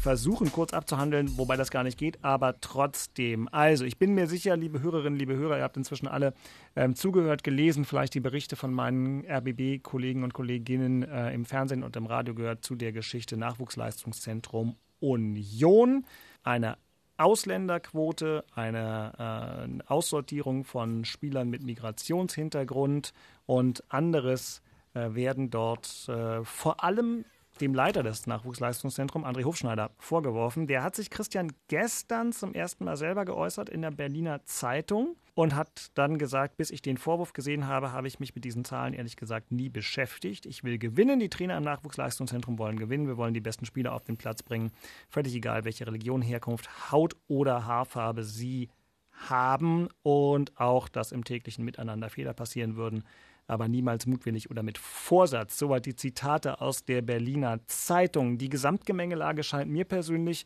[0.00, 3.48] versuchen, kurz abzuhandeln, wobei das gar nicht geht, aber trotzdem.
[3.50, 6.34] Also, ich bin mir sicher, liebe Hörerinnen, liebe Hörer, ihr habt inzwischen alle
[6.76, 11.96] ähm, zugehört, gelesen, vielleicht die Berichte von meinen RBB-Kollegen und Kolleginnen äh, im Fernsehen und
[11.96, 16.06] im Radio gehört zu der Geschichte Nachwuchsleistungszentrum Union.
[16.44, 16.78] Eine
[17.18, 23.12] Ausländerquote, eine äh, Aussortierung von Spielern mit Migrationshintergrund
[23.46, 24.62] und anderes
[24.94, 27.24] äh, werden dort äh, vor allem
[27.58, 30.66] dem Leiter des Nachwuchsleistungszentrums, André Hofschneider, vorgeworfen.
[30.66, 35.54] Der hat sich Christian gestern zum ersten Mal selber geäußert in der Berliner Zeitung und
[35.54, 38.94] hat dann gesagt, bis ich den Vorwurf gesehen habe, habe ich mich mit diesen Zahlen
[38.94, 40.46] ehrlich gesagt nie beschäftigt.
[40.46, 41.20] Ich will gewinnen.
[41.20, 43.06] Die Trainer im Nachwuchsleistungszentrum wollen gewinnen.
[43.06, 44.72] Wir wollen die besten Spieler auf den Platz bringen.
[45.08, 48.68] Völlig egal, welche Religion, Herkunft, Haut oder Haarfarbe sie
[49.12, 53.04] haben und auch, dass im täglichen Miteinander Fehler passieren würden,
[53.48, 55.58] aber niemals mutwillig oder mit Vorsatz.
[55.58, 58.38] Soweit die Zitate aus der Berliner Zeitung.
[58.38, 60.44] Die Gesamtgemengelage scheint mir persönlich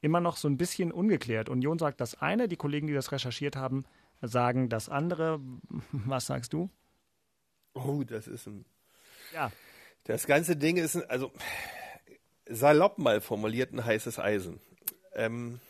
[0.00, 1.48] immer noch so ein bisschen ungeklärt.
[1.48, 3.84] Union sagt das eine, die Kollegen, die das recherchiert haben,
[4.20, 5.40] sagen das andere.
[5.92, 6.68] Was sagst du?
[7.74, 8.64] Oh, das ist ein.
[9.32, 9.52] Ja.
[10.04, 11.32] Das ganze Ding ist, ein, also
[12.46, 14.58] salopp mal formuliert, ein heißes Eisen.
[15.14, 15.60] Ähm,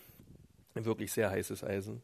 [0.75, 2.03] wirklich sehr heißes Eisen.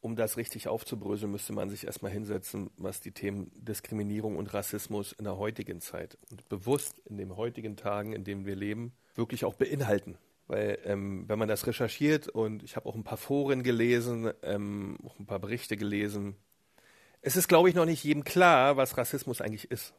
[0.00, 5.12] Um das richtig aufzubröseln, müsste man sich erstmal hinsetzen, was die Themen Diskriminierung und Rassismus
[5.12, 9.44] in der heutigen Zeit und bewusst in den heutigen Tagen, in denen wir leben, wirklich
[9.44, 10.16] auch beinhalten.
[10.46, 14.98] Weil ähm, wenn man das recherchiert und ich habe auch ein paar Foren gelesen, ähm,
[15.04, 16.36] auch ein paar Berichte gelesen,
[17.20, 19.92] es ist, glaube ich, noch nicht jedem klar, was Rassismus eigentlich ist.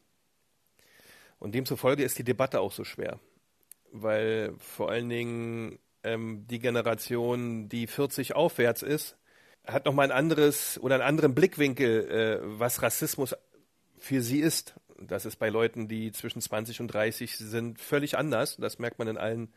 [1.37, 3.19] Und demzufolge ist die Debatte auch so schwer,
[3.91, 9.17] weil vor allen Dingen ähm, die Generation, die 40 aufwärts ist,
[9.71, 13.35] hat nochmal ein anderes oder einen anderen Blickwinkel, äh, was Rassismus
[13.97, 14.75] für sie ist.
[15.01, 18.57] Das ist bei Leuten, die zwischen 20 und 30 sind, völlig anders.
[18.57, 19.53] Das merkt man in allen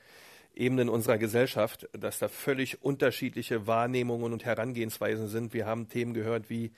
[0.55, 5.55] Ebenen unserer Gesellschaft, dass da völlig unterschiedliche Wahrnehmungen und Herangehensweisen sind.
[5.55, 6.73] Wir haben Themen gehört wie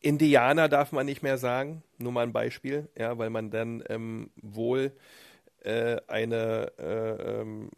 [0.00, 4.30] Indianer darf man nicht mehr sagen, nur mal ein Beispiel, ja, weil man dann ähm,
[4.36, 4.92] wohl
[5.64, 7.70] eine äh, ähm,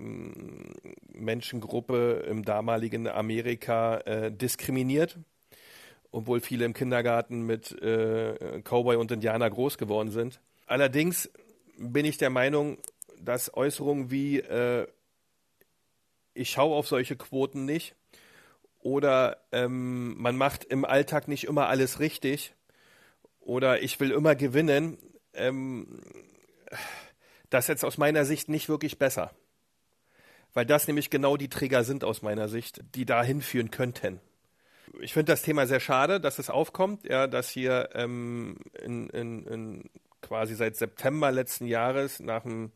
[1.12, 5.18] Menschengruppe im damaligen Amerika äh, diskriminiert,
[6.10, 10.40] obwohl viele im Kindergarten mit äh, Cowboy und Indianer groß geworden sind.
[10.66, 11.30] Allerdings
[11.78, 12.78] bin ich der Meinung,
[13.18, 14.86] dass Äußerungen wie äh,
[16.34, 17.94] ich schaue auf solche Quoten nicht
[18.78, 22.54] oder ähm, man macht im Alltag nicht immer alles richtig
[23.40, 24.98] oder ich will immer gewinnen,
[25.34, 26.00] ähm,
[27.50, 29.32] das ist jetzt aus meiner Sicht nicht wirklich besser.
[30.52, 34.20] weil das nämlich genau die Trigger sind aus meiner Sicht, die da hinführen könnten.
[35.00, 39.46] Ich finde das Thema sehr schade, dass es aufkommt, ja, dass hier ähm, in, in,
[39.46, 39.90] in
[40.20, 42.72] quasi seit September letzten Jahres nach dem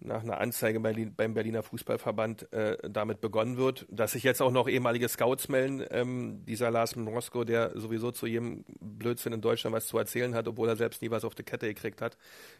[0.00, 4.68] nach einer Anzeige beim Berliner Fußballverband äh, damit begonnen wird, dass sich jetzt auch noch
[4.68, 5.84] ehemalige Scouts melden.
[5.90, 10.46] Ähm, dieser Lars Mrosko, der sowieso zu jedem Blödsinn in Deutschland was zu erzählen hat,
[10.46, 12.18] obwohl er selbst nie was auf die Kette gekriegt hat,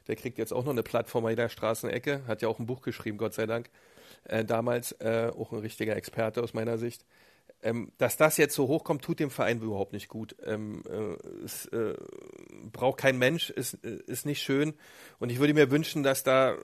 [0.09, 2.82] der kriegt jetzt auch noch eine Plattform an jeder Straßenecke, hat ja auch ein Buch
[2.82, 3.68] geschrieben, Gott sei Dank,
[4.24, 7.05] äh, damals, äh, auch ein richtiger Experte aus meiner Sicht.
[7.62, 10.37] Ähm, dass das jetzt so hochkommt, tut dem Verein überhaupt nicht gut.
[10.45, 11.95] Ähm, äh, es äh,
[12.72, 14.74] braucht kein Mensch, ist, äh, ist nicht schön.
[15.18, 16.57] Und ich würde mir wünschen, dass da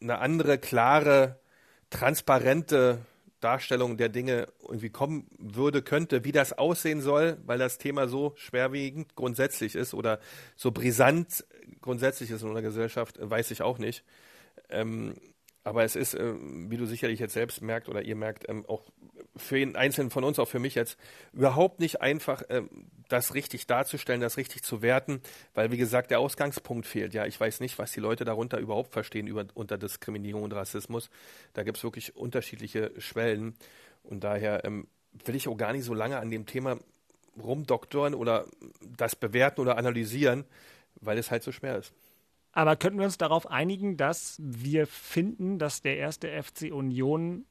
[0.00, 1.38] eine andere, klare,
[1.90, 2.98] transparente
[3.40, 8.32] Darstellung der Dinge irgendwie kommen würde, könnte, wie das aussehen soll, weil das Thema so
[8.36, 10.20] schwerwiegend grundsätzlich ist oder
[10.56, 11.44] so brisant
[11.80, 14.04] grundsätzlich ist in unserer Gesellschaft, weiß ich auch nicht.
[14.68, 15.14] Ähm,
[15.66, 18.84] aber es ist, äh, wie du sicherlich jetzt selbst merkt oder ihr merkt, ähm, auch
[19.36, 20.96] für jeden Einzelnen von uns, auch für mich jetzt,
[21.32, 22.70] überhaupt nicht einfach, ähm,
[23.08, 25.20] das richtig darzustellen, das richtig zu werten,
[25.54, 27.14] weil, wie gesagt, der Ausgangspunkt fehlt.
[27.14, 31.10] Ja, ich weiß nicht, was die Leute darunter überhaupt verstehen über, unter Diskriminierung und Rassismus.
[31.52, 33.56] Da gibt es wirklich unterschiedliche Schwellen.
[34.04, 34.86] Und daher ähm,
[35.24, 36.78] will ich auch gar nicht so lange an dem Thema
[37.42, 38.46] rumdoktoren oder
[38.80, 40.44] das bewerten oder analysieren,
[41.00, 41.92] weil es halt so schwer ist.
[42.56, 47.44] Aber könnten wir uns darauf einigen, dass wir finden, dass der erste FC Union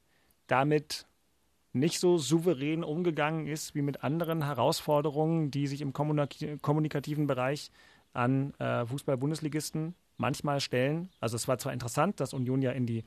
[0.48, 1.06] damit
[1.74, 7.70] nicht so souverän umgegangen ist wie mit anderen Herausforderungen, die sich im kommunikativen Bereich
[8.14, 11.12] an äh, Fußball-Bundesligisten manchmal stellen.
[11.20, 13.04] Also es war zwar interessant, dass Union ja in die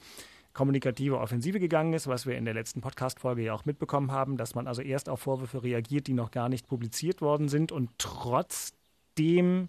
[0.52, 4.54] kommunikative Offensive gegangen ist, was wir in der letzten Podcast-Folge ja auch mitbekommen haben, dass
[4.54, 9.68] man also erst auf Vorwürfe reagiert, die noch gar nicht publiziert worden sind und trotzdem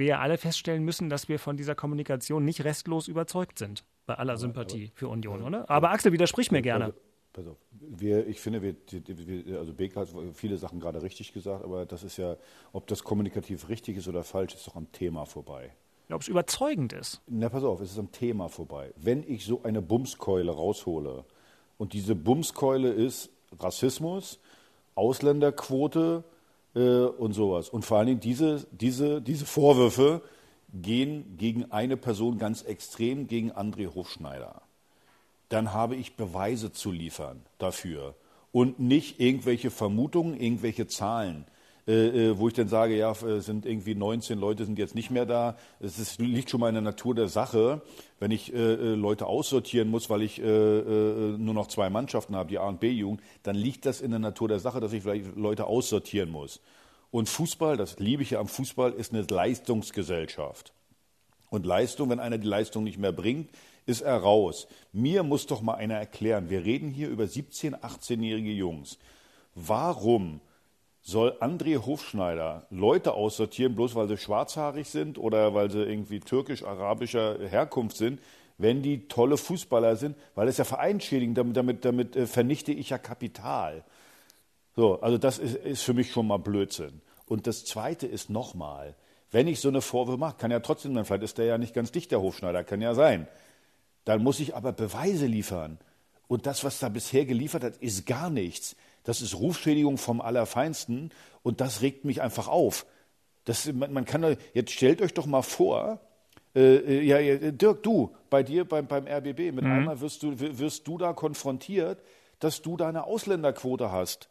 [0.00, 4.36] wir alle feststellen müssen, dass wir von dieser Kommunikation nicht restlos überzeugt sind, bei aller
[4.36, 5.70] Sympathie für Union, oder?
[5.70, 6.92] Aber Axel, widersprich mir gerne.
[7.32, 7.58] Pass auf.
[7.70, 12.02] Wir, ich finde, wir, wir, also Beek hat viele Sachen gerade richtig gesagt, aber das
[12.02, 12.36] ist ja,
[12.72, 15.72] ob das kommunikativ richtig ist oder falsch, ist doch am Thema vorbei.
[16.08, 17.22] Ja, ob es überzeugend ist.
[17.28, 18.92] Na, pass auf, es ist am Thema vorbei.
[18.96, 21.24] Wenn ich so eine Bumskeule raushole
[21.78, 23.30] und diese Bumskeule ist
[23.60, 24.40] Rassismus,
[24.96, 26.24] Ausländerquote
[26.74, 30.22] äh, und sowas und vor allen Dingen diese, diese, diese Vorwürfe
[30.72, 34.62] gehen gegen eine Person ganz extrem, gegen André Hofschneider
[35.50, 38.14] dann habe ich Beweise zu liefern dafür
[38.52, 41.44] und nicht irgendwelche Vermutungen, irgendwelche Zahlen.
[41.86, 45.10] Äh, äh wo ich dann sage, ja, es sind irgendwie 19 Leute sind jetzt nicht
[45.10, 45.56] mehr da.
[45.80, 47.82] Es ist, liegt schon mal in der Natur der Sache,
[48.18, 52.36] wenn ich äh, äh Leute aussortieren muss, weil ich äh, äh, nur noch zwei Mannschaften
[52.36, 55.02] habe, die A und B-Jugend, dann liegt das in der Natur der Sache, dass ich
[55.02, 56.60] vielleicht Leute aussortieren muss.
[57.10, 60.72] Und Fußball, das liebe ich ja am Fußball, ist eine Leistungsgesellschaft.
[61.50, 63.50] Und Leistung, wenn einer die Leistung nicht mehr bringt,
[63.86, 64.68] ist er raus.
[64.92, 68.98] Mir muss doch mal einer erklären, wir reden hier über 17-, 18-jährige Jungs.
[69.54, 70.40] Warum
[71.02, 77.38] soll André Hofschneider Leute aussortieren, bloß weil sie schwarzhaarig sind oder weil sie irgendwie türkisch-arabischer
[77.48, 78.20] Herkunft sind,
[78.58, 82.90] wenn die tolle Fußballer sind, weil das ja vereinschädigend, damit, damit, damit äh, vernichte ich
[82.90, 83.84] ja Kapital.
[84.76, 87.00] So, also das ist, ist für mich schon mal Blödsinn.
[87.26, 88.94] Und das Zweite ist nochmal,
[89.30, 91.74] wenn ich so eine Vorwürfe mache, kann ja trotzdem sein, vielleicht ist der ja nicht
[91.74, 93.28] ganz dicht, der Hofschneider, kann ja sein.
[94.04, 95.78] Dann muss ich aber Beweise liefern.
[96.26, 98.76] Und das, was da bisher geliefert hat, ist gar nichts.
[99.04, 101.10] Das ist Rufschädigung vom Allerfeinsten
[101.42, 102.86] und das regt mich einfach auf.
[103.44, 106.00] Das, man, man kann, jetzt stellt euch doch mal vor,
[106.54, 109.72] äh, äh ja, Dirk, du, bei dir beim, beim RBB, mit mhm.
[109.72, 112.02] einmal wirst du, wirst du da konfrontiert,
[112.38, 114.28] dass du da eine Ausländerquote hast.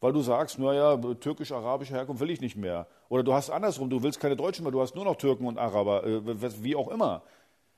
[0.00, 2.86] Weil du sagst, naja, türkisch-arabische Herkunft will ich nicht mehr.
[3.08, 5.58] Oder du hast andersrum, du willst keine Deutschen mehr, du hast nur noch Türken und
[5.58, 7.22] Araber, äh, wie auch immer.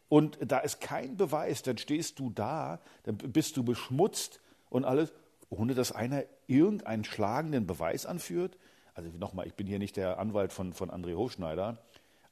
[0.09, 5.13] Und da ist kein Beweis, dann stehst du da, dann bist du beschmutzt und alles,
[5.51, 8.57] ohne dass einer irgendeinen schlagenden Beweis anführt.
[8.95, 11.79] Also nochmal, ich bin hier nicht der Anwalt von, von André Hochschneider,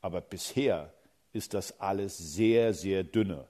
[0.01, 0.93] aber bisher
[1.33, 3.47] ist das alles sehr, sehr dünne,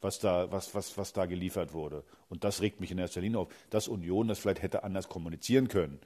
[0.00, 2.04] was da, was, was, was da geliefert wurde.
[2.28, 3.48] Und das regt mich in erster Linie auf.
[3.70, 5.98] Dass Union das vielleicht hätte anders kommunizieren können.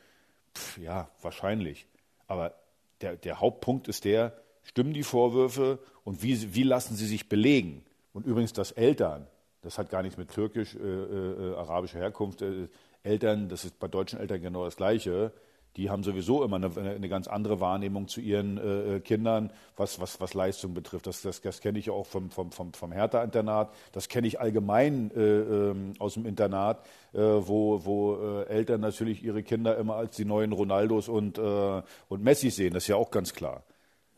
[0.54, 1.86] Pff, ja, wahrscheinlich.
[2.26, 2.54] Aber
[3.00, 4.32] der, der Hauptpunkt ist der,
[4.66, 7.84] Stimmen die Vorwürfe und wie, wie lassen sie sich belegen?
[8.12, 9.28] Und übrigens, dass Eltern,
[9.62, 12.66] das hat gar nichts mit türkisch, äh, äh, arabischer Herkunft, äh,
[13.07, 15.32] Eltern, das ist bei deutschen Eltern genau das Gleiche,
[15.76, 20.00] die haben sowieso immer eine, eine ganz andere Wahrnehmung zu ihren äh, äh, Kindern, was,
[20.00, 21.07] was, was Leistung betrifft.
[21.07, 25.11] Das, das, das kenne ich auch vom, vom, vom, vom Hertha-Internat, das kenne ich allgemein
[25.14, 30.16] äh, ähm, aus dem Internat, äh, wo, wo äh, Eltern natürlich ihre Kinder immer als
[30.16, 33.62] die neuen Ronaldos und, äh, und Messi sehen, das ist ja auch ganz klar.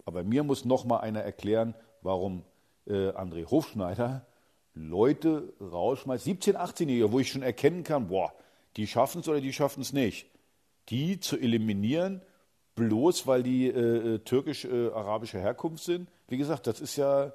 [0.04, 2.44] Aber mir muss noch mal einer erklären, warum
[2.86, 4.24] äh, André Hofschneider
[4.74, 8.32] Leute rausschmeißt, 17, 18-Jährige, wo ich schon erkennen kann, boah,
[8.78, 10.26] die schaffen es oder die schaffen es nicht,
[10.88, 12.22] die zu eliminieren,
[12.76, 16.08] bloß weil die äh, äh türkisch-arabische äh, Herkunft sind.
[16.28, 17.32] Wie gesagt, das ist ja,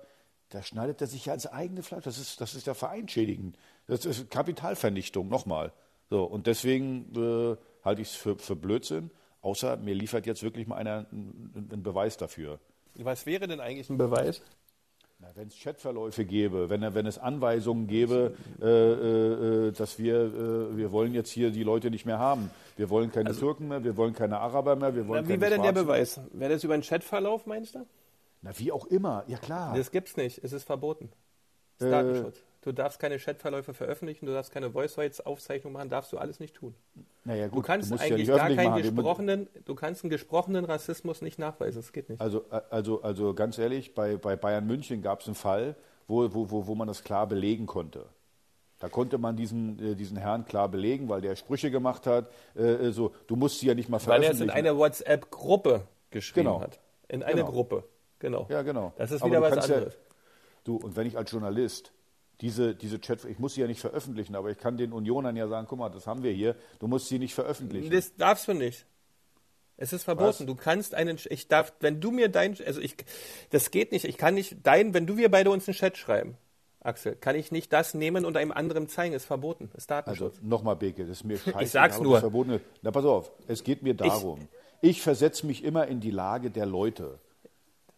[0.50, 2.06] da schneidet er sich ja ins eigene Fleisch.
[2.06, 3.58] Das ist, das ist ja vereinschädigend.
[3.88, 5.74] Das ist Kapitalvernichtung, nochmal.
[6.10, 10.66] So, und deswegen äh, halte ich es für, für Blödsinn, außer mir liefert jetzt wirklich
[10.66, 12.60] mal einer einen, einen Beweis dafür.
[12.96, 14.42] Was wäre denn eigentlich ein Beweis?
[15.36, 20.92] Wenn es Chatverläufe gäbe, wenn, wenn es Anweisungen gäbe, äh, äh, dass wir, äh, wir
[20.92, 22.50] wollen jetzt hier die Leute nicht mehr haben.
[22.78, 25.40] Wir wollen keine also, Türken mehr, wir wollen keine Araber mehr, wir wollen na, Wie
[25.42, 26.20] wäre denn der Beweis?
[26.34, 27.86] Wäre das über einen Chatverlauf, meinst du?
[28.42, 29.76] Na, wie auch immer, ja klar.
[29.76, 31.10] Das gibt's nicht, es ist verboten.
[31.78, 32.44] Das ist äh, Datenschutz.
[32.64, 36.40] Du darfst keine Chatverläufe veröffentlichen, du darfst keine Voice Rights Aufzeichnung machen, darfst du alles
[36.40, 36.74] nicht tun.
[37.26, 41.22] Naja, gut, du kannst du eigentlich ja gar keinen gesprochenen, du kannst einen gesprochenen Rassismus
[41.22, 42.22] nicht nachweisen, das geht nicht.
[42.22, 45.76] Also, also, also ganz ehrlich, bei, bei Bayern München gab es einen Fall,
[46.08, 48.06] wo, wo, wo, wo man das klar belegen konnte.
[48.80, 52.30] Da konnte man diesen, äh, diesen Herrn klar belegen, weil der Sprüche gemacht hat.
[52.56, 54.40] Äh, so, du musst sie ja nicht mal veröffentlichen.
[54.40, 56.62] Weil er es in einer WhatsApp-Gruppe geschrieben genau.
[56.62, 56.80] hat.
[57.08, 57.52] In eine genau.
[57.52, 57.84] Gruppe.
[58.20, 58.46] Genau.
[58.50, 58.94] Ja, genau.
[58.98, 59.94] Das ist wieder was anderes.
[59.94, 60.00] Ja,
[60.64, 61.94] du, und wenn ich als Journalist
[62.42, 65.48] diese, diese Chat, ich muss sie ja nicht veröffentlichen, aber ich kann den Unionern ja
[65.48, 67.92] sagen, guck mal, das haben wir hier, du musst sie nicht veröffentlichen.
[67.92, 68.86] Das darfst du nicht.
[69.78, 70.28] Es ist verboten.
[70.28, 70.46] Was?
[70.46, 72.96] Du kannst einen, ich darf, wenn du mir dein, also ich,
[73.50, 76.38] das geht nicht, ich kann nicht dein, wenn du wir beide uns einen Chat schreiben,
[76.82, 80.36] Axel, kann ich nicht das nehmen und einem anderen zeigen, ist verboten, ist Datenschutz.
[80.36, 81.64] Also, nochmal, Beke, das ist mir scheiße.
[81.64, 82.20] ich sag's nur.
[82.20, 82.60] Verboten.
[82.82, 84.48] Na, pass auf, es geht mir darum,
[84.82, 87.20] ich, ich versetze mich immer in die Lage der Leute.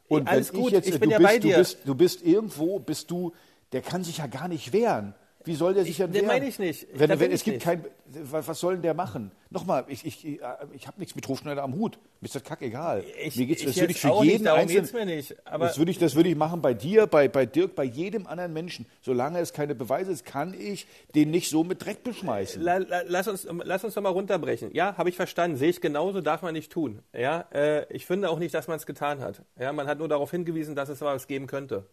[0.07, 1.53] Und Alles wenn gut, ich jetzt, ich bin ja bist, bei dir.
[1.53, 3.33] Du bist, du bist irgendwo, bist du,
[3.71, 5.15] der kann sich ja gar nicht wehren.
[5.45, 6.25] Wie soll der sich denn wehren?
[6.25, 6.87] meine ich nicht.
[6.93, 7.63] Wenn, wenn, es gibt nicht.
[7.63, 9.31] kein, was soll denn der machen?
[9.51, 11.99] Nochmal, ich, ich, ich habe nichts mit Hofschneider am Hut.
[12.19, 13.03] Mir ist das kackegal.
[13.23, 14.89] Ich, mir geht's, das würde ich für jeden einzelnen.
[14.91, 17.75] Mir nicht, aber das würde ich, das würde ich machen bei dir, bei, bei Dirk,
[17.75, 18.87] bei jedem anderen Menschen.
[19.01, 22.61] Solange es keine Beweise ist, kann ich den nicht so mit Dreck beschmeißen.
[22.61, 24.73] La, la, lass uns, lass uns doch mal runterbrechen.
[24.73, 25.57] Ja, habe ich verstanden.
[25.57, 27.03] Sehe ich genauso, darf man nicht tun.
[27.13, 29.43] Ja, äh, ich finde auch nicht, dass man es getan hat.
[29.59, 31.85] Ja, man hat nur darauf hingewiesen, dass es was geben könnte.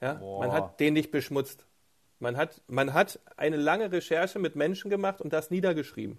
[0.00, 1.66] Ja, man hat den nicht beschmutzt.
[2.18, 6.18] Man hat, man hat eine lange Recherche mit Menschen gemacht und das niedergeschrieben.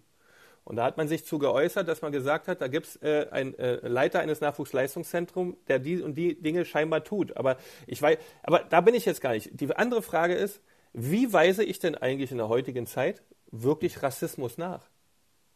[0.64, 3.28] Und da hat man sich zu geäußert, dass man gesagt hat, da gibt es äh,
[3.32, 7.36] einen äh, Leiter eines Nachwuchsleistungszentrums, der die und die Dinge scheinbar tut.
[7.36, 7.58] Aber
[7.88, 9.60] ich weiß, aber da bin ich jetzt gar nicht.
[9.60, 10.62] Die andere Frage ist,
[10.94, 14.90] wie weise ich denn eigentlich in der heutigen Zeit wirklich Rassismus nach?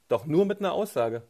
[0.08, 1.24] Doch nur mit einer Aussage.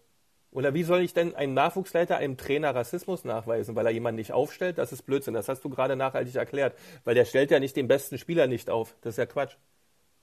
[0.55, 4.31] Oder wie soll ich denn einem Nachwuchsleiter, einem Trainer Rassismus nachweisen, weil er jemanden nicht
[4.31, 4.77] aufstellt?
[4.77, 5.33] Das ist Blödsinn.
[5.33, 6.77] Das hast du gerade nachhaltig erklärt.
[7.03, 8.95] Weil der stellt ja nicht den besten Spieler nicht auf.
[9.01, 9.57] Das ist ja Quatsch.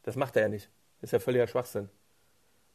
[0.04, 0.70] Das macht er ja nicht.
[1.02, 1.90] Das ist ja völliger Schwachsinn.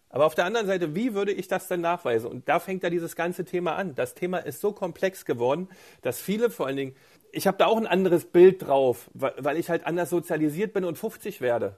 [0.10, 2.30] Aber auf der anderen Seite, wie würde ich das denn nachweisen?
[2.30, 3.96] Und da fängt ja dieses ganze Thema an.
[3.96, 5.68] Das Thema ist so komplex geworden,
[6.04, 6.96] dass viele vor allen Dingen,
[7.32, 11.00] ich habe da auch ein anderes Bild drauf, weil ich halt anders sozialisiert bin und
[11.00, 11.76] 50 werde.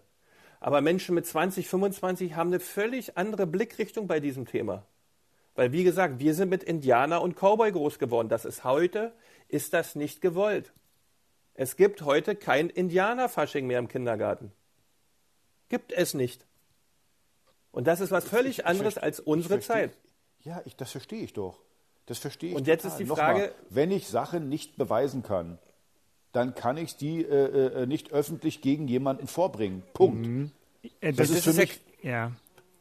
[0.60, 4.86] Aber Menschen mit 20, 25 haben eine völlig andere Blickrichtung bei diesem Thema.
[5.60, 8.30] Weil, wie gesagt, wir sind mit Indianer und Cowboy groß geworden.
[8.30, 9.12] Das ist heute,
[9.50, 10.72] ist das nicht gewollt.
[11.54, 14.54] Es gibt heute kein Indianerfasching mehr im Kindergarten.
[15.68, 16.46] Gibt es nicht.
[17.74, 19.98] Und das ist was völlig ich, anderes ich, als unsere Zeit.
[20.46, 21.60] Ja, ich, das verstehe ich doch.
[22.06, 22.56] Das verstehe ich.
[22.56, 22.92] Und jetzt total.
[22.94, 25.60] ist die Frage, Nochmal, wenn ich Sachen nicht beweisen kann,
[26.32, 29.84] dann kann ich die äh, äh, nicht öffentlich gegen jemanden vorbringen.
[29.94, 30.26] Punkt.
[30.26, 30.52] Mhm.
[31.02, 31.82] Das, das, ist für mich.
[32.02, 32.32] Ja,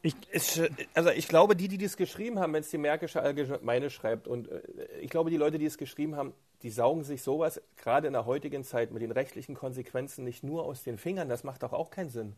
[0.01, 0.61] Ich, ist,
[0.93, 4.49] also ich glaube, die, die das geschrieben haben, wenn es die Märkische Allgemeine schreibt, und
[4.49, 4.61] äh,
[5.01, 8.25] ich glaube, die Leute, die es geschrieben haben, die saugen sich sowas gerade in der
[8.25, 11.27] heutigen Zeit mit den rechtlichen Konsequenzen nicht nur aus den Fingern.
[11.29, 12.35] Das macht doch auch keinen Sinn.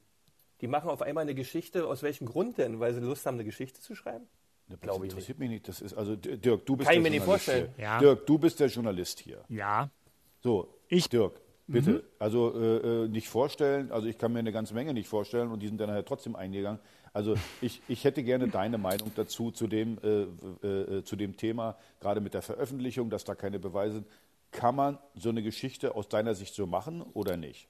[0.62, 1.88] Die machen auf einmal eine Geschichte.
[1.88, 2.80] Aus welchem Grund denn?
[2.80, 4.28] Weil sie Lust haben, eine Geschichte zu schreiben?
[4.70, 5.49] Das glaube ich interessiert nicht.
[5.49, 5.68] mich nicht.
[5.68, 7.74] Das ist also Dirk, du bist Kann der ich mir Journalist nicht vorstellen.
[7.78, 7.99] Ja.
[7.99, 9.43] Dirk, du bist der Journalist hier.
[9.49, 9.89] Ja.
[10.39, 11.09] So, ich.
[11.09, 11.91] Dirk, bitte.
[11.91, 12.01] Mhm.
[12.20, 13.91] Also äh, äh, nicht vorstellen.
[13.91, 16.36] Also ich kann mir eine ganze Menge nicht vorstellen und die sind dann halt trotzdem
[16.36, 16.80] eingegangen.
[17.14, 21.78] Also ich, ich hätte gerne deine Meinung dazu, zu dem, äh, äh, zu dem Thema,
[21.99, 24.07] gerade mit der Veröffentlichung, dass da keine Beweise sind.
[24.51, 27.68] Kann man so eine Geschichte aus deiner Sicht so machen oder nicht?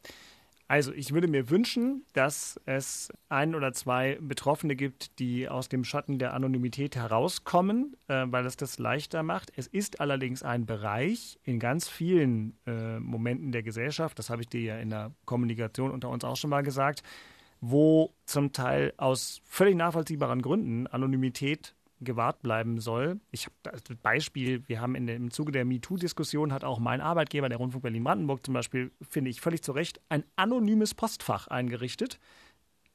[0.72, 5.84] Also ich würde mir wünschen, dass es ein oder zwei Betroffene gibt, die aus dem
[5.84, 9.52] Schatten der Anonymität herauskommen, äh, weil es das leichter macht.
[9.58, 14.48] Es ist allerdings ein Bereich in ganz vielen äh, Momenten der Gesellschaft, das habe ich
[14.48, 17.04] dir ja in der Kommunikation unter uns auch schon mal gesagt,
[17.62, 23.20] wo zum Teil aus völlig nachvollziehbaren Gründen Anonymität gewahrt bleiben soll.
[23.30, 27.48] Ich habe das Beispiel, wir haben in im Zuge der MeToo-Diskussion hat auch mein Arbeitgeber,
[27.48, 32.20] der Rundfunk Berlin-Brandenburg zum Beispiel, finde ich völlig zu Recht, ein anonymes Postfach eingerichtet.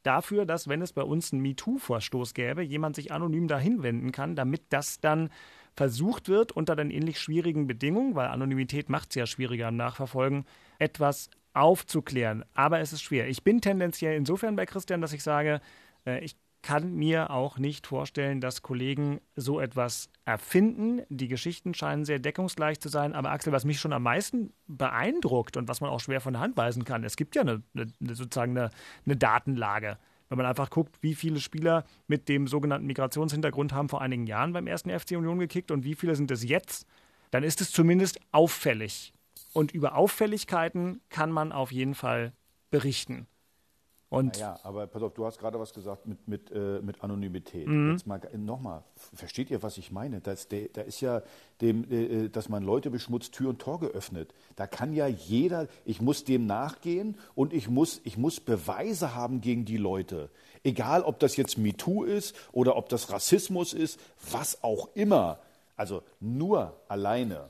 [0.03, 4.37] Dafür, dass, wenn es bei uns einen MeToo-Vorstoß gäbe, jemand sich anonym dahin wenden kann,
[4.37, 5.31] damit das dann
[5.75, 10.47] versucht wird, unter den ähnlich schwierigen Bedingungen, weil Anonymität macht es ja schwieriger im Nachverfolgen,
[10.79, 12.44] etwas aufzuklären.
[12.54, 13.28] Aber es ist schwer.
[13.28, 15.61] Ich bin tendenziell insofern bei Christian, dass ich sage,
[16.07, 21.02] äh, ich kann mir auch nicht vorstellen, dass Kollegen so etwas erfinden.
[21.09, 23.12] Die Geschichten scheinen sehr deckungsgleich zu sein.
[23.12, 26.42] Aber Axel, was mich schon am meisten beeindruckt und was man auch schwer von der
[26.42, 28.70] Hand weisen kann, es gibt ja eine, eine, sozusagen eine,
[29.04, 29.96] eine Datenlage.
[30.28, 34.52] Wenn man einfach guckt, wie viele Spieler mit dem sogenannten Migrationshintergrund haben vor einigen Jahren
[34.52, 36.84] beim ersten FC Union gekickt und wie viele sind es jetzt,
[37.30, 39.12] dann ist es zumindest auffällig.
[39.57, 42.34] Und über Auffälligkeiten kann man auf jeden Fall
[42.70, 43.26] berichten.
[44.11, 47.66] Und ja, aber pass auf, du hast gerade was gesagt mit, mit, äh, mit Anonymität.
[47.66, 47.92] Mhm.
[47.92, 48.84] Jetzt mal nochmal,
[49.14, 50.20] versteht ihr, was ich meine?
[50.20, 51.22] Da ist ja,
[51.62, 54.34] dem, äh, dass man Leute beschmutzt, Tür und Tor geöffnet.
[54.57, 59.40] Da kann ja jeder, ich muss dem nachgehen und ich muss, ich muss Beweise haben
[59.40, 60.28] gegen die Leute.
[60.64, 63.98] Egal, ob das jetzt MeToo ist oder ob das Rassismus ist,
[64.30, 65.38] was auch immer.
[65.76, 67.48] Also nur alleine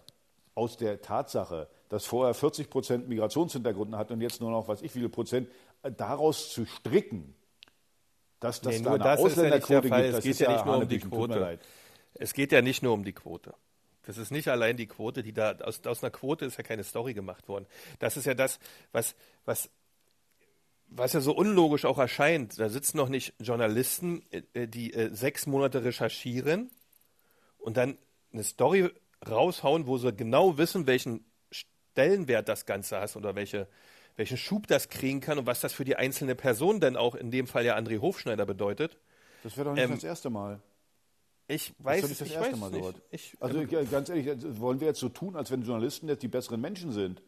[0.55, 4.95] aus der Tatsache, dass vorher 40 Prozent Migrationshintergrund hat und jetzt nur noch, was ich,
[4.95, 5.49] wie viele Prozent,
[5.97, 7.35] daraus zu stricken,
[8.39, 10.77] dass das nee, da eine das Ausländerquote ja gibt, das es geht ja nicht nur
[10.77, 11.59] um die Quote.
[12.13, 13.55] Es geht ja nicht nur um die Quote.
[14.03, 16.85] Das ist nicht allein die Quote, die da aus, aus einer Quote ist ja keine
[16.85, 17.65] Story gemacht worden.
[17.99, 18.59] Das ist ja das,
[18.93, 19.15] was,
[19.47, 19.71] was,
[20.89, 22.61] was ja so unlogisch auch erscheint.
[22.61, 24.23] Da sitzen noch nicht Journalisten,
[24.53, 26.71] äh, die äh, sechs Monate recherchieren
[27.57, 27.97] und dann
[28.35, 28.91] eine Story
[29.27, 31.25] raushauen, wo sie genau wissen, welchen
[31.97, 33.67] Stellenwert das Ganze hat oder welche,
[34.17, 37.31] welchen Schub das kriegen kann und was das für die einzelne Person denn auch in
[37.31, 38.99] dem Fall ja André Hofschneider bedeutet.
[39.43, 40.61] Das wäre doch nicht ähm, das erste Mal.
[41.49, 42.93] Ich weiß, das ist nicht das erste Mal so.
[43.41, 44.27] Also ähm, ganz ehrlich,
[44.61, 47.23] wollen wir jetzt so tun, als wenn Journalisten jetzt die besseren Menschen sind?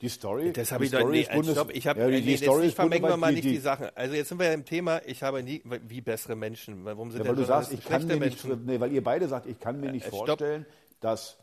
[0.00, 0.54] Die Story.
[0.54, 3.06] Das habe ich doch nee, Bundes stopp, ich habe ja, die, die Story jetzt vermengen
[3.06, 3.88] wir mal nicht die, die, Sachen.
[3.94, 6.86] Also jetzt sind wir ja im Thema, ich habe nie wie bessere Menschen.
[6.86, 9.44] Warum sind ja, weil du sagst, ich kann mir nicht, nee, weil ihr beide sagt,
[9.44, 10.64] ich kann mir nicht äh, vorstellen,
[11.00, 11.36] dass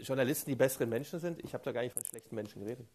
[0.00, 1.42] Journalisten die besseren Menschen sind.
[1.44, 2.86] Ich habe da gar nicht von schlechten Menschen geredet.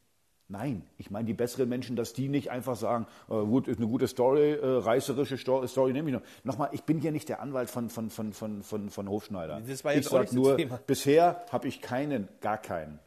[0.49, 3.87] Nein, ich meine die besseren Menschen, dass die nicht einfach sagen, äh, gut, ist eine
[3.87, 6.21] gute Story, äh, reißerische Story, Story nehme ich noch.
[6.43, 9.61] Nochmal, ich bin hier nicht der Anwalt von, von, von, von, von, von Hofschneider.
[9.65, 10.79] Das war jetzt ich sage nur, Thema.
[10.85, 12.99] bisher habe ich keinen, gar keinen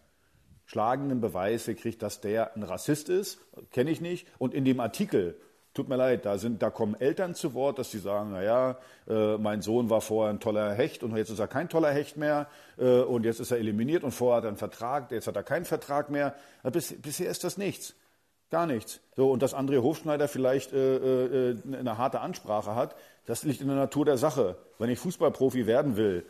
[0.65, 3.39] schlagenden Beweis gekriegt, dass der ein Rassist ist,
[3.71, 4.27] kenne ich nicht.
[4.39, 5.39] Und in dem Artikel
[5.77, 9.37] Tut mir leid, da, sind, da kommen Eltern zu Wort, dass sie sagen, naja, äh,
[9.37, 12.49] mein Sohn war vorher ein toller Hecht und jetzt ist er kein toller Hecht mehr
[12.79, 15.43] äh, und jetzt ist er eliminiert und vorher hat er einen Vertrag, jetzt hat er
[15.43, 16.35] keinen Vertrag mehr.
[16.63, 17.95] Bis, bisher ist das nichts.
[18.51, 19.01] Gar nichts.
[19.17, 22.97] So, und dass André Hofschneider vielleicht äh, äh, eine harte Ansprache hat,
[23.27, 24.57] das liegt in der Natur der Sache.
[24.79, 26.25] Wenn ich Fußballprofi werden will,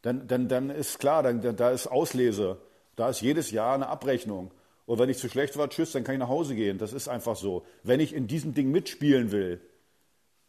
[0.00, 2.56] dann, dann, dann ist klar, dann, da ist Auslese.
[2.96, 4.50] Da ist jedes Jahr eine Abrechnung.
[4.86, 6.78] Und wenn ich zu schlecht war, tschüss, dann kann ich nach Hause gehen.
[6.78, 7.64] Das ist einfach so.
[7.82, 9.60] Wenn ich in diesem Ding mitspielen will,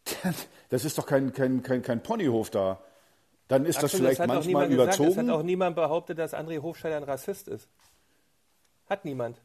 [0.70, 2.82] das ist doch kein, kein, kein, kein Ponyhof da.
[3.48, 5.08] Dann ist Axel, das vielleicht das manchmal überzogen.
[5.10, 7.68] Gesagt, es hat auch niemand behauptet, dass André Hofschneider ein Rassist ist.
[8.88, 9.40] Hat niemand.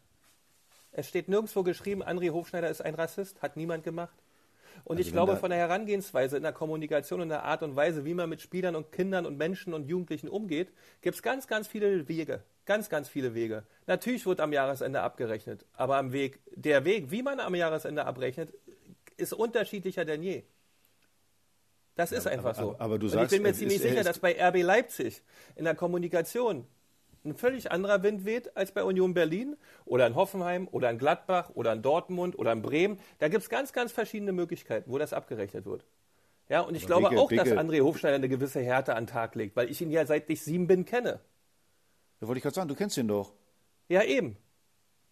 [0.92, 3.42] Es steht nirgendwo geschrieben, André Hofschneider ist ein Rassist.
[3.42, 4.16] Hat niemand gemacht.
[4.86, 8.06] Und also ich glaube, von der Herangehensweise in der Kommunikation und der Art und Weise,
[8.06, 10.72] wie man mit Spielern und Kindern und Menschen und Jugendlichen umgeht,
[11.02, 12.44] gibt es ganz, ganz viele Wege.
[12.70, 13.64] Ganz, ganz viele Wege.
[13.88, 18.54] Natürlich wird am Jahresende abgerechnet, aber am Weg, der Weg, wie man am Jahresende abrechnet,
[19.18, 20.44] ist unterschiedlicher denn je.
[21.96, 22.70] Das ist ja, einfach aber, so.
[22.74, 25.24] Aber, aber du sagst, ich bin mir ziemlich sicher, dass bei RB Leipzig
[25.56, 26.68] in der Kommunikation
[27.26, 31.50] ein völlig anderer Wind weht als bei Union Berlin oder in Hoffenheim oder in Gladbach
[31.56, 33.00] oder in Dortmund oder in Bremen.
[33.18, 35.88] Da gibt es ganz, ganz verschiedene Möglichkeiten, wo das abgerechnet wird.
[36.50, 37.46] Ja, und ich aber glaube Bicke, auch, Bicke.
[37.46, 40.30] dass André Hofsteiner eine gewisse Härte an den Tag legt, weil ich ihn ja seit
[40.30, 41.20] ich sieben bin kenne.
[42.20, 43.34] Da wollte ich gerade sagen, du kennst ihn doch.
[43.88, 44.38] Ja, eben.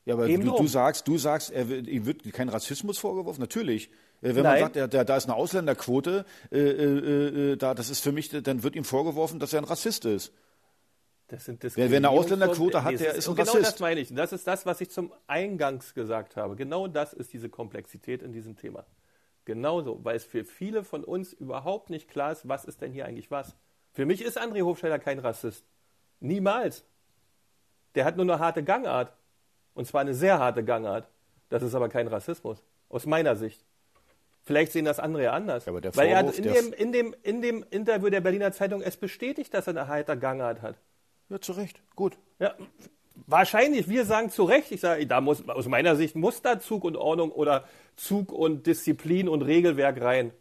[0.05, 3.41] Ja, aber du, du, sagst, du sagst, er wird, ihm wird kein Rassismus vorgeworfen.
[3.41, 3.89] Natürlich.
[4.21, 4.61] Äh, wenn Nein.
[4.61, 8.29] man sagt, da, da ist eine Ausländerquote, äh, äh, äh, da, das ist für mich,
[8.29, 10.31] dann wird ihm vorgeworfen, dass er ein Rassist ist.
[11.27, 13.53] Das sind wer, wer eine Ausländerquote hat, der ist ein genau Rassist.
[13.53, 14.13] Genau das meine ich.
[14.13, 16.55] Das ist das, was ich zum Eingangs gesagt habe.
[16.55, 18.85] Genau das ist diese Komplexität in diesem Thema.
[19.43, 23.05] Genauso, weil es für viele von uns überhaupt nicht klar ist, was ist denn hier
[23.05, 23.57] eigentlich was.
[23.91, 25.65] Für mich ist André Hofsteller kein Rassist.
[26.21, 26.85] Niemals.
[27.97, 29.11] Der hat nur eine harte Gangart.
[29.73, 31.07] Und zwar eine sehr harte Gangart.
[31.49, 32.61] Das ist aber kein Rassismus.
[32.89, 33.65] Aus meiner Sicht.
[34.43, 35.65] Vielleicht sehen das andere anders.
[35.65, 38.97] Ja, Weil er hat in dem, in, dem, in dem Interview der Berliner Zeitung es
[38.97, 40.75] bestätigt, dass er eine harte Gangart hat.
[41.29, 41.81] Ja, zu Recht.
[41.95, 42.19] Gut.
[42.37, 42.53] Ja,
[43.25, 46.83] wahrscheinlich, wir sagen zu Recht, ich sage, da muss, aus meiner Sicht muss da Zug
[46.83, 50.31] und Ordnung oder Zug und Disziplin und Regelwerk rein.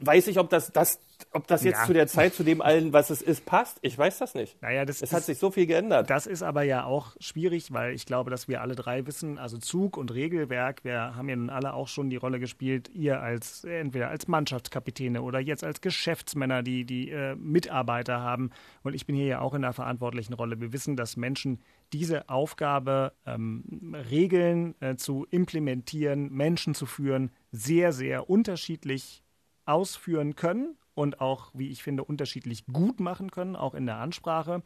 [0.00, 0.98] Weiß ich, ob das, das,
[1.32, 1.86] ob das jetzt Ja.
[1.86, 3.78] zu der Zeit, zu dem allen, was es ist, passt.
[3.82, 4.60] Ich weiß das nicht.
[4.62, 6.10] Naja, das es ist- hat sich so viel geändert.
[6.10, 9.56] Das ist aber ja auch schwierig, weil ich glaube, dass wir alle drei wissen, also
[9.58, 13.64] Zug und Regelwerk, wir haben ja nun alle auch schon die Rolle gespielt, ihr als
[13.64, 18.50] entweder als Mannschaftskapitäne oder jetzt als Geschäftsmänner, die die äh, Mitarbeiter haben.
[18.82, 20.60] Und ich bin hier ja auch in der verantwortlichen Rolle.
[20.60, 21.60] Wir wissen, dass Menschen
[21.92, 29.22] diese Aufgabe, ähm, Regeln äh, zu implementieren, Menschen zu führen, sehr, sehr unterschiedlich
[29.66, 34.62] ausführen können und auch, wie ich finde, unterschiedlich gut machen können, auch in der Ansprache.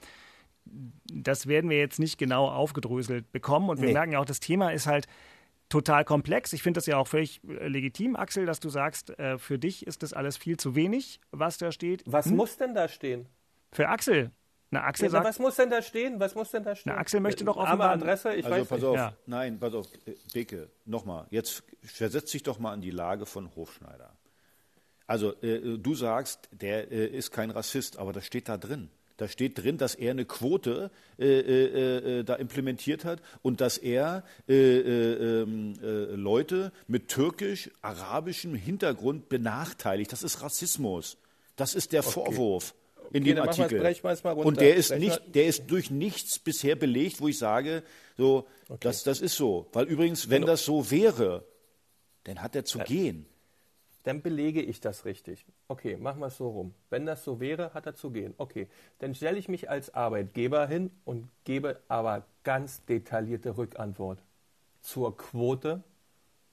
[1.12, 3.70] Das werden wir jetzt nicht genau aufgedröselt bekommen.
[3.70, 3.94] Und wir Nee.
[3.94, 5.06] merken ja auch, das Thema ist halt
[5.70, 6.52] total komplex.
[6.52, 9.86] Ich finde das ja auch völlig äh, legitim, Axel, dass du sagst, äh, für dich
[9.86, 12.02] ist das alles viel zu wenig, was da steht.
[12.06, 12.36] Was Hm?
[12.36, 13.26] muss denn da stehen?
[13.72, 14.30] Für Axel.
[14.70, 16.20] Na, Axel Ja, sagt, was muss denn da stehen?
[16.20, 16.92] Was muss denn da stehen?
[16.92, 18.88] Na, Axel möchte doch Arme offenbar- Adresse, ich also weiß pass nicht.
[18.88, 19.12] auf, Ja.
[19.24, 19.86] nein, pass auf,
[20.34, 24.12] Beke, nochmal, jetzt versetz dich doch mal in die Lage von Hofschneider.
[25.08, 28.90] Also äh, du sagst, der äh, ist kein Rassist, aber das steht da drin.
[29.16, 33.78] Da steht drin, dass er eine Quote äh, äh, äh, da implementiert hat und dass
[33.78, 40.12] er äh, äh, ähm, äh, Leute mit türkisch-arabischem Hintergrund benachteiligt.
[40.12, 41.16] Das ist Rassismus.
[41.56, 42.74] Das ist der Vorwurf
[43.10, 44.36] in Okay, dem Artikel.
[44.36, 47.82] und der ist nicht, der ist durch nichts bisher belegt, wo ich sage,
[48.18, 48.46] so,
[48.80, 49.66] das, das ist so.
[49.72, 51.44] Weil übrigens, wenn das so wäre,
[52.24, 53.26] dann hat er zu gehen.
[54.04, 55.44] Dann belege ich das richtig.
[55.66, 56.74] Okay, machen wir es so rum.
[56.88, 58.34] Wenn das so wäre, hat er zu gehen.
[58.38, 58.68] Okay,
[59.00, 64.22] dann stelle ich mich als Arbeitgeber hin und gebe aber ganz detaillierte Rückantwort
[64.80, 65.82] zur Quote,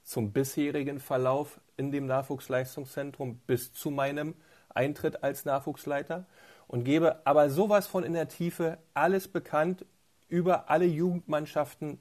[0.02, 4.34] zum bisherigen Verlauf in dem Nachwuchsleistungszentrum bis zu meinem
[4.68, 6.26] Eintritt als Nachwuchsleiter
[6.68, 9.84] und gebe aber sowas von in der Tiefe alles bekannt
[10.28, 12.00] über alle Jugendmannschaften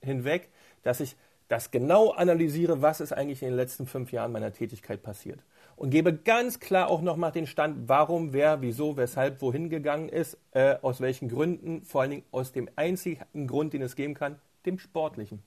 [0.00, 0.50] hinweg,
[0.82, 1.16] dass ich
[1.52, 5.38] das genau analysiere, was ist eigentlich in den letzten fünf Jahren meiner Tätigkeit passiert.
[5.76, 10.38] Und gebe ganz klar auch nochmal den Stand, warum, wer, wieso, weshalb, wohin gegangen ist,
[10.52, 14.40] äh, aus welchen Gründen, vor allen Dingen aus dem einzigen Grund, den es geben kann,
[14.64, 15.42] dem sportlichen.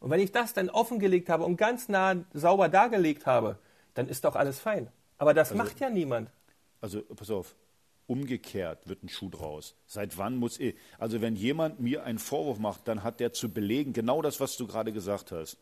[0.00, 3.58] Und wenn ich das dann offengelegt habe und ganz nah sauber dargelegt habe,
[3.94, 4.88] dann ist doch alles fein.
[5.16, 6.30] Aber das macht ja niemand.
[6.82, 7.54] Also pass auf,
[8.10, 9.74] umgekehrt wird ein Schuh draus.
[9.86, 13.48] Seit wann muss ich, also wenn jemand mir einen Vorwurf macht, dann hat der zu
[13.50, 15.56] belegen, genau das, was du gerade gesagt hast.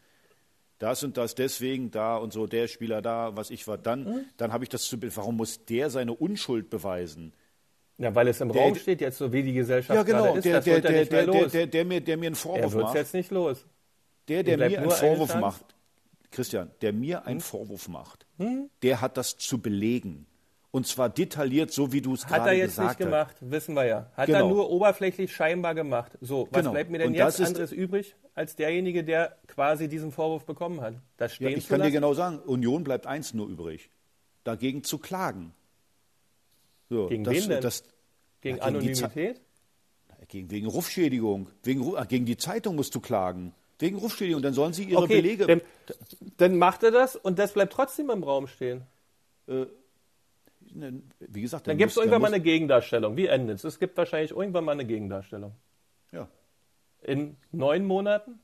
[0.79, 4.21] Das und das deswegen da und so, der Spieler da, was ich war, dann, Mhm.
[4.39, 7.33] dann habe ich das zu, be- warum muss der seine Unschuld beweisen?
[7.99, 10.45] Ja, weil es im Der- Raum steht jetzt so, wie die Gesellschaft Ja, genau, ist,
[10.45, 12.95] der, der, der, der, der, der, der, mir, der mir einen er Vorwurf wird macht,
[12.95, 13.67] jetzt nicht los.
[14.29, 15.75] der, der mir einen Vorwurf macht,
[16.31, 18.71] Christian, der mir einen Vorwurf macht, Hm?
[18.83, 20.27] der hat das zu belegen.
[20.71, 23.13] Und zwar detailliert, so wie du es Hat er gerade jetzt gesagt nicht hast.
[23.13, 24.11] gemacht, wissen wir ja.
[24.15, 24.49] Hat er Genau.
[24.51, 26.13] nur oberflächlich scheinbar gemacht.
[26.21, 26.73] So, was Genau.
[26.73, 30.95] bleibt mir denn Und jetzt anderes übrig, als derjenige, der quasi diesen Vorwurf bekommen hat?
[31.17, 31.95] Das Ja, stehen ich zu kann dir lassen?
[31.95, 33.91] genau sagen, Union bleibt eins nur übrig.
[34.45, 35.55] Dagegen zu klagen.
[36.91, 37.61] So, Gegen das, wen denn?
[37.63, 37.83] Das,
[38.41, 39.41] Gegen Ja, gegen Anonymität?
[40.29, 41.49] gegen, wegen Rufschädigung.
[41.63, 43.55] Wegen, ah, gegen die Zeitung musst du klagen.
[43.79, 44.43] Wegen Rufschädigung.
[44.43, 45.47] Dann sollen sie ihre Okay, Belege.
[45.47, 45.61] dann,
[46.37, 48.83] dann macht er das und das bleibt trotzdem im Raum stehen.
[51.19, 53.17] Wie gesagt, Dann dann gibt es irgendwann mal eine Gegendarstellung.
[53.17, 53.65] Wie endet es?
[53.65, 55.53] Es gibt wahrscheinlich irgendwann mal eine Gegendarstellung.
[56.13, 56.29] Ja,
[57.03, 58.41] In neun Monaten?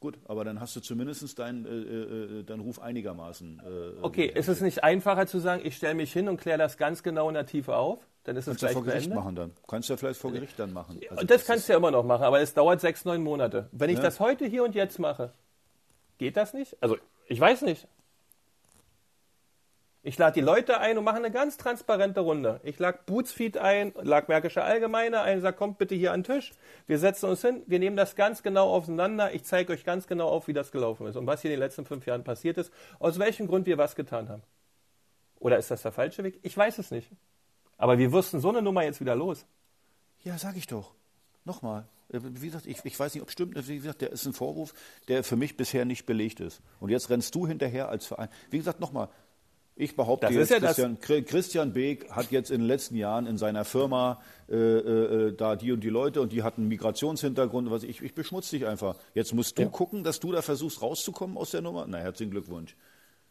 [0.00, 3.60] gut, aber dann hast du zumindest deinen äh, äh, deinen Ruf einigermaßen.
[3.66, 6.76] Äh, Okay, ist es nicht einfacher zu sagen, ich stelle mich hin und kläre das
[6.76, 7.98] ganz genau in der Tiefe auf?
[8.22, 9.52] Dann ist es Kannst du ja gleich vor Gericht machen dann.
[9.66, 11.00] Kannst du ja vielleicht vor Gericht dann machen.
[11.10, 13.68] Also Und das kannst du ja immer noch machen, aber es dauert sechs, neun Monate.
[13.72, 14.02] Wenn ich Ja.
[14.02, 15.32] das heute, hier und jetzt mache,
[16.18, 16.76] geht das nicht?
[16.80, 16.96] Also,
[17.26, 17.88] ich weiß nicht.
[20.02, 22.60] Ich lade die Leute ein und mache eine ganz transparente Runde.
[22.62, 26.52] Ich lag Bootsfeed ein, lag Märkische Allgemeine ein, sag, kommt bitte hier an den Tisch.
[26.86, 29.34] Wir setzen uns hin, wir nehmen das ganz genau auseinander.
[29.34, 31.60] Ich zeige euch ganz genau auf, wie das gelaufen ist und was hier in den
[31.60, 34.42] letzten fünf Jahren passiert ist, aus welchem Grund wir was getan haben.
[35.40, 36.38] Oder ist das der falsche Weg?
[36.42, 37.10] Ich weiß es nicht.
[37.76, 39.46] Aber wir wussten so eine Nummer jetzt wieder los.
[40.22, 40.94] Ja, sag ich doch.
[41.44, 41.88] Nochmal.
[42.12, 43.68] Äh, Wie gesagt, ich, ich weiß nicht, ob es stimmt.
[43.68, 44.74] Wie gesagt, der ist ein Vorwurf,
[45.08, 46.60] der für mich bisher nicht belegt ist.
[46.80, 48.28] Und jetzt rennst du hinterher als Verein.
[48.50, 49.08] Wie gesagt, nochmal.
[49.80, 53.26] Ich behaupte Das jetzt, ja Christian, Chri- Christian Beek hat jetzt in den letzten Jahren
[53.26, 54.20] in seiner Firma
[54.50, 57.68] äh, äh, da die und die Leute und die hatten einen Migrationshintergrund.
[57.68, 58.96] und Was ich, ich beschmutze dich einfach.
[59.14, 61.86] Jetzt musst du gucken, dass du da versuchst rauszukommen aus der Nummer.
[61.88, 62.74] Na, herzlichen Glückwunsch.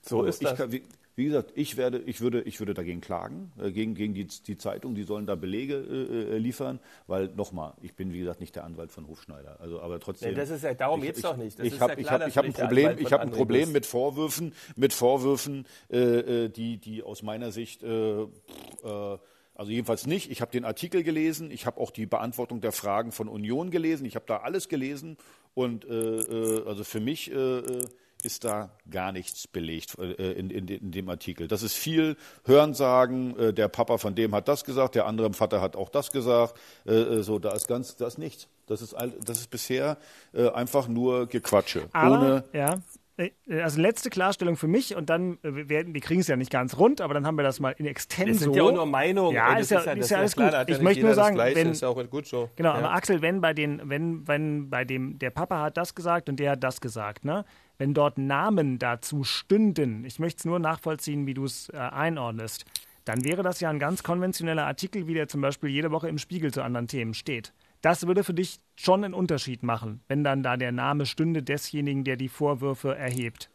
[0.02, 0.58] So ist ich das.
[0.58, 0.84] Kann, wie,
[1.18, 4.56] wie gesagt, ich werde, ich würde, ich würde dagegen klagen, äh, gegen, gegen die, die
[4.56, 8.56] Zeitung, die sollen da Belege äh, äh, liefern, weil nochmal, ich bin wie gesagt nicht
[8.56, 10.30] der Anwalt von Hofschneider, also aber trotzdem.
[10.30, 11.58] Ja, das ist ja- darum ich, doch nicht.
[11.58, 14.94] Das ich habe ja hab, hab ein Problem, ich habe ein Problem mit Vorwürfen, mit
[14.94, 18.28] Vorwürfen, äh, äh, die, die aus meiner Sicht äh,
[18.84, 20.30] also jedenfalls nicht.
[20.30, 24.06] Ich habe den Artikel gelesen, ich habe auch die Beantwortung der Fragen von Union gelesen,
[24.06, 25.18] ich habe da alles gelesen
[25.56, 27.32] und also für mich
[28.28, 31.48] ist da gar nichts belegt äh, in, in, in, dem Artikel.
[31.48, 35.62] Das ist viel Hörensagen, äh, der Papa von dem hat das gesagt, der andere Vater
[35.62, 36.60] hat auch das gesagt.
[36.86, 38.48] Äh, so, da ist ganz, da ist nichts.
[38.68, 39.98] Das ist, das ist bisher
[40.34, 41.88] einfach nur Gequatsche.
[41.94, 42.80] Aber, ohne ja,
[43.50, 47.02] also letzte Klarstellung für mich und dann, wir, wir kriegen es ja nicht ganz rund,
[47.02, 48.32] aber dann haben wir das mal in extenso.
[48.32, 49.36] Das sind ja auch nur Meinungen.
[49.36, 50.76] Ja, Ey, ist, ja, ist, ja, ist ja alles klar, gut.
[50.76, 52.50] Ich möchte nur sagen, wenn, ist auch gut so.
[52.56, 52.76] Genau, ja.
[52.76, 56.40] aber Axel, wenn bei den, wenn, wenn bei dem, der Papa hat das gesagt und
[56.40, 57.44] der hat das gesagt, ne?
[57.78, 62.66] Wenn dort Namen dazu stünden, ich möchte es nur nachvollziehen, wie du es äh, einordnest,
[63.06, 66.18] dann wäre das ja ein ganz konventioneller Artikel, wie der zum Beispiel jede Woche im
[66.18, 67.54] Spiegel zu anderen Themen steht.
[67.82, 72.04] Das würde für dich schon einen Unterschied machen, wenn dann da der Name stünde desjenigen,
[72.04, 73.50] der die Vorwürfe erhebt.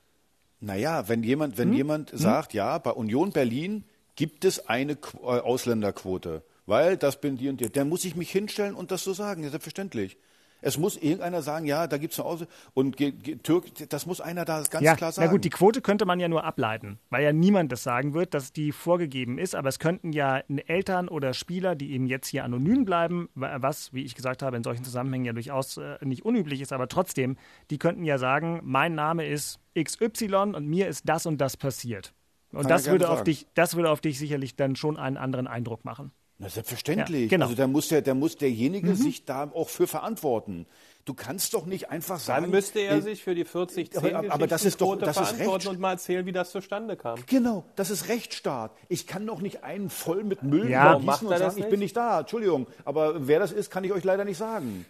[0.61, 1.77] Naja, wenn jemand, wenn hm?
[1.77, 2.18] jemand hm?
[2.18, 7.61] sagt, ja, bei Union Berlin gibt es eine äh, Ausländerquote, weil das bin die und
[7.61, 10.16] die, dann muss ich mich hinstellen und das so sagen, ja, selbstverständlich.
[10.63, 12.97] Es muss irgendeiner sagen, ja, da gibt es eine Aus und
[13.43, 15.27] Türk, das muss einer da ganz ja, klar sagen.
[15.27, 18.33] Na gut, die Quote könnte man ja nur ableiten, weil ja niemand das sagen wird,
[18.33, 19.55] dass die vorgegeben ist.
[19.55, 24.05] Aber es könnten ja Eltern oder Spieler, die eben jetzt hier anonym bleiben, was, wie
[24.05, 27.37] ich gesagt habe, in solchen Zusammenhängen ja durchaus äh, nicht unüblich ist, aber trotzdem,
[27.71, 32.15] die könnten ja sagen, mein Name ist XY und mir ist das und das passiert.
[32.53, 35.85] Und das würde, auf dich, das würde auf dich sicherlich dann schon einen anderen Eindruck
[35.85, 36.13] machen.
[36.43, 37.22] Na, selbstverständlich.
[37.22, 37.47] Ja, genau.
[37.47, 38.97] Also da muss, der, da muss derjenige mhm.
[38.97, 40.66] sich da auch für verantworten.
[41.05, 42.45] Du kannst doch nicht einfach sagen.
[42.45, 45.16] Dann müsste er äh, sich für die 40 10 aber, aber das ist doch das
[45.16, 47.18] verantworten ist und mal erzählen, wie das zustande kam.
[47.26, 48.72] Genau, das ist Rechtsstaat.
[48.88, 51.97] Ich kann doch nicht einen voll mit Müll ja, übergießen und sagen, ich bin nicht
[51.97, 52.20] da.
[52.20, 54.84] Entschuldigung, aber wer das ist, kann ich euch leider nicht sagen.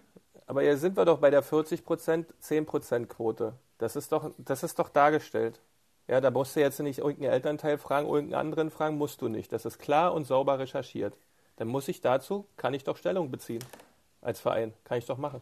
[0.47, 3.55] Aber jetzt sind wir doch bei der 40% 10% Quote.
[3.77, 5.61] Das ist doch, das ist doch dargestellt.
[6.09, 9.53] Ja, da musst du jetzt nicht irgendeinen Elternteil fragen, irgendeinen anderen fragen, musst du nicht.
[9.53, 11.15] Das ist klar und sauber recherchiert
[11.57, 13.65] dann muss ich dazu, kann ich doch Stellung beziehen
[14.21, 14.73] als Verein.
[14.85, 15.41] Kann ich doch machen.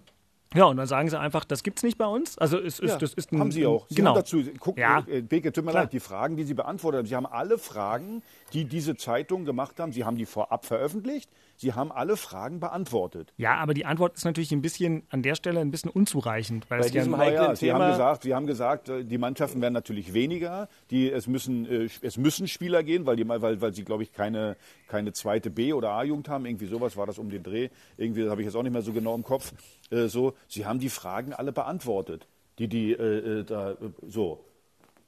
[0.52, 2.36] Ja, und dann sagen sie einfach, das gibt es nicht bei uns.
[2.36, 3.86] Also es ist, ja, das ist ein, haben sie auch.
[3.88, 4.11] Sie genau.
[4.11, 5.04] haben dazu, guck, ja.
[5.06, 5.84] äh, Beke, tut mir Klar.
[5.84, 9.78] leid, die Fragen, die Sie beantwortet haben, Sie haben alle Fragen, die diese Zeitung gemacht
[9.78, 11.30] haben, Sie haben die vorab veröffentlicht.
[11.61, 13.34] Sie haben alle Fragen beantwortet.
[13.36, 16.64] Ja, aber die Antwort ist natürlich ein bisschen an der Stelle ein bisschen unzureichend.
[16.70, 19.61] Weil Bei diesem heiklen ja, Sie Thema haben gesagt, Sie haben gesagt, äh, die Mannschaften
[19.61, 20.70] werden natürlich weniger.
[20.90, 24.14] Die, es, müssen, äh, es müssen Spieler gehen, weil, die, weil, weil sie, glaube ich,
[24.14, 24.56] keine,
[24.88, 26.46] keine zweite B- oder A-Jugend haben.
[26.46, 27.68] Irgendwie sowas war das um den Dreh.
[27.98, 29.52] Irgendwie habe ich jetzt auch nicht mehr so genau im Kopf.
[29.90, 32.26] Äh, so, Sie haben die Fragen alle beantwortet.
[32.58, 33.76] Die, die, äh, da,
[34.08, 34.46] so.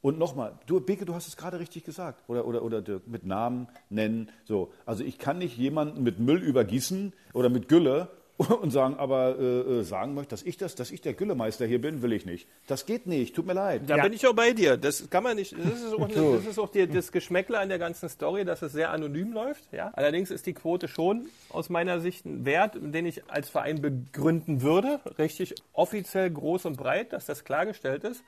[0.02, 2.24] Und nochmal, du, Beke, du hast es gerade richtig gesagt.
[2.26, 4.28] Oder, oder, oder mit Namen nennen.
[4.44, 4.72] So.
[4.84, 9.60] Also ich kann nicht jemanden mit Müll übergießen oder mit Gülle und sagen, aber äh,
[9.60, 12.48] äh, sagen möchte, dass ich das, dass ich der Güllemeister hier bin, will ich nicht.
[12.66, 13.82] Das geht nicht, tut mir leid.
[13.86, 14.02] Da ja.
[14.02, 14.76] bin ich auch bei dir.
[14.76, 15.52] Das kann man nicht.
[15.52, 16.36] Das ist auch, so.
[16.36, 19.72] das, ist auch die, das Geschmäckle an der ganzen Story, dass es sehr anonym läuft.
[19.72, 19.90] Ja?
[19.94, 24.62] Allerdings ist die Quote schon aus meiner Sicht ein Wert, den ich als Verein begründen
[24.62, 25.00] würde.
[25.18, 28.24] Richtig offiziell groß und breit, dass das klargestellt ist.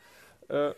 [0.49, 0.73] Äh,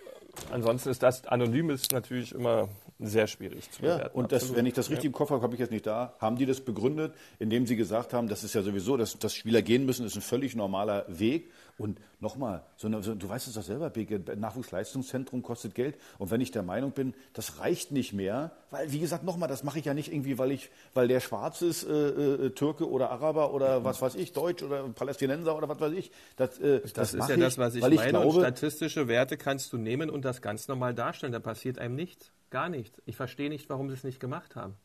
[0.51, 2.69] ansonsten ist das Anonymes natürlich immer
[2.99, 4.03] sehr schwierig zu bewerten.
[4.05, 6.15] Ja, und das, wenn ich das richtig im Kopf habe, habe ich jetzt nicht da,
[6.19, 9.63] haben die das begründet, indem sie gesagt haben, das ist ja sowieso, dass, dass Spieler
[9.63, 11.51] gehen müssen, ist ein völlig normaler Weg.
[11.79, 15.99] Und nochmal, so so, du weißt es doch selber, Beke, Nachwuchsleistungszentrum kostet Geld.
[16.19, 19.63] Und wenn ich der Meinung bin, das reicht nicht mehr, weil, wie gesagt, nochmal, das
[19.63, 23.11] mache ich ja nicht irgendwie, weil ich, weil der Schwarz ist, äh, äh, Türke oder
[23.11, 26.11] Araber oder was weiß ich, Deutsch oder Palästinenser oder was weiß ich.
[26.37, 27.95] Das, äh, das, das ist ja das, was ich meine.
[27.95, 31.33] Ich glaube, und statistische Werte kannst du nehmen und das ganz normal darstellen.
[31.33, 32.33] Da passiert einem nichts.
[32.49, 33.03] Gar nichts.
[33.05, 34.77] Ich verstehe nicht, warum sie es nicht gemacht haben.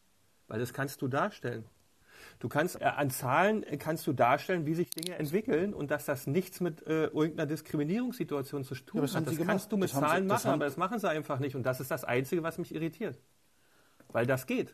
[0.47, 1.63] Weil das kannst du darstellen.
[2.41, 6.05] Du kannst äh, an Zahlen äh, kannst du darstellen, wie sich Dinge entwickeln und dass
[6.05, 9.27] das nichts mit äh, irgendeiner Diskriminierungssituation zu tun ja, hat.
[9.27, 11.55] Das kannst du mit Zahlen sie, machen, aber das machen sie einfach nicht.
[11.55, 13.19] Und das ist das Einzige, was mich irritiert.
[14.11, 14.73] Weil das geht.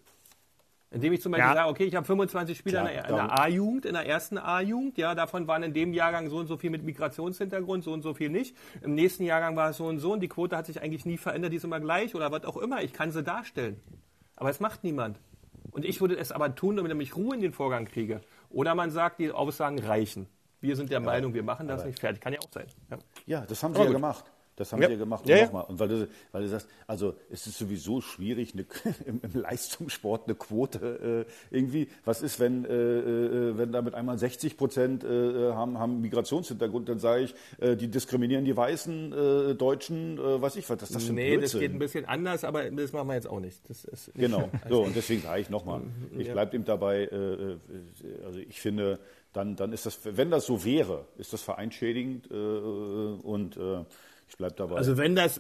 [0.91, 1.55] Indem ich zum Beispiel ja.
[1.55, 4.97] sage, okay, ich habe 25 Spieler Klar, in der, der A-Jugend, in der ersten A-Jugend,
[4.97, 8.13] ja, davon waren in dem Jahrgang so und so viel mit Migrationshintergrund, so und so
[8.13, 8.55] viel nicht.
[8.82, 11.18] Im nächsten Jahrgang war es so und so und die Quote hat sich eigentlich nie
[11.18, 12.82] verändert, die ist immer gleich oder was auch immer.
[12.82, 13.82] Ich kann sie darstellen.
[14.38, 15.20] Aber es macht niemand.
[15.72, 18.22] Und ich würde es aber tun, damit ich Ruhe in den Vorgang kriege.
[18.49, 20.28] Oder man sagt, die Aussagen reichen.
[20.59, 22.22] Wir sind der Meinung, wir machen das nicht fertig.
[22.22, 22.65] Kann ja auch sein.
[22.89, 24.26] Ja, ja das haben sie ja gemacht.
[24.58, 24.89] Das haben ja.
[24.89, 25.30] wir gemacht.
[25.30, 25.66] Ja, nochmal.
[25.66, 28.66] Und weil du, weil du sagst, also es ist sowieso schwierig, eine,
[29.05, 31.89] im, im, Leistungssport eine Quote äh, irgendwie.
[32.05, 36.89] Was ist, wenn, äh, äh, wenn damit einmal 60 Prozent äh, haben, haben Migrationshintergrund?
[36.89, 40.80] Dann sage ich, äh, die diskriminieren die weißen äh, Deutschen, äh, weiß ich was.
[40.80, 43.70] Das, das nee, das geht ein bisschen anders, aber das machen wir jetzt auch nicht.
[43.70, 44.49] Ist genau.
[44.70, 45.82] So, und deswegen sage ich nochmal,
[46.18, 47.57] ich bleibe ihm dabei, äh, äh,
[48.26, 48.99] also ich finde,
[49.34, 53.86] dann, dann ist das, wenn das so wäre, ist das vereinschädigend äh, und äh,
[54.30, 54.76] Ich bleib dabei.
[54.76, 55.40] Also wenn das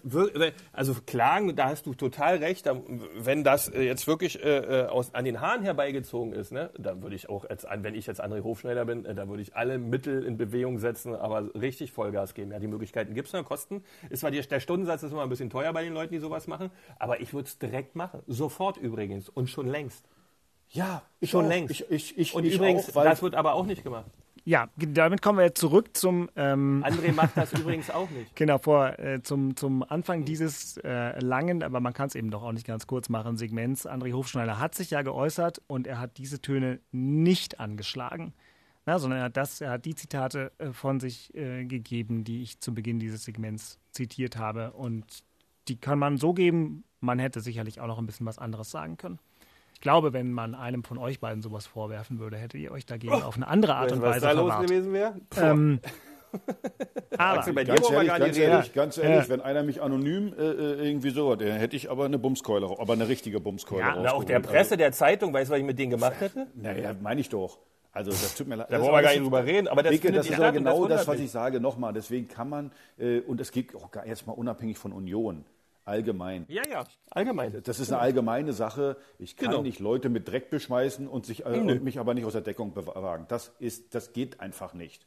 [0.71, 2.69] also klagen, da hast du total recht.
[3.17, 7.01] Wenn das äh, jetzt wirklich äh, äh, aus, an den Haaren herbeigezogen ist, ne, dann
[7.01, 9.77] würde ich auch, als, wenn ich jetzt André Hofschneider bin, äh, da würde ich alle
[9.77, 12.51] Mittel in Bewegung setzen, aber richtig Vollgas geben.
[12.51, 13.83] Ja, die Möglichkeiten gibt es noch, Kosten.
[14.09, 16.47] Ist zwar die, der Stundensatz ist immer ein bisschen teuer bei den Leuten, die sowas
[16.47, 18.21] machen, aber ich würde es direkt machen.
[18.27, 20.05] Sofort übrigens und schon längst.
[20.69, 21.49] ja, Schon auch.
[21.49, 21.71] längst.
[21.71, 24.11] Ich, ich, ich, Und ich übrigens, auch, das wird aber auch nicht gemacht.
[24.47, 28.33] Ja, damit kommen wir jetzt zurück zum ähm, André macht das übrigens auch nicht.
[28.37, 32.43] Genau, vor, äh, zum, zum Anfang dieses äh, langen, aber man kann es eben doch
[32.43, 33.85] auch nicht ganz kurz machen, Segments.
[33.85, 38.33] André Hofschneider hat sich ja geäußert und er hat diese Töne nicht angeschlagen,
[38.85, 42.41] na, sondern er hat, das, er hat die Zitate äh, von sich äh, gegeben, die
[42.41, 44.71] ich zu Beginn dieses Segments zitiert habe.
[44.71, 45.25] Und
[45.67, 48.95] die kann man so geben, man hätte sicherlich auch noch ein bisschen was anderes sagen
[48.95, 49.19] können.
[49.77, 53.13] Ich glaube, wenn man einem von euch beiden sowas vorwerfen würde, hättet ihr euch dagegen
[53.21, 54.67] auf eine andere Art und was Weise da los verwahrt.
[54.67, 55.13] gewesen wäre?
[55.39, 55.79] Ähm,
[57.19, 59.29] aber, Axel, bei dir Ganz wir ehrlich, ganz ehrlich, ganz ehrlich, Ja.
[59.29, 62.93] wenn einer mich anonym äh, äh, irgendwie so, der hätte ich aber eine Bumskeule, aber
[62.93, 64.39] eine richtige Bumskeule Ja, auch der.
[64.39, 66.39] Presse, der Zeitung, weißt du, was ich mit denen gemacht hätte?
[66.39, 67.59] Also, naja, meine ich doch.
[67.91, 68.71] Also das tut mir leid.
[68.71, 70.87] Da wollen wir ist gar nicht drüber reden, aber das findet das ist ja genau
[70.87, 71.59] das das, was ich sage.
[71.61, 75.45] Nochmal, deswegen kann man, äh, und es geht auch gar jetzt mal unabhängig von Union,
[75.87, 76.45] allgemein.
[76.49, 77.61] Ja, ja, allgemein.
[77.63, 78.97] Das ist eine allgemeine Sache.
[79.19, 79.61] Ich kann Genau.
[79.63, 82.73] nicht Leute mit Dreck beschmeißen und, sich, äh, und mich aber nicht aus der Deckung
[82.73, 83.25] bewagen.
[83.29, 85.05] Das, ist, das geht einfach nicht.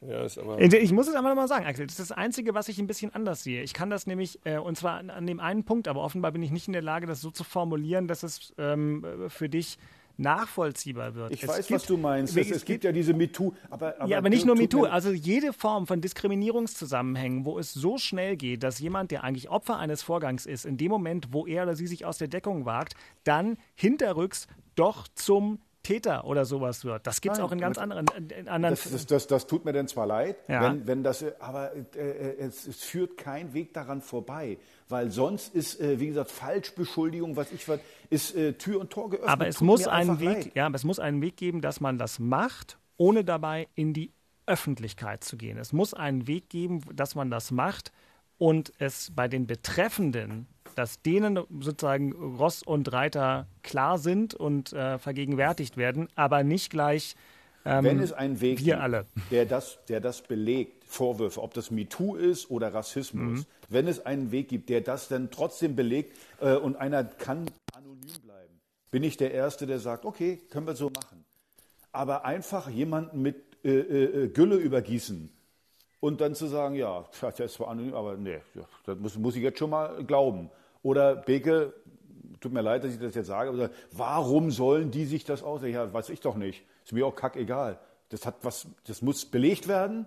[0.00, 1.86] Ja, ist aber Ich muss es einfach mal sagen, Axel.
[1.86, 3.62] Das ist das Einzige, was ich ein bisschen anders sehe.
[3.62, 6.42] Ich kann das nämlich, äh, und zwar an, an dem einen Punkt, aber offenbar bin
[6.42, 9.78] ich nicht in der Lage, das so zu formulieren, dass es ähm, für dich
[10.16, 11.32] nachvollziehbar wird.
[11.32, 12.36] Ich Es weiß, gibt- was du meinst.
[12.36, 13.52] Es, es gibt ja diese MeToo.
[13.70, 14.84] Aber, aber, ja, aber nicht nur MeToo.
[14.84, 19.78] Also jede Form von Diskriminierungszusammenhängen, wo es so schnell geht, dass jemand, der eigentlich Opfer
[19.78, 22.94] eines Vorgangs ist, in dem Moment, wo er oder sie sich aus der Deckung wagt,
[23.24, 27.06] dann hinterrücks doch zum Täter oder sowas wird.
[27.06, 28.06] Das gibt es auch in ganz anderen,
[28.38, 30.62] in anderen Das, das, das, das tut mir denn zwar leid, Ja.
[30.62, 34.56] wenn, wenn das, aber äh, äh, es, es führt kein Weg daran vorbei,
[34.88, 37.80] weil sonst ist, äh, wie gesagt, Falschbeschuldigung, was ich was,
[38.10, 39.30] ist äh, Tür und Tor geöffnet.
[39.30, 40.50] Aber es Tut muss einen Weg, leid.
[40.54, 44.12] ja, aber es muss einen Weg geben, dass man das macht, ohne dabei in die
[44.46, 45.58] Öffentlichkeit zu gehen.
[45.58, 47.92] Es muss einen Weg geben, dass man das macht
[48.36, 54.98] und es bei den Betreffenden, dass denen sozusagen Ross und Reiter klar sind und äh,
[54.98, 57.14] vergegenwärtigt werden, aber nicht gleich
[57.66, 59.06] ähm, Wenn es einen Weg wir gibt, alle.
[59.30, 63.46] Der, das, der das belegt, Vorwürfe, ob das MeToo ist oder Rassismus, Mhm.
[63.68, 68.20] wenn es einen Weg gibt, der das dann trotzdem belegt äh, und einer kann anonym
[68.22, 68.60] bleiben,
[68.90, 71.24] bin ich der Erste, der sagt, okay, können wir so machen.
[71.92, 75.30] Aber einfach jemanden mit äh, äh, Gülle übergießen
[76.00, 77.04] und dann zu sagen, ja,
[77.38, 78.40] ist zwar anonym, aber nee,
[78.84, 80.50] das muss, muss ich jetzt schon mal glauben.
[80.82, 81.72] Oder Beke,
[82.40, 85.62] tut mir leid, dass ich das jetzt sage, aber warum sollen die sich das aus?
[85.62, 86.62] Ja, weiß ich doch nicht.
[86.84, 87.78] Ist mir auch kackegal.
[88.10, 90.06] Das hat was, das muss belegt werden,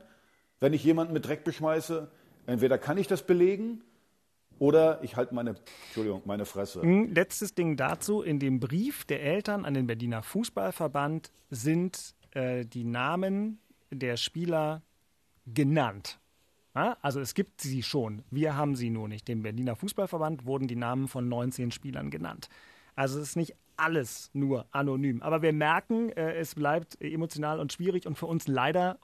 [0.59, 2.09] wenn ich jemanden mit Dreck beschmeiße.
[2.45, 3.81] Entweder kann ich das belegen
[4.59, 5.55] oder ich halte meine,
[5.87, 6.81] Entschuldigung, meine Fresse.
[6.81, 8.21] Letztes Ding dazu.
[8.21, 13.59] In dem Brief der Eltern an den Berliner Fußballverband sind äh, die Namen
[13.91, 14.81] der Spieler
[15.45, 16.19] genannt.
[16.75, 18.23] Ja, also es gibt sie schon.
[18.29, 19.27] Wir haben sie nur nicht.
[19.27, 22.49] Dem Berliner Fußballverband wurden die Namen von 19 Spielern genannt.
[22.95, 25.21] Also es ist nicht alles nur anonym.
[25.21, 28.99] Aber wir merken, äh, es bleibt emotional und schwierig und für uns leider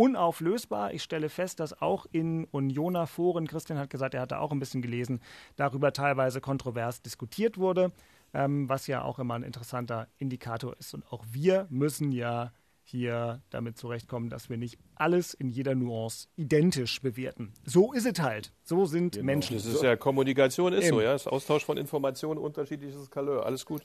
[0.00, 0.94] unauflösbar.
[0.94, 4.58] Ich stelle fest, dass auch in Unioner Foren, Christian hat gesagt, er hatte auch ein
[4.58, 5.20] bisschen gelesen,
[5.56, 7.92] darüber teilweise kontrovers diskutiert wurde,
[8.32, 10.94] ähm, was ja auch immer ein interessanter Indikator ist.
[10.94, 12.50] Und auch wir müssen ja
[12.82, 17.52] hier damit zurechtkommen, dass wir nicht alles in jeder Nuance identisch bewerten.
[17.66, 18.54] So ist es halt.
[18.64, 19.56] So sind Menschen.
[19.56, 21.04] Das ist ja Kommunikation, ist so, Eben.
[21.04, 21.12] ja.
[21.12, 23.82] Das Austausch von Informationen, unterschiedliches Kalör, alles gut.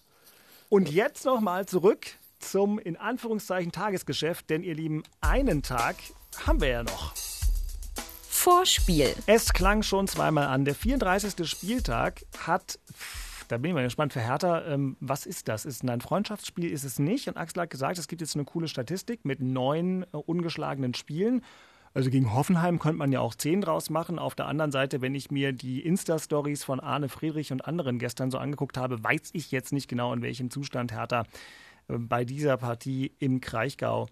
[0.70, 2.08] Und jetzt nochmal zurück
[2.40, 5.96] zum in Anführungszeichen Tagesgeschäft, denn ihr Lieben, einen Tag
[6.46, 7.14] haben wir ja noch.
[8.30, 9.16] Vorspiel.
[9.26, 10.66] Es klang schon zweimal an.
[10.66, 11.50] Der 34.
[11.50, 12.78] Spieltag hat,
[13.48, 15.66] da bin ich mal gespannt für Hertha, ähm, was ist das?
[15.66, 16.72] Ist es ein Freundschaftsspiel?
[16.72, 17.28] Ist es nicht?
[17.28, 21.42] Und Axel hat gesagt, es gibt jetzt eine coole Statistik mit neun äh, ungeschlagenen Spielen.
[21.96, 24.20] Also gegen Hoffenheim könnte man ja auch zehn draus machen.
[24.20, 28.32] Auf der anderen Seite, wenn ich mir die Insta-Stories von Arne Friedrich und anderen gestern
[28.32, 31.24] so angeguckt habe, weiß ich jetzt nicht genau, in welchem Zustand Hertha
[31.88, 34.08] bei dieser Partie im Kraichgau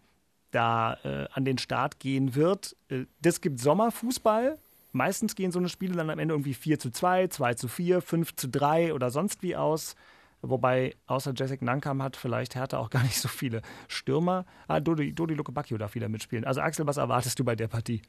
[0.52, 2.76] da äh, an den Start gehen wird.
[2.90, 4.58] Äh, das gibt Sommerfußball.
[4.92, 8.02] Meistens gehen so eine Spiele dann am Ende irgendwie 4 zu 2, 2 zu 4,
[8.02, 9.96] 5 zu 3 oder sonst wie aus.
[10.42, 14.46] Wobei außer Jessic Nankam hat vielleicht Hertha auch gar nicht so viele Stürmer.
[14.68, 16.46] Ah, Dodi, Dodi Luke Bacchio darf wieder mitspielen.
[16.46, 18.02] Also Axel, was erwartest du bei der Partie?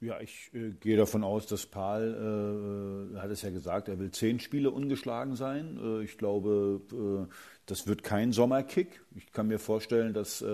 [0.00, 4.10] Ja, ich äh, gehe davon aus, dass Paul, äh, hat es ja gesagt, er will
[4.10, 5.78] zehn Spiele ungeschlagen sein.
[5.82, 7.32] Äh, ich glaube, äh,
[7.66, 9.02] das wird kein Sommerkick.
[9.16, 10.46] Ich kann mir vorstellen, dass äh,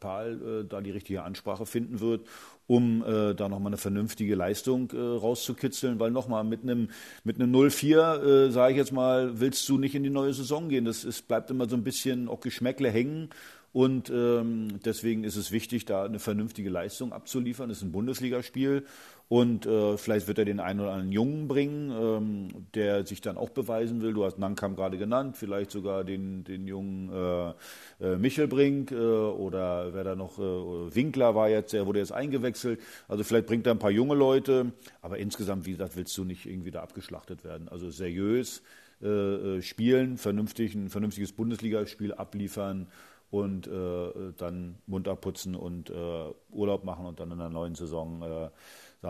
[0.00, 2.26] Paul äh, da die richtige Ansprache finden wird,
[2.66, 6.88] um äh, da nochmal eine vernünftige Leistung äh, rauszukitzeln, weil nochmal mit einem
[7.22, 10.70] mit einem 0-4, äh, sage ich jetzt mal, willst du nicht in die neue Saison
[10.70, 10.86] gehen.
[10.86, 13.28] Das ist, bleibt immer so ein bisschen auch Geschmäckle hängen.
[13.74, 17.68] Und ähm, deswegen ist es wichtig, da eine vernünftige Leistung abzuliefern.
[17.68, 18.86] Das ist ein Bundesligaspiel.
[19.28, 23.38] Und äh, vielleicht wird er den einen oder anderen Jungen bringen, ähm, der sich dann
[23.38, 24.12] auch beweisen will.
[24.12, 28.94] Du hast Nankam gerade genannt, vielleicht sogar den, den jungen äh, äh, Michel Brink äh,
[28.94, 32.80] oder wer da noch, äh, Winkler war jetzt, der wurde jetzt eingewechselt.
[33.08, 34.72] Also vielleicht bringt er ein paar junge Leute.
[35.00, 37.68] Aber insgesamt, wie gesagt, willst du nicht irgendwie da abgeschlachtet werden.
[37.68, 38.62] Also seriös
[39.00, 42.88] äh, spielen, vernünftig, ein vernünftiges Bundesligaspiel abliefern
[43.30, 48.22] und äh, dann Mund abputzen und äh, Urlaub machen und dann in der neuen Saison,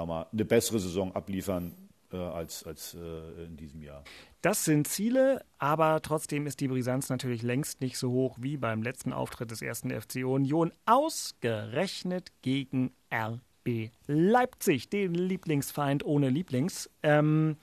[0.03, 1.75] wir mal, eine bessere Saison abliefern
[2.13, 4.05] äh, als, als äh, in diesem Jahr.
[4.41, 8.83] Das sind Ziele, aber trotzdem ist die Brisanz natürlich längst nicht so hoch wie beim
[8.83, 16.91] letzten Auftritt des ersten FC Union, ausgerechnet gegen RB Leipzig, den Lieblingsfeind ohne Lieblings.
[17.03, 17.57] Ähm,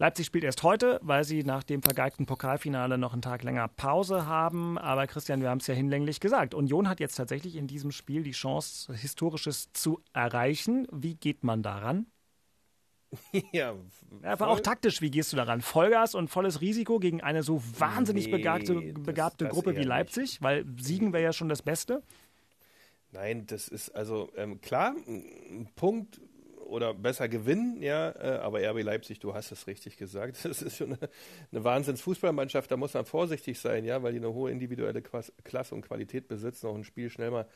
[0.00, 4.26] Leipzig spielt erst heute, weil sie nach dem vergeigten Pokalfinale noch einen Tag länger Pause
[4.26, 4.78] haben.
[4.78, 6.54] Aber Christian, wir haben es ja hinlänglich gesagt.
[6.54, 10.86] Union hat jetzt tatsächlich in diesem Spiel die Chance, Historisches zu erreichen.
[10.92, 12.06] Wie geht man daran?
[13.52, 13.74] Ja,
[14.22, 15.62] aber auch taktisch, wie gehst du daran?
[15.62, 19.82] Vollgas und volles Risiko gegen eine so wahnsinnig nee, begabte, begabte das, das Gruppe wie
[19.82, 20.32] Leipzig?
[20.32, 20.42] Nicht.
[20.42, 22.02] Weil siegen wäre ja schon das Beste.
[23.12, 26.20] Nein, das ist also ähm, klar, ein Punkt
[26.68, 30.76] oder besser gewinnen, ja, äh, aber RB Leipzig, du hast es richtig gesagt, das ist
[30.76, 31.10] schon eine,
[31.50, 35.82] eine Wahnsinns-Fußballmannschaft, da muss man vorsichtig sein, ja, weil die eine hohe individuelle Klasse und
[35.82, 37.46] Qualität besitzen, auch ein Spiel schnell mal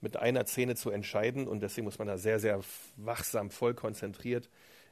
[0.00, 2.60] mit einer Szene zu entscheiden und deswegen muss man da sehr, sehr
[2.96, 4.48] wachsam, voll konzentriert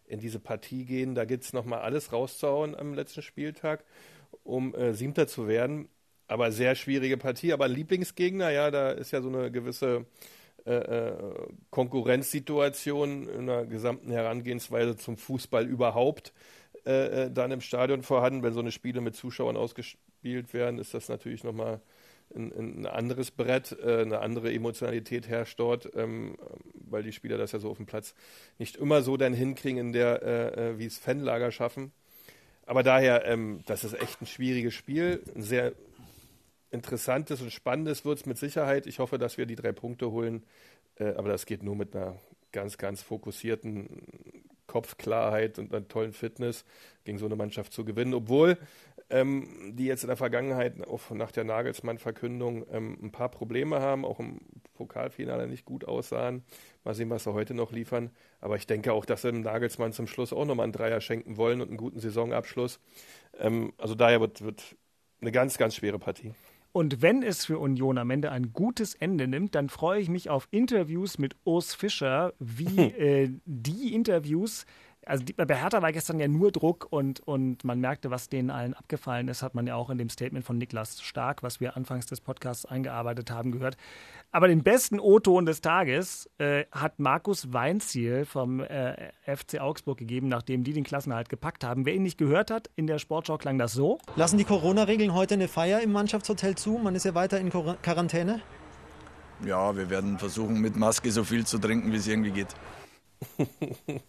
[0.06, 1.14] in diese Partie gehen.
[1.14, 3.84] Da gibt es nochmal alles rauszuhauen am letzten Spieltag,
[4.44, 5.88] um äh, Siebter zu werden.
[6.28, 7.52] Aber sehr schwierige Partie.
[7.52, 10.06] Aber Lieblingsgegner, ja, da ist ja so eine gewisse
[10.66, 11.12] äh, äh,
[11.70, 16.32] Konkurrenzsituation in der gesamten Herangehensweise zum Fußball überhaupt
[16.86, 18.42] äh, äh, dann im Stadion vorhanden.
[18.42, 21.80] Wenn so eine Spiele mit Zuschauern ausgespielt werden, ist das natürlich nochmal
[22.34, 26.36] ein, ein anderes Brett, äh, eine andere Emotionalität herrscht dort, ähm,
[26.74, 28.14] weil die Spieler das ja so auf dem Platz
[28.58, 31.92] nicht immer so dann hinkriegen, in der, wie es Fanlager schaffen.
[32.70, 35.72] Aber daher, ähm, das ist echt ein schwieriges Spiel, ein sehr
[36.70, 38.86] interessantes und spannendes wird es mit Sicherheit.
[38.86, 40.44] Ich hoffe, dass wir die drei Punkte holen.
[40.96, 42.16] Äh, aber das geht nur mit einer
[42.52, 44.02] ganz, ganz fokussierten
[44.66, 46.64] Kopfklarheit und einer tollen Fitness
[47.04, 48.14] gegen so eine Mannschaft zu gewinnen.
[48.14, 48.56] Obwohl
[49.10, 54.04] ähm, die jetzt in der Vergangenheit auch nach der Nagelsmann-Verkündung ähm, ein paar Probleme haben,
[54.04, 54.40] auch im
[54.74, 56.44] Pokalfinale nicht gut aussahen.
[56.84, 58.10] Mal sehen, was sie heute noch liefern.
[58.40, 61.36] Aber ich denke auch, dass sie dem Nagelsmann zum Schluss auch nochmal einen Dreier schenken
[61.36, 62.78] wollen und einen guten Saisonabschluss.
[63.38, 64.76] Ähm, also daher wird, wird
[65.20, 66.32] eine ganz, ganz schwere Partie.
[66.72, 70.30] Und wenn es für Union am Ende ein gutes Ende nimmt, dann freue ich mich
[70.30, 74.66] auf Interviews mit Urs Fischer, wie äh, die Interviews
[75.06, 78.50] also die, bei Hertha war gestern ja nur Druck und, und man merkte, was denen
[78.50, 81.76] allen abgefallen ist, hat man ja auch in dem Statement von Niklas Stark, was wir
[81.76, 83.76] anfangs des Podcasts eingearbeitet haben, gehört.
[84.30, 90.28] Aber den besten O-Ton des Tages äh, hat Markus Weinziel vom äh, FC Augsburg gegeben,
[90.28, 91.86] nachdem die den Klassenhalt gepackt haben.
[91.86, 93.98] Wer ihn nicht gehört hat, in der Sportschau klang das so.
[94.16, 96.78] Lassen die Corona-Regeln heute eine Feier im Mannschaftshotel zu?
[96.78, 98.40] Man ist ja weiter in Quarantäne.
[99.44, 102.54] Ja, wir werden versuchen, mit Maske so viel zu trinken, wie es irgendwie geht.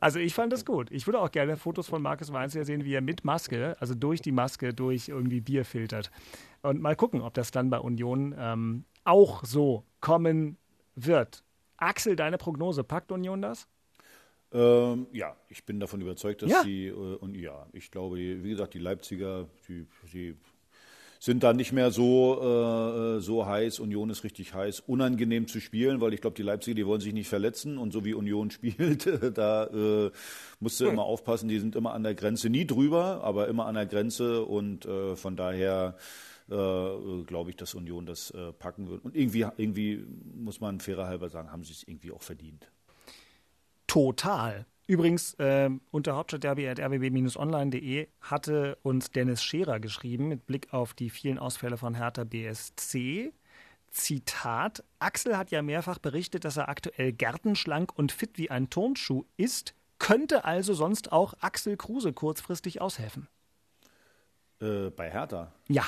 [0.00, 0.90] Also ich fand das gut.
[0.90, 4.22] Ich würde auch gerne Fotos von Markus Weinzierl sehen, wie er mit Maske, also durch
[4.22, 6.10] die Maske, durch irgendwie Bier filtert.
[6.62, 10.56] Und mal gucken, ob das dann bei Union ähm, auch so kommen
[10.94, 11.44] wird.
[11.76, 13.68] Axel, deine Prognose, packt Union das?
[14.52, 16.64] Ähm, ja, ich bin davon überzeugt, dass ja.
[16.64, 20.36] die, äh, und ja, ich glaube, wie gesagt, die Leipziger, die, die
[21.22, 23.78] sind da nicht mehr so, äh, so heiß.
[23.78, 24.80] Union ist richtig heiß.
[24.80, 27.76] Unangenehm zu spielen, weil ich glaube, die Leipziger, die wollen sich nicht verletzen.
[27.76, 29.06] Und so wie Union spielt,
[29.36, 30.10] da äh,
[30.60, 30.94] musst du hm.
[30.94, 31.50] immer aufpassen.
[31.50, 34.42] Die sind immer an der Grenze, nie drüber, aber immer an der Grenze.
[34.46, 35.98] Und äh, von daher
[36.48, 39.04] äh, glaube ich, dass Union das äh, packen wird.
[39.04, 40.02] Und irgendwie, irgendwie
[40.34, 42.72] muss man fairer halber sagen, haben sie es irgendwie auch verdient.
[43.86, 44.64] Total.
[44.90, 51.76] Übrigens, äh, unter hauptstadtderby.rbb-online.de hatte uns Dennis Scherer geschrieben mit Blick auf die vielen Ausfälle
[51.76, 53.32] von Hertha BSC.
[53.92, 59.26] Zitat: Axel hat ja mehrfach berichtet, dass er aktuell gärtenschlank und fit wie ein Turnschuh
[59.36, 63.28] ist, könnte also sonst auch Axel Kruse kurzfristig aushelfen.
[64.60, 65.52] Äh, bei Hertha?
[65.68, 65.84] Ja.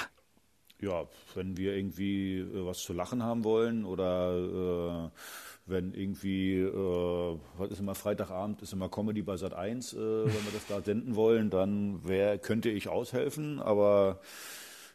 [0.83, 5.11] Ja, wenn wir irgendwie äh, was zu lachen haben wollen oder.
[5.13, 5.19] Äh
[5.65, 10.45] wenn irgendwie, äh, was ist immer Freitagabend, ist immer Comedy bei Sat 1, äh, wenn
[10.45, 14.21] wir das da senden wollen, dann wär, könnte ich aushelfen, aber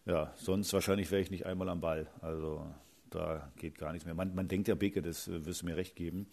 [0.05, 2.07] ja, sonst wahrscheinlich wäre ich nicht einmal am Ball.
[2.21, 2.65] Also
[3.09, 4.15] da geht gar nichts mehr.
[4.15, 6.27] Man, man denkt ja, Beke, das äh, wirst du mir recht geben.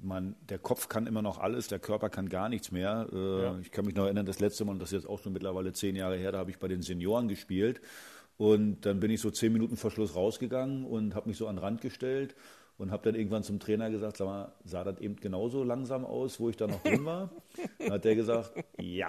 [0.00, 3.08] Man, der Kopf kann immer noch alles, der Körper kann gar nichts mehr.
[3.12, 3.58] Äh, Ja.
[3.60, 5.72] Ich kann mich noch erinnern, das letzte Mal, und das ist jetzt auch schon mittlerweile
[5.72, 7.80] zehn Jahre her, da habe ich bei den Senioren gespielt.
[8.36, 11.56] Und dann bin ich so zehn Minuten vor Schluss rausgegangen und habe mich so an
[11.56, 12.34] den Rand gestellt
[12.78, 16.40] und habe dann irgendwann zum Trainer gesagt, sag mal, sah das eben genauso langsam aus,
[16.40, 17.30] wo ich da noch drin war?
[17.78, 19.08] Dann hat der gesagt, ja.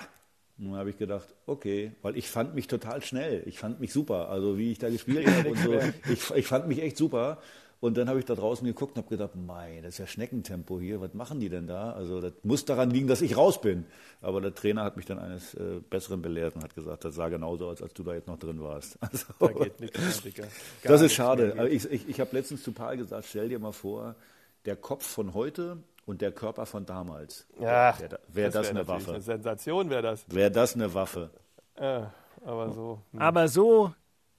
[0.58, 3.44] Und dann habe ich gedacht, okay, weil ich fand mich total schnell.
[3.46, 4.30] Ich fand mich super.
[4.30, 5.74] Also wie ich da gespielt habe und so.
[6.12, 7.40] Ich, ich fand mich echt super.
[7.86, 10.80] Und dann habe ich da draußen geguckt und habe gedacht, mei, das ist ja Schneckentempo
[10.80, 11.02] hier.
[11.02, 11.92] Was machen die denn da?
[11.92, 13.86] Also das muss daran liegen, dass ich raus bin.
[14.22, 17.30] Aber der Trainer hat mich dann eines äh, Besseren belehrt und hat gesagt, das sah
[17.30, 18.98] genauso aus, als du da jetzt noch drin warst.
[19.06, 20.48] Also, Da geht nichts mehr,
[20.82, 21.54] das ist schade.
[21.56, 24.16] Aber ich ich, ich habe letztens zu Paul gesagt, stell dir mal vor,
[24.66, 27.46] der Kopf von heute und der Körper von damals.
[27.60, 29.12] Ja, Wäre wär das, wär eine Waffe?
[29.12, 30.26] Eine Sensation wäre das.
[30.28, 31.30] Wäre das eine Waffe?
[31.80, 32.12] Ja,
[32.44, 33.00] aber so.
[33.12, 33.22] hm.
[33.22, 33.94] Aber so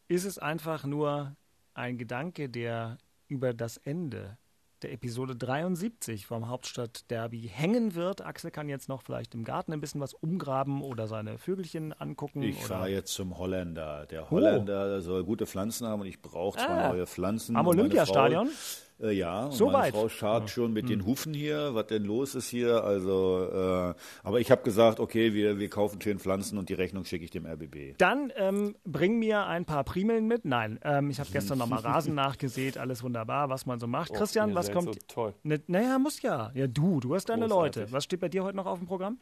[0.09, 1.37] ist es einfach nur
[1.75, 4.39] ein Gedanke, der über das Ende
[4.83, 8.21] der Episode 73 vom Hauptstadt-Derby hängen wird.
[8.25, 12.43] Axel kann jetzt noch vielleicht im Garten ein bisschen was umgraben oder seine Vögelchen angucken.
[12.43, 14.05] Ich fahre jetzt zum Holländer.
[14.07, 14.31] Der Oh.
[14.33, 16.89] Holländer soll gute Pflanzen haben und ich brauche zwei Ah.
[16.93, 17.57] neue Pflanzen.
[17.57, 18.49] Am Olympiastadion?
[18.49, 19.95] Frau- Äh, ja, und So meine weit?
[19.95, 20.49] Frau scharrt Ja.
[20.49, 20.89] schon mit Hm.
[20.89, 22.83] den Hufen hier, was denn los ist hier.
[22.83, 27.05] Also, äh, aber ich habe gesagt, okay, wir, wir kaufen schön Pflanzen und die Rechnung
[27.05, 27.97] schicke ich dem RBB.
[27.99, 30.45] Dann ähm, bring mir ein paar Primeln mit.
[30.47, 34.11] Nein, ähm, ich habe gestern nochmal Rasen nachgesät, alles wunderbar, was man so macht.
[34.13, 34.87] Oh, Christian, was kommt?
[34.95, 35.35] so toll.
[35.43, 36.51] Ne, naja, muss ja.
[36.55, 37.77] Ja, du, du hast deine Großartig.
[37.83, 37.93] Leute.
[37.93, 39.19] Was steht bei dir heute noch auf dem Programm?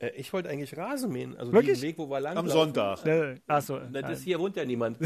[0.00, 1.36] Äh, Ich wollte eigentlich Rasen mähen.
[1.36, 1.78] Also Wirklich?
[1.80, 3.04] den Weg, wo wir lang Am Sonntag.
[3.06, 3.78] Äh, achso.
[3.92, 4.98] Das ist hier wohnt ja niemand.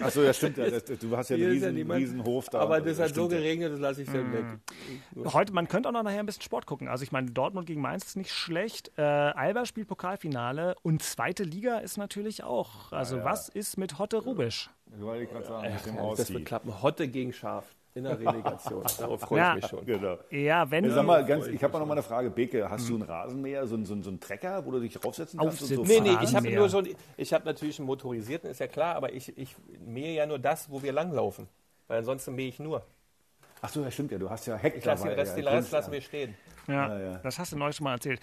[0.00, 0.56] Achso, ja stimmt.
[0.56, 2.00] Ja, das, du hast ja einen Hier ja riesen, niemand.
[2.00, 2.60] riesen Hof da.
[2.60, 3.28] Aber Also, das hat so ja.
[3.36, 4.32] geregnet, das lasse ich dann Mhm.
[4.32, 5.32] weg.
[5.32, 6.88] Heute, man könnte auch noch nachher ein bisschen Sport gucken.
[6.88, 8.92] Also ich meine, Dortmund gegen Mainz ist nicht schlecht.
[8.96, 12.92] Äh, Alba spielt Pokalfinale und zweite Liga ist natürlich auch.
[12.92, 13.24] Also ja.
[13.24, 14.70] was ist mit Hotte Rubisch?
[14.98, 16.82] Wollte ich gerade sagen, mit dem Das wird klappen.
[16.82, 18.82] Hotte gegen Scharf in der Relegation.
[18.98, 19.56] Darauf freue Ja.
[19.56, 19.84] ich mich schon.
[19.84, 20.18] Genau.
[20.30, 22.30] Ja, wenn Sag mal, ganz, ich habe noch mal eine Frage.
[22.30, 24.94] Beke, hast du einen Rasenmäher, so einen, so einen, so einen Trecker, wo du dich
[24.94, 25.62] draufsetzen kannst?
[25.62, 26.04] und so Aufsitzen.
[26.04, 26.82] Nee, nee, ich habe nur so,
[27.16, 30.70] ich habe natürlich einen motorisierten, ist ja klar, aber ich, ich mähe ja nur das,
[30.70, 31.48] wo wir langlaufen.
[31.88, 32.84] Weil ansonsten mähe ich nur.
[33.62, 34.18] Ach so, ja, stimmt ja.
[34.18, 34.58] Du hast ja.
[34.62, 36.34] Ich lasse den Rest, den Rest lassen wir stehen.
[36.66, 37.18] Ja, Ja, ja.
[37.18, 38.20] das hast du neulich schon mal erzählt.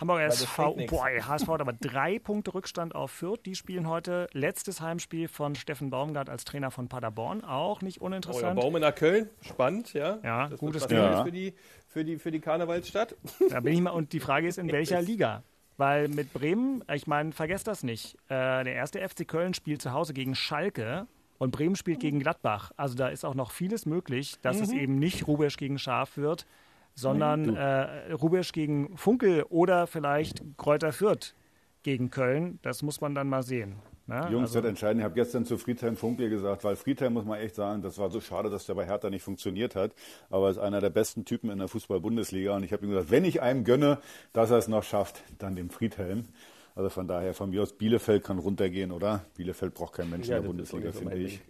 [0.00, 3.40] Hamburger das SV, boah, HSV hat aber drei Punkte Rückstand auf Fürth.
[3.44, 7.44] Die spielen heute letztes Heimspiel von Steffen Baumgart als Trainer von Paderborn.
[7.44, 8.58] Auch nicht Oh ja, uninteressant.
[8.58, 10.18] Baum in der Köln, spannend, ja.
[10.22, 10.98] Ja, das gutes Ding.
[10.98, 11.24] Ja.
[11.24, 11.54] für die,
[11.88, 13.16] für die, für die Karnevalsstadt.
[13.50, 15.42] Da bin ich mal, und die Frage ist, in welcher Liga?
[15.76, 18.14] Weil mit Bremen, ich meine, vergesst das nicht.
[18.28, 21.06] Äh, der erste FC Köln spielt zu Hause gegen Schalke
[21.40, 22.70] und Bremen spielt gegen Gladbach.
[22.76, 26.46] Also da ist auch noch vieles möglich, dass es eben nicht Rubesch gegen Schaf wird,
[26.94, 31.34] sondern äh, Rubesch gegen Funkel oder vielleicht Kräuter Fürth
[31.82, 32.58] gegen Köln.
[32.60, 33.76] Das muss man dann mal sehen.
[34.06, 34.28] Ne?
[34.30, 34.98] Jungs, Also- wird entscheiden.
[34.98, 38.10] Ich habe gestern zu Friedhelm Funkel gesagt, weil Friedhelm, muss man echt sagen, das war
[38.10, 39.92] so schade, dass der bei Hertha nicht funktioniert hat.
[40.28, 42.54] Aber er ist einer der besten Typen in der Fußball-Bundesliga.
[42.54, 43.98] Und ich habe ihm gesagt, wenn ich einem gönne,
[44.34, 46.24] dass er es noch schafft, dann dem Friedhelm.
[46.80, 49.22] Also von daher, von mir aus, Bielefeld kann runtergehen, oder?
[49.36, 51.32] Bielefeld braucht kein Mensch Ja, in der Bundesliga, finde ich.
[51.32, 51.40] Ding.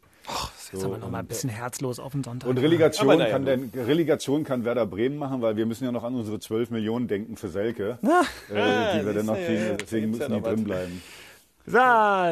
[0.72, 2.50] Jetzt haben wir noch mal ein bisschen herzlos auf den Sonntag.
[2.50, 6.02] Und Relegation, naja, kann, denn, Relegation kann Werder Bremen machen, weil wir müssen ja noch
[6.02, 9.62] an unsere 12 Millionen denken für Selke, äh, Ah, die wir dann noch ja, kriegen.
[9.68, 11.02] ja, Deswegen ja müssen die drin bleiben.
[11.66, 11.78] So,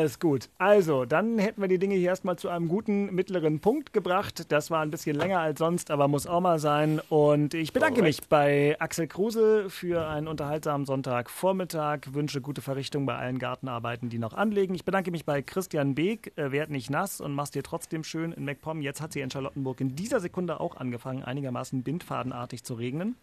[0.02, 0.48] ist gut.
[0.56, 4.50] Also, dann hätten wir die Dinge hier erstmal zu einem guten mittleren Punkt gebracht.
[4.50, 7.00] Das war ein bisschen länger als sonst, aber muss auch mal sein.
[7.10, 12.00] Und ich bedanke mich bei Axel Kruse für einen unterhaltsamen Sonntagvormittag.
[12.12, 14.74] Wünsche gute Verrichtung bei allen Gartenarbeiten, die noch anlegen.
[14.74, 16.32] Ich bedanke mich bei Christian Beek.
[16.36, 18.80] Äh, werd nicht nass und mach's dir trotzdem schön in MacPom.
[18.80, 23.14] Jetzt hat sie in Charlottenburg in dieser Sekunde auch angefangen, einigermaßen bindfadenartig zu regnen.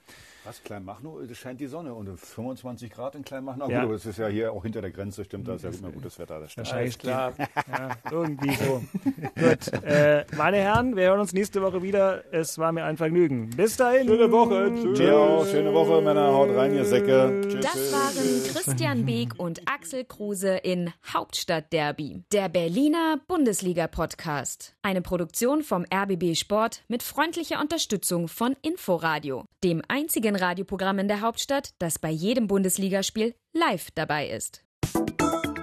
[0.46, 1.20] Was, Kleinmachnow?
[1.22, 3.68] Es scheint die Sonne und 25 Grad in Kleinmachnow.
[3.68, 3.80] Ja.
[3.80, 5.90] Gut, aber es ist ja hier auch hinter der Grenze, stimmt, da ist ja immer
[5.90, 6.40] gutes Wetter.
[6.40, 6.68] Das stimmt.
[6.68, 7.34] Wahrscheinlich klar.
[7.68, 8.84] Ja, irgendwie so.
[9.36, 9.84] Gut.
[9.84, 12.24] Äh, meine Herren, wir hören uns nächste Woche wieder.
[12.32, 13.50] Es war mir ein Vergnügen.
[13.50, 14.08] Bis dahin.
[14.08, 14.72] Schöne Woche.
[14.76, 15.00] Tschüss.
[15.00, 16.32] Ciao, schöne Woche, Männer.
[16.32, 17.42] Haut rein, ihr Säcke.
[17.48, 17.62] Tschüss.
[17.62, 24.76] Das waren Christian Beek und Axel Kruse in Hauptstadtderby, der Berliner Bundesliga-Podcast.
[24.84, 31.22] Eine Produktion vom RBB Sport mit freundlicher Unterstützung von Inforadio, dem einzigen Radioprogramm in der
[31.22, 34.64] Hauptstadt, das bei jedem Bundesligaspiel live dabei ist.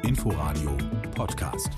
[0.02, 0.76] Inforadio
[1.14, 1.70] Podcast.